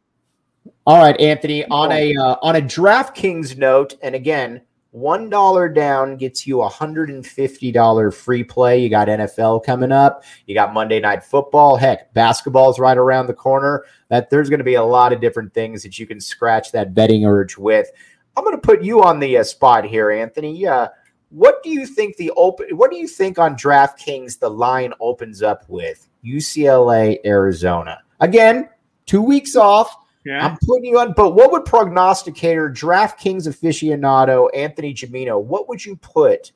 All 0.85 0.99
right, 0.99 1.19
Anthony. 1.19 1.65
On 1.65 1.91
a 1.91 2.15
uh, 2.15 2.35
on 2.41 2.55
a 2.55 2.61
DraftKings 2.61 3.57
note, 3.57 3.95
and 4.01 4.15
again, 4.15 4.61
one 4.91 5.29
dollar 5.29 5.69
down 5.69 6.17
gets 6.17 6.45
you 6.45 6.61
a 6.61 6.69
hundred 6.69 7.09
and 7.09 7.25
fifty 7.25 7.71
dollar 7.71 8.11
free 8.11 8.43
play. 8.43 8.79
You 8.79 8.89
got 8.89 9.07
NFL 9.07 9.63
coming 9.63 9.91
up. 9.91 10.23
You 10.45 10.53
got 10.53 10.73
Monday 10.73 10.99
Night 10.99 11.23
Football. 11.23 11.77
Heck, 11.77 12.13
basketball's 12.13 12.79
right 12.79 12.97
around 12.97 13.27
the 13.27 13.33
corner. 13.33 13.85
That 14.09 14.29
there's 14.29 14.49
going 14.49 14.59
to 14.59 14.65
be 14.65 14.75
a 14.75 14.83
lot 14.83 15.13
of 15.13 15.21
different 15.21 15.53
things 15.53 15.81
that 15.83 15.97
you 15.97 16.05
can 16.05 16.19
scratch 16.19 16.71
that 16.73 16.93
betting 16.93 17.25
urge 17.25 17.57
with. 17.57 17.89
I'm 18.35 18.43
going 18.43 18.55
to 18.55 18.61
put 18.61 18.83
you 18.83 19.03
on 19.03 19.19
the 19.19 19.37
uh, 19.37 19.43
spot 19.43 19.85
here, 19.85 20.11
Anthony. 20.11 20.65
Uh, 20.65 20.87
what 21.29 21.63
do 21.63 21.69
you 21.69 21.85
think 21.85 22.17
the 22.17 22.31
open? 22.31 22.67
What 22.75 22.91
do 22.91 22.97
you 22.97 23.07
think 23.07 23.39
on 23.39 23.55
DraftKings 23.55 24.39
the 24.39 24.49
line 24.49 24.93
opens 24.99 25.41
up 25.41 25.63
with 25.67 26.07
UCLA, 26.23 27.17
Arizona? 27.25 27.99
Again, 28.19 28.69
two 29.05 29.21
weeks 29.21 29.55
off 29.55 29.95
yeah. 30.25 30.45
I'm 30.45 30.57
putting 30.67 30.85
you 30.85 30.99
on, 30.99 31.13
but 31.13 31.31
what 31.31 31.51
would 31.51 31.65
prognosticator, 31.65 32.69
DraftKings 32.69 33.47
aficionado, 33.47 34.49
Anthony 34.53 34.93
Gimino, 34.93 35.41
what 35.41 35.67
would 35.67 35.83
you 35.83 35.95
put 35.97 36.51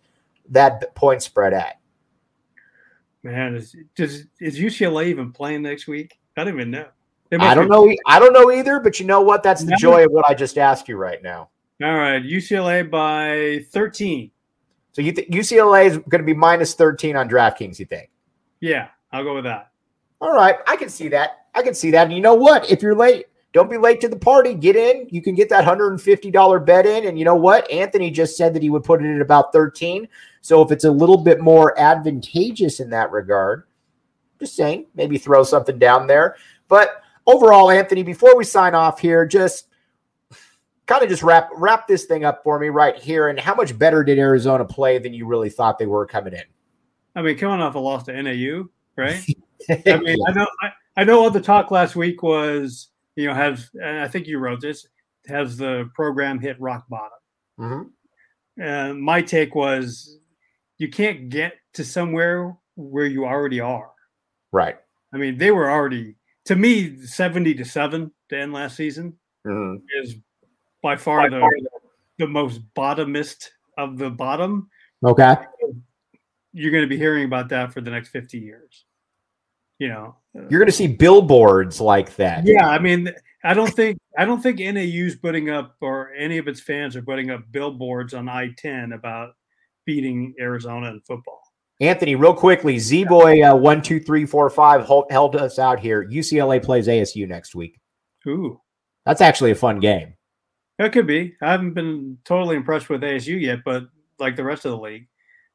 that 0.50 0.94
point 0.94 1.24
spread 1.24 1.54
at? 1.54 1.80
Man, 3.24 3.56
is, 3.56 3.76
does, 3.96 4.26
is 4.40 4.60
UCLA 4.60 5.08
even 5.08 5.32
playing 5.32 5.64
next 5.64 5.88
week? 5.88 6.20
I 6.38 6.44
don't 6.44 6.54
even 6.54 6.70
know. 6.70 6.86
I 7.40 7.56
don't 7.56 7.66
be- 7.66 7.70
know. 7.72 7.96
I 8.06 8.20
don't 8.20 8.34
know 8.34 8.52
either, 8.52 8.80
but 8.80 9.00
you 9.00 9.08
know 9.08 9.22
what? 9.22 9.42
That's 9.42 9.64
the 9.64 9.76
joy 9.80 10.06
of 10.06 10.12
what 10.12 10.30
I 10.30 10.36
just 10.36 10.60
asked 10.60 10.88
you 10.88 10.96
right 10.96 11.22
now. 11.24 11.50
All 11.84 11.94
right, 11.94 12.24
UCLA 12.24 12.90
by 12.90 13.66
13. 13.72 14.32
So 14.94 15.02
you 15.02 15.12
think 15.12 15.30
UCLA 15.30 15.88
is 15.88 15.98
going 15.98 16.22
to 16.22 16.26
be 16.26 16.34
minus 16.34 16.74
13 16.74 17.18
on 17.18 17.28
DraftKings, 17.28 17.80
you 17.80 17.86
think? 17.86 18.10
Yeah, 18.62 18.88
I'll 19.12 19.26
go 19.26 19.36
with 19.36 19.44
that. 19.44 19.72
All 20.22 20.32
right, 20.32 20.56
I 20.68 20.78
can 20.78 20.88
see 20.88 21.10
that. 21.10 21.48
I 21.54 21.62
can 21.62 21.74
see 21.74 21.92
that. 21.92 22.06
And 22.06 22.14
you 22.14 22.22
know 22.22 22.34
what? 22.34 22.72
If 22.72 22.82
you're 22.82 22.96
late, 22.96 23.26
don't 23.52 23.70
be 23.70 23.78
late 23.78 24.00
to 24.02 24.08
the 24.08 24.18
party. 24.18 24.54
Get 24.54 24.78
in. 24.78 25.08
You 25.10 25.22
can 25.22 25.36
get 25.36 25.50
that 25.50 25.66
$150 25.66 26.66
bet 26.66 26.86
in. 26.86 27.08
And 27.08 27.20
you 27.20 27.26
know 27.26 27.36
what? 27.36 27.70
Anthony 27.70 28.10
just 28.10 28.38
said 28.38 28.54
that 28.54 28.64
he 28.64 28.70
would 28.70 28.84
put 28.84 29.04
it 29.04 29.14
at 29.14 29.22
about 29.22 29.52
13. 29.52 30.08
So 30.42 30.62
if 30.62 30.72
it's 30.72 30.86
a 30.86 30.92
little 30.92 31.18
bit 31.18 31.42
more 31.42 31.78
advantageous 31.78 32.80
in 32.80 32.90
that 32.92 33.12
regard, 33.12 33.64
just 34.40 34.56
saying, 34.56 34.86
maybe 34.96 35.18
throw 35.18 35.44
something 35.44 35.78
down 35.78 36.08
there. 36.08 36.36
But 36.68 37.02
overall, 37.28 37.70
Anthony, 37.70 38.04
before 38.04 38.38
we 38.38 38.44
sign 38.46 38.76
off 38.76 39.00
here, 39.00 39.26
just 39.26 39.68
kind 40.86 41.04
of 41.04 41.10
just 41.10 41.24
wrap 41.24 41.50
wrap 41.56 41.88
this 41.88 42.06
thing 42.06 42.24
up 42.24 42.44
for 42.44 42.60
me 42.60 42.70
right 42.70 42.98
here. 42.98 43.30
And 43.30 43.40
how 43.40 43.56
much 43.56 43.78
better 43.78 44.04
did 44.04 44.20
Arizona 44.20 44.66
play 44.66 44.98
than 44.98 45.14
you 45.14 45.26
really 45.26 45.50
thought 45.50 45.80
they 45.80 45.86
were 45.86 46.06
coming 46.06 46.34
in? 46.34 46.44
I 47.16 47.22
mean, 47.22 47.38
coming 47.38 47.62
off 47.62 47.76
a 47.76 47.80
loss 47.80 48.04
to 48.04 48.22
NAU, 48.22 48.66
right? 48.98 49.24
I 49.70 49.98
mean, 49.98 50.18
I 50.28 50.32
know 50.34 50.48
I, 50.62 50.72
I 50.98 51.04
know 51.04 51.22
all 51.22 51.30
the 51.30 51.42
talk 51.42 51.72
last 51.72 51.96
week 51.96 52.22
was 52.22 52.90
you 53.16 53.28
know, 53.28 53.34
has 53.34 53.70
and 53.74 54.00
I 54.00 54.08
think 54.08 54.28
you 54.28 54.40
wrote 54.40 54.62
this 54.62 54.88
has 55.28 55.58
the 55.58 55.90
program 55.96 56.40
hit 56.40 56.60
rock 56.60 56.86
bottom. 56.90 57.18
Mm-hmm. 57.60 58.62
And 58.62 59.02
my 59.02 59.22
take 59.22 59.56
was 59.56 60.20
you 60.78 60.90
can't 60.90 61.30
get 61.30 61.54
to 61.74 61.84
somewhere 61.84 62.56
where 62.76 63.06
you 63.06 63.26
already 63.26 63.60
are. 63.60 63.92
Right. 64.52 64.78
I 65.14 65.18
mean, 65.18 65.38
they 65.38 65.52
were 65.52 65.70
already 65.70 66.16
to 66.46 66.56
me 66.56 67.06
seventy 67.06 67.54
to 67.56 67.66
seven 67.66 68.12
to 68.30 68.38
end 68.38 68.54
last 68.54 68.76
season 68.76 69.18
mm-hmm. 69.46 69.78
is 70.02 70.16
by 70.86 70.96
far, 70.96 71.24
by 71.24 71.30
the, 71.30 71.40
far 71.40 71.50
the 72.20 72.28
most 72.28 72.62
bottomist 72.76 73.50
of 73.76 73.98
the 73.98 74.12
bottom. 74.12 74.70
Okay. 75.04 75.36
You're 76.54 76.72
going 76.72 76.84
to 76.84 76.88
be 76.88 76.96
hearing 76.96 77.26
about 77.26 77.50
that 77.50 77.74
for 77.74 77.82
the 77.82 77.90
next 77.90 78.10
50 78.10 78.38
years. 78.38 78.86
You 79.80 79.90
know, 79.90 80.16
you're 80.34 80.60
going 80.60 80.68
to 80.68 80.72
see 80.72 80.88
billboards 80.88 81.82
like 81.82 82.16
that. 82.18 82.46
Yeah, 82.46 82.70
I 82.70 82.78
mean, 82.80 83.12
I 83.44 83.54
don't 83.54 83.74
think 83.74 83.98
I 84.18 84.24
don't 84.24 84.42
think 84.42 84.60
NAU's 84.60 85.16
putting 85.16 85.50
up 85.50 85.76
or 85.82 86.14
any 86.14 86.38
of 86.38 86.48
its 86.48 86.62
fans 86.62 86.96
are 86.96 87.02
putting 87.02 87.32
up 87.32 87.42
billboards 87.52 88.14
on 88.14 88.30
I-10 88.30 88.94
about 88.94 89.34
beating 89.86 90.34
Arizona 90.40 90.92
in 90.92 91.02
football. 91.02 91.42
Anthony, 91.82 92.16
real 92.16 92.34
quickly, 92.34 92.80
Z 92.80 93.04
Boy 93.06 93.44
uh, 93.44 93.54
one 93.56 93.82
two 93.82 94.00
three 94.00 94.26
four 94.26 94.50
five 94.50 94.88
held 95.10 95.36
us 95.36 95.60
out 95.60 95.82
here. 95.82 96.08
UCLA 96.08 96.64
plays 96.64 96.88
ASU 96.88 97.28
next 97.28 97.54
week. 97.54 97.78
Ooh, 98.28 98.62
that's 99.06 99.20
actually 99.20 99.52
a 99.52 99.56
fun 99.56 99.82
game. 99.82 100.15
It 100.78 100.92
could 100.92 101.08
be. 101.08 101.36
I 101.42 101.52
haven't 101.52 101.74
been 101.74 102.18
totally 102.26 102.56
impressed 102.56 102.90
with 102.90 103.02
ASU 103.02 103.40
yet, 103.40 103.60
but 103.64 103.84
like 104.20 104.36
the 104.36 104.44
rest 104.44 104.66
of 104.66 104.72
the 104.72 104.78
league, 104.78 105.08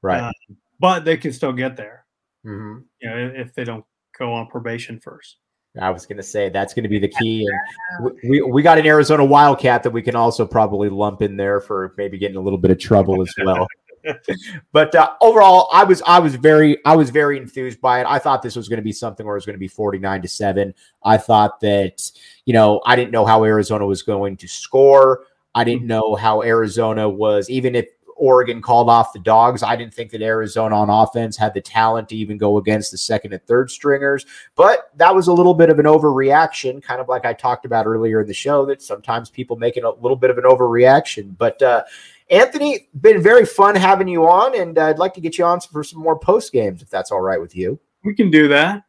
right? 0.02 0.22
Uh, 0.22 0.32
but 0.78 1.04
they 1.04 1.16
can 1.16 1.32
still 1.32 1.52
get 1.52 1.76
there. 1.76 2.06
Mm-hmm. 2.46 2.80
You 3.00 3.10
know, 3.10 3.32
if 3.36 3.54
they 3.54 3.64
don't 3.64 3.84
go 4.18 4.32
on 4.32 4.46
probation 4.46 5.00
first. 5.00 5.36
I 5.80 5.90
was 5.90 6.04
going 6.04 6.16
to 6.16 6.22
say 6.22 6.48
that's 6.48 6.74
going 6.74 6.82
to 6.82 6.88
be 6.88 6.98
the 6.98 7.08
key. 7.08 7.46
And 7.46 8.12
we, 8.28 8.42
we 8.42 8.62
got 8.62 8.78
an 8.78 8.86
Arizona 8.86 9.24
Wildcat 9.24 9.84
that 9.84 9.90
we 9.90 10.02
can 10.02 10.16
also 10.16 10.44
probably 10.44 10.88
lump 10.88 11.22
in 11.22 11.36
there 11.36 11.60
for 11.60 11.94
maybe 11.96 12.18
getting 12.18 12.36
a 12.36 12.40
little 12.40 12.58
bit 12.58 12.72
of 12.72 12.78
trouble 12.78 13.22
as 13.22 13.32
well. 13.44 13.66
but 14.72 14.94
uh, 14.94 15.14
overall, 15.20 15.68
I 15.72 15.84
was 15.84 16.02
I 16.06 16.18
was 16.18 16.34
very 16.34 16.78
I 16.84 16.96
was 16.96 17.10
very 17.10 17.36
enthused 17.36 17.80
by 17.80 18.00
it. 18.00 18.06
I 18.08 18.18
thought 18.18 18.42
this 18.42 18.56
was 18.56 18.68
going 18.68 18.78
to 18.78 18.82
be 18.82 18.92
something 18.92 19.26
where 19.26 19.36
it 19.36 19.38
was 19.38 19.46
going 19.46 19.54
to 19.54 19.60
be 19.60 19.68
forty 19.68 19.98
nine 19.98 20.22
to 20.22 20.28
seven. 20.28 20.74
I 21.04 21.16
thought 21.16 21.60
that 21.60 22.10
you 22.44 22.54
know 22.54 22.80
I 22.86 22.96
didn't 22.96 23.10
know 23.10 23.24
how 23.24 23.44
Arizona 23.44 23.86
was 23.86 24.02
going 24.02 24.36
to 24.38 24.48
score. 24.48 25.24
I 25.54 25.64
didn't 25.64 25.86
know 25.86 26.14
how 26.14 26.42
Arizona 26.42 27.08
was 27.08 27.50
even 27.50 27.74
if 27.74 27.86
Oregon 28.20 28.60
called 28.60 28.90
off 28.90 29.12
the 29.14 29.18
dogs. 29.18 29.62
I 29.62 29.74
didn't 29.76 29.94
think 29.94 30.10
that 30.10 30.20
Arizona 30.20 30.76
on 30.76 30.90
offense 30.90 31.36
had 31.36 31.54
the 31.54 31.60
talent 31.60 32.10
to 32.10 32.16
even 32.16 32.36
go 32.36 32.58
against 32.58 32.90
the 32.92 32.98
second 32.98 33.32
and 33.32 33.42
third 33.46 33.70
stringers, 33.70 34.26
but 34.54 34.90
that 34.96 35.14
was 35.14 35.26
a 35.26 35.32
little 35.32 35.54
bit 35.54 35.70
of 35.70 35.78
an 35.78 35.86
overreaction, 35.86 36.82
kind 36.82 37.00
of 37.00 37.08
like 37.08 37.24
I 37.24 37.32
talked 37.32 37.64
about 37.64 37.86
earlier 37.86 38.20
in 38.20 38.28
the 38.28 38.34
show. 38.34 38.66
That 38.66 38.82
sometimes 38.82 39.30
people 39.30 39.56
make 39.56 39.78
it 39.78 39.84
a 39.84 39.90
little 39.90 40.16
bit 40.16 40.30
of 40.30 40.38
an 40.38 40.44
overreaction, 40.44 41.36
but. 41.36 41.60
uh 41.62 41.82
Anthony, 42.30 42.88
been 43.00 43.22
very 43.22 43.44
fun 43.44 43.74
having 43.74 44.06
you 44.08 44.26
on, 44.28 44.58
and 44.58 44.78
I'd 44.78 44.98
like 44.98 45.14
to 45.14 45.20
get 45.20 45.36
you 45.36 45.44
on 45.44 45.60
for 45.60 45.82
some 45.82 46.00
more 46.00 46.18
post 46.18 46.52
games 46.52 46.80
if 46.80 46.88
that's 46.88 47.10
all 47.10 47.20
right 47.20 47.40
with 47.40 47.56
you. 47.56 47.78
We 48.04 48.14
can 48.14 48.30
do 48.30 48.48
that. 48.48 48.84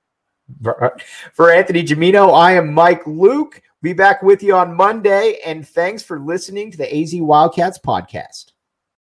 For 1.34 1.50
Anthony 1.50 1.84
Gimino, 1.84 2.34
I 2.38 2.54
am 2.54 2.74
Mike 2.74 3.06
Luke. 3.08 3.62
Be 3.82 3.94
back 3.94 4.22
with 4.22 4.44
you 4.44 4.56
on 4.56 4.76
Monday, 4.76 5.40
and 5.46 5.68
thanks 5.68 6.04
for 6.04 6.20
listening 6.20 6.70
to 6.72 6.78
the 6.78 7.02
AZ 7.02 7.16
Wildcats 7.16 7.80
podcast. 7.80 8.51